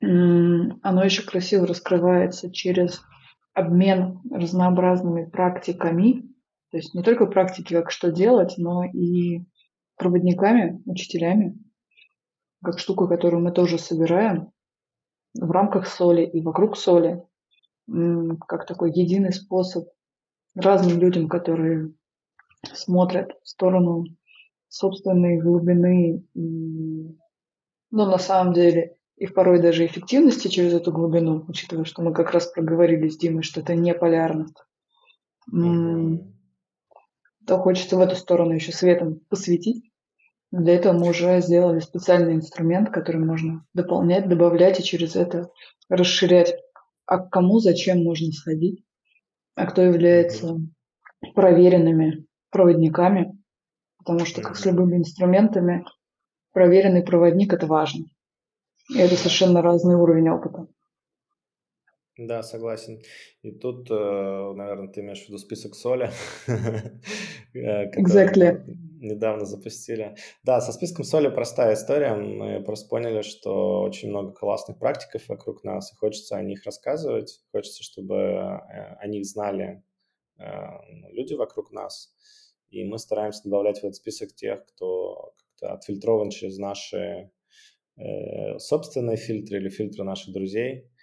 оно 0.00 1.04
еще 1.04 1.22
красиво 1.22 1.66
раскрывается 1.66 2.52
через 2.52 3.00
обмен 3.54 4.20
разнообразными 4.30 5.24
практиками, 5.24 6.22
то 6.70 6.76
есть 6.76 6.94
не 6.94 7.02
только 7.02 7.26
практики, 7.26 7.72
как 7.72 7.90
что 7.90 8.12
делать, 8.12 8.54
но 8.58 8.84
и 8.84 9.46
проводниками, 9.96 10.82
учителями, 10.84 11.58
как 12.62 12.78
штуку, 12.78 13.08
которую 13.08 13.42
мы 13.42 13.52
тоже 13.52 13.78
собираем 13.78 14.52
в 15.40 15.50
рамках 15.50 15.86
соли 15.86 16.22
и 16.22 16.40
вокруг 16.40 16.76
соли, 16.76 17.22
как 18.48 18.66
такой 18.66 18.92
единый 18.92 19.32
способ 19.32 19.88
разным 20.54 20.98
людям, 20.98 21.28
которые 21.28 21.92
смотрят 22.72 23.32
в 23.42 23.48
сторону 23.48 24.04
собственной 24.68 25.38
глубины 25.38 26.24
и, 26.34 27.16
ну, 27.90 28.06
на 28.06 28.18
самом 28.18 28.52
деле, 28.52 28.96
и 29.16 29.26
порой 29.26 29.60
даже 29.62 29.86
эффективности 29.86 30.48
через 30.48 30.74
эту 30.74 30.92
глубину, 30.92 31.44
учитывая, 31.48 31.84
что 31.84 32.02
мы 32.02 32.12
как 32.12 32.32
раз 32.32 32.46
проговорили 32.46 33.08
с 33.08 33.16
Димой, 33.16 33.42
что 33.42 33.60
это 33.60 33.74
не 33.74 33.94
полярность, 33.94 34.56
mm-hmm. 35.52 36.18
то 37.46 37.58
хочется 37.58 37.96
в 37.96 38.00
эту 38.00 38.16
сторону 38.16 38.52
еще 38.52 38.72
светом 38.72 39.20
посветить. 39.28 39.90
Для 40.52 40.74
этого 40.74 40.92
мы 40.92 41.10
уже 41.10 41.40
сделали 41.40 41.80
специальный 41.80 42.34
инструмент, 42.34 42.90
который 42.90 43.20
можно 43.20 43.64
дополнять, 43.74 44.28
добавлять 44.28 44.78
и 44.80 44.84
через 44.84 45.16
это 45.16 45.50
расширять, 45.88 46.54
а 47.04 47.18
к 47.18 47.30
кому, 47.30 47.58
зачем 47.58 48.02
можно 48.02 48.32
сходить, 48.32 48.84
а 49.54 49.66
кто 49.66 49.82
является 49.82 50.56
проверенными 51.34 52.26
проводниками, 52.50 53.38
потому 53.98 54.24
что, 54.24 54.40
как 54.40 54.56
с 54.56 54.64
любыми 54.64 54.98
инструментами, 54.98 55.84
проверенный 56.52 57.02
проводник– 57.02 57.52
это 57.54 57.66
важно. 57.66 58.04
И 58.94 58.98
это 58.98 59.16
совершенно 59.16 59.62
разный 59.62 59.96
уровень 59.96 60.28
опыта. 60.28 60.68
Да, 62.18 62.42
согласен. 62.42 63.02
И 63.42 63.52
тут, 63.52 63.90
э, 63.90 63.94
наверное, 63.94 64.88
ты 64.88 65.00
имеешь 65.00 65.22
в 65.24 65.28
виду 65.28 65.36
список 65.36 65.74
соли, 65.74 66.10
э, 66.46 67.90
Exactly. 67.90 68.62
недавно 69.00 69.44
запустили. 69.44 70.16
Да, 70.42 70.62
со 70.62 70.72
списком 70.72 71.04
соли 71.04 71.28
простая 71.28 71.74
история. 71.74 72.14
Мы 72.14 72.64
просто 72.64 72.88
поняли, 72.88 73.20
что 73.20 73.82
очень 73.82 74.08
много 74.08 74.32
классных 74.32 74.78
практиков 74.78 75.28
вокруг 75.28 75.62
нас, 75.62 75.92
и 75.92 75.96
хочется 75.96 76.36
о 76.36 76.42
них 76.42 76.64
рассказывать, 76.64 77.42
хочется, 77.52 77.82
чтобы 77.82 78.14
э, 78.14 78.96
о 78.98 79.06
них 79.06 79.26
знали 79.26 79.82
ну, 80.38 81.08
люди 81.12 81.32
вокруг 81.32 81.72
нас. 81.72 82.14
И 82.68 82.84
мы 82.84 82.98
стараемся 82.98 83.44
добавлять 83.44 83.76
в 83.78 83.84
этот 83.84 83.94
список 83.96 84.34
тех, 84.34 84.66
кто 84.66 85.32
как-то 85.38 85.72
отфильтрован 85.72 86.28
через 86.28 86.58
наши 86.58 87.30
собственные 88.58 89.16
фильтры 89.16 89.56
или 89.56 89.70
фильтры 89.70 90.04
наших 90.04 90.34
друзей– 90.34 90.90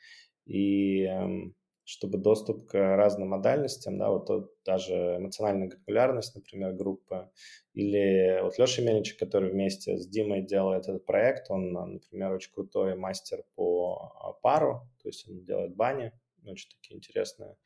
и 0.45 1.03
эм, 1.03 1.55
чтобы 1.85 2.17
доступ 2.17 2.67
к 2.67 2.95
разным 2.95 3.29
модальностям, 3.29 3.97
да, 3.97 4.09
вот 4.09 4.29
даже 4.63 5.17
эмоциональная 5.17 5.67
гранулярность, 5.67 6.35
например, 6.35 6.73
группы, 6.73 7.29
или 7.73 8.39
вот 8.41 8.57
Леша 8.57 8.81
Мельничек, 8.81 9.19
который 9.19 9.51
вместе 9.51 9.97
с 9.97 10.07
Димой 10.07 10.41
делает 10.41 10.83
этот 10.83 11.05
проект, 11.05 11.49
он, 11.49 11.73
например, 11.73 12.31
очень 12.31 12.53
крутой 12.53 12.95
мастер 12.95 13.43
по 13.55 14.39
пару, 14.41 14.87
то 15.01 15.09
есть 15.09 15.27
он 15.27 15.43
делает 15.43 15.75
бани, 15.75 16.13
очень 16.45 16.69
такие 16.69 16.97
интересные, 16.97 17.57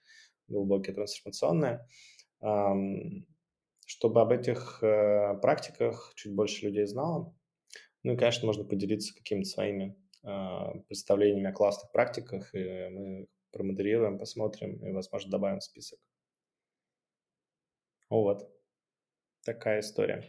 глубокие, 0.48 0.96
трансформационные. 0.96 1.88
Чтобы 3.86 4.22
об 4.22 4.32
этих 4.32 4.84
э, 4.84 5.40
практиках 5.42 6.12
чуть 6.16 6.36
больше 6.36 6.66
людей 6.66 6.86
знало, 6.86 7.34
ну 8.04 8.14
и, 8.14 8.18
конечно, 8.18 8.46
можно 8.46 8.66
поделиться 8.66 9.16
какими-то 9.16 9.48
своими 9.50 9.96
представлениями 10.22 11.49
о 11.49 11.53
классных 11.53 11.91
практиках, 11.91 12.53
и 12.53 12.89
мы 12.89 13.28
промодерируем, 13.51 14.20
посмотрим 14.20 14.76
и, 14.86 14.91
возможно, 14.91 15.32
добавим 15.32 15.59
в 15.59 15.63
список. 15.63 15.99
Вот. 18.09 18.49
Такая 19.43 19.80
история. 19.80 20.24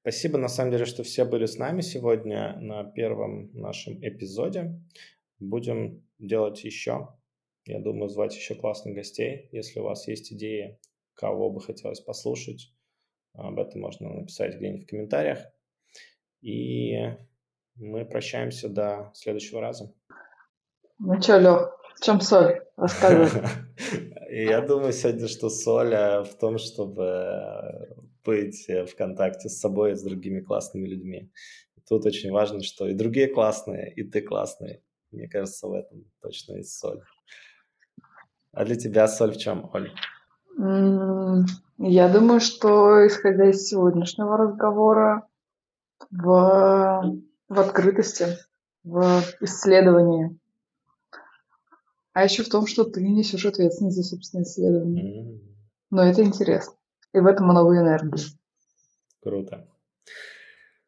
Спасибо, 0.00 0.38
на 0.38 0.48
самом 0.48 0.70
деле, 0.72 0.84
что 0.84 1.02
все 1.02 1.24
были 1.24 1.46
с 1.46 1.56
нами 1.56 1.80
сегодня 1.80 2.58
на 2.60 2.84
первом 2.84 3.50
нашем 3.54 3.98
эпизоде. 4.06 4.78
Будем 5.38 6.06
делать 6.18 6.62
еще. 6.64 7.08
Я 7.66 7.80
думаю, 7.80 8.08
звать 8.08 8.34
еще 8.36 8.54
классных 8.54 8.94
гостей. 8.94 9.48
Если 9.52 9.80
у 9.80 9.84
вас 9.84 10.06
есть 10.08 10.32
идеи, 10.32 10.78
кого 11.14 11.50
бы 11.50 11.60
хотелось 11.60 12.00
послушать, 12.00 12.74
об 13.32 13.58
этом 13.58 13.80
можно 13.80 14.12
написать 14.12 14.56
где-нибудь 14.56 14.84
в 14.84 14.90
комментариях. 14.90 15.46
И 16.42 16.94
мы 17.76 18.04
прощаемся 18.04 18.68
до 18.68 19.10
следующего 19.14 19.60
раза. 19.60 19.92
Ну 20.98 21.20
что, 21.20 21.38
Лех, 21.38 21.78
в 21.96 22.04
чем 22.04 22.20
соль? 22.20 22.62
Рассказывай. 22.76 23.42
Я 24.30 24.60
думаю 24.62 24.92
сегодня, 24.92 25.28
что 25.28 25.48
соль 25.50 25.94
а, 25.94 26.24
в 26.24 26.34
том, 26.36 26.58
чтобы 26.58 27.94
быть 28.24 28.66
в 28.68 28.96
контакте 28.96 29.48
с 29.48 29.60
собой 29.60 29.92
и 29.92 29.94
с 29.94 30.02
другими 30.02 30.40
классными 30.40 30.88
людьми. 30.88 31.30
Тут 31.88 32.06
очень 32.06 32.32
важно, 32.32 32.62
что 32.62 32.88
и 32.88 32.94
другие 32.94 33.28
классные, 33.28 33.92
и 33.92 34.02
ты 34.02 34.22
классный. 34.22 34.82
Мне 35.10 35.28
кажется, 35.28 35.68
в 35.68 35.72
этом 35.74 36.04
точно 36.20 36.56
есть 36.56 36.78
соль. 36.78 37.02
А 38.52 38.64
для 38.64 38.76
тебя 38.76 39.06
соль 39.06 39.32
в 39.32 39.36
чем, 39.36 39.70
Оль? 39.74 39.92
Я 41.78 42.08
думаю, 42.08 42.40
что, 42.40 43.06
исходя 43.06 43.50
из 43.50 43.66
сегодняшнего 43.66 44.36
разговора, 44.36 45.28
в 46.10 47.20
в 47.54 47.60
открытости, 47.60 48.38
в 48.82 49.22
исследовании. 49.40 50.38
А 52.12 52.24
еще 52.24 52.42
в 52.42 52.48
том, 52.48 52.66
что 52.66 52.84
ты 52.84 53.02
несешь 53.02 53.46
ответственность 53.46 53.96
за 53.96 54.02
собственное 54.02 54.44
исследование. 54.44 55.24
Mm-hmm. 55.24 55.40
Но 55.90 56.02
это 56.02 56.22
интересно. 56.22 56.74
И 57.12 57.18
в 57.18 57.26
этом 57.26 57.46
много 57.46 57.76
энергии. 57.76 58.20
Круто. 59.22 59.66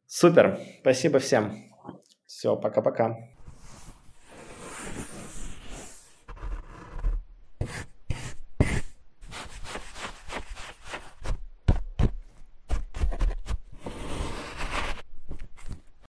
Супер. 0.06 0.60
Спасибо 0.80 1.18
всем. 1.18 1.72
Все, 2.26 2.56
пока-пока. 2.56 3.16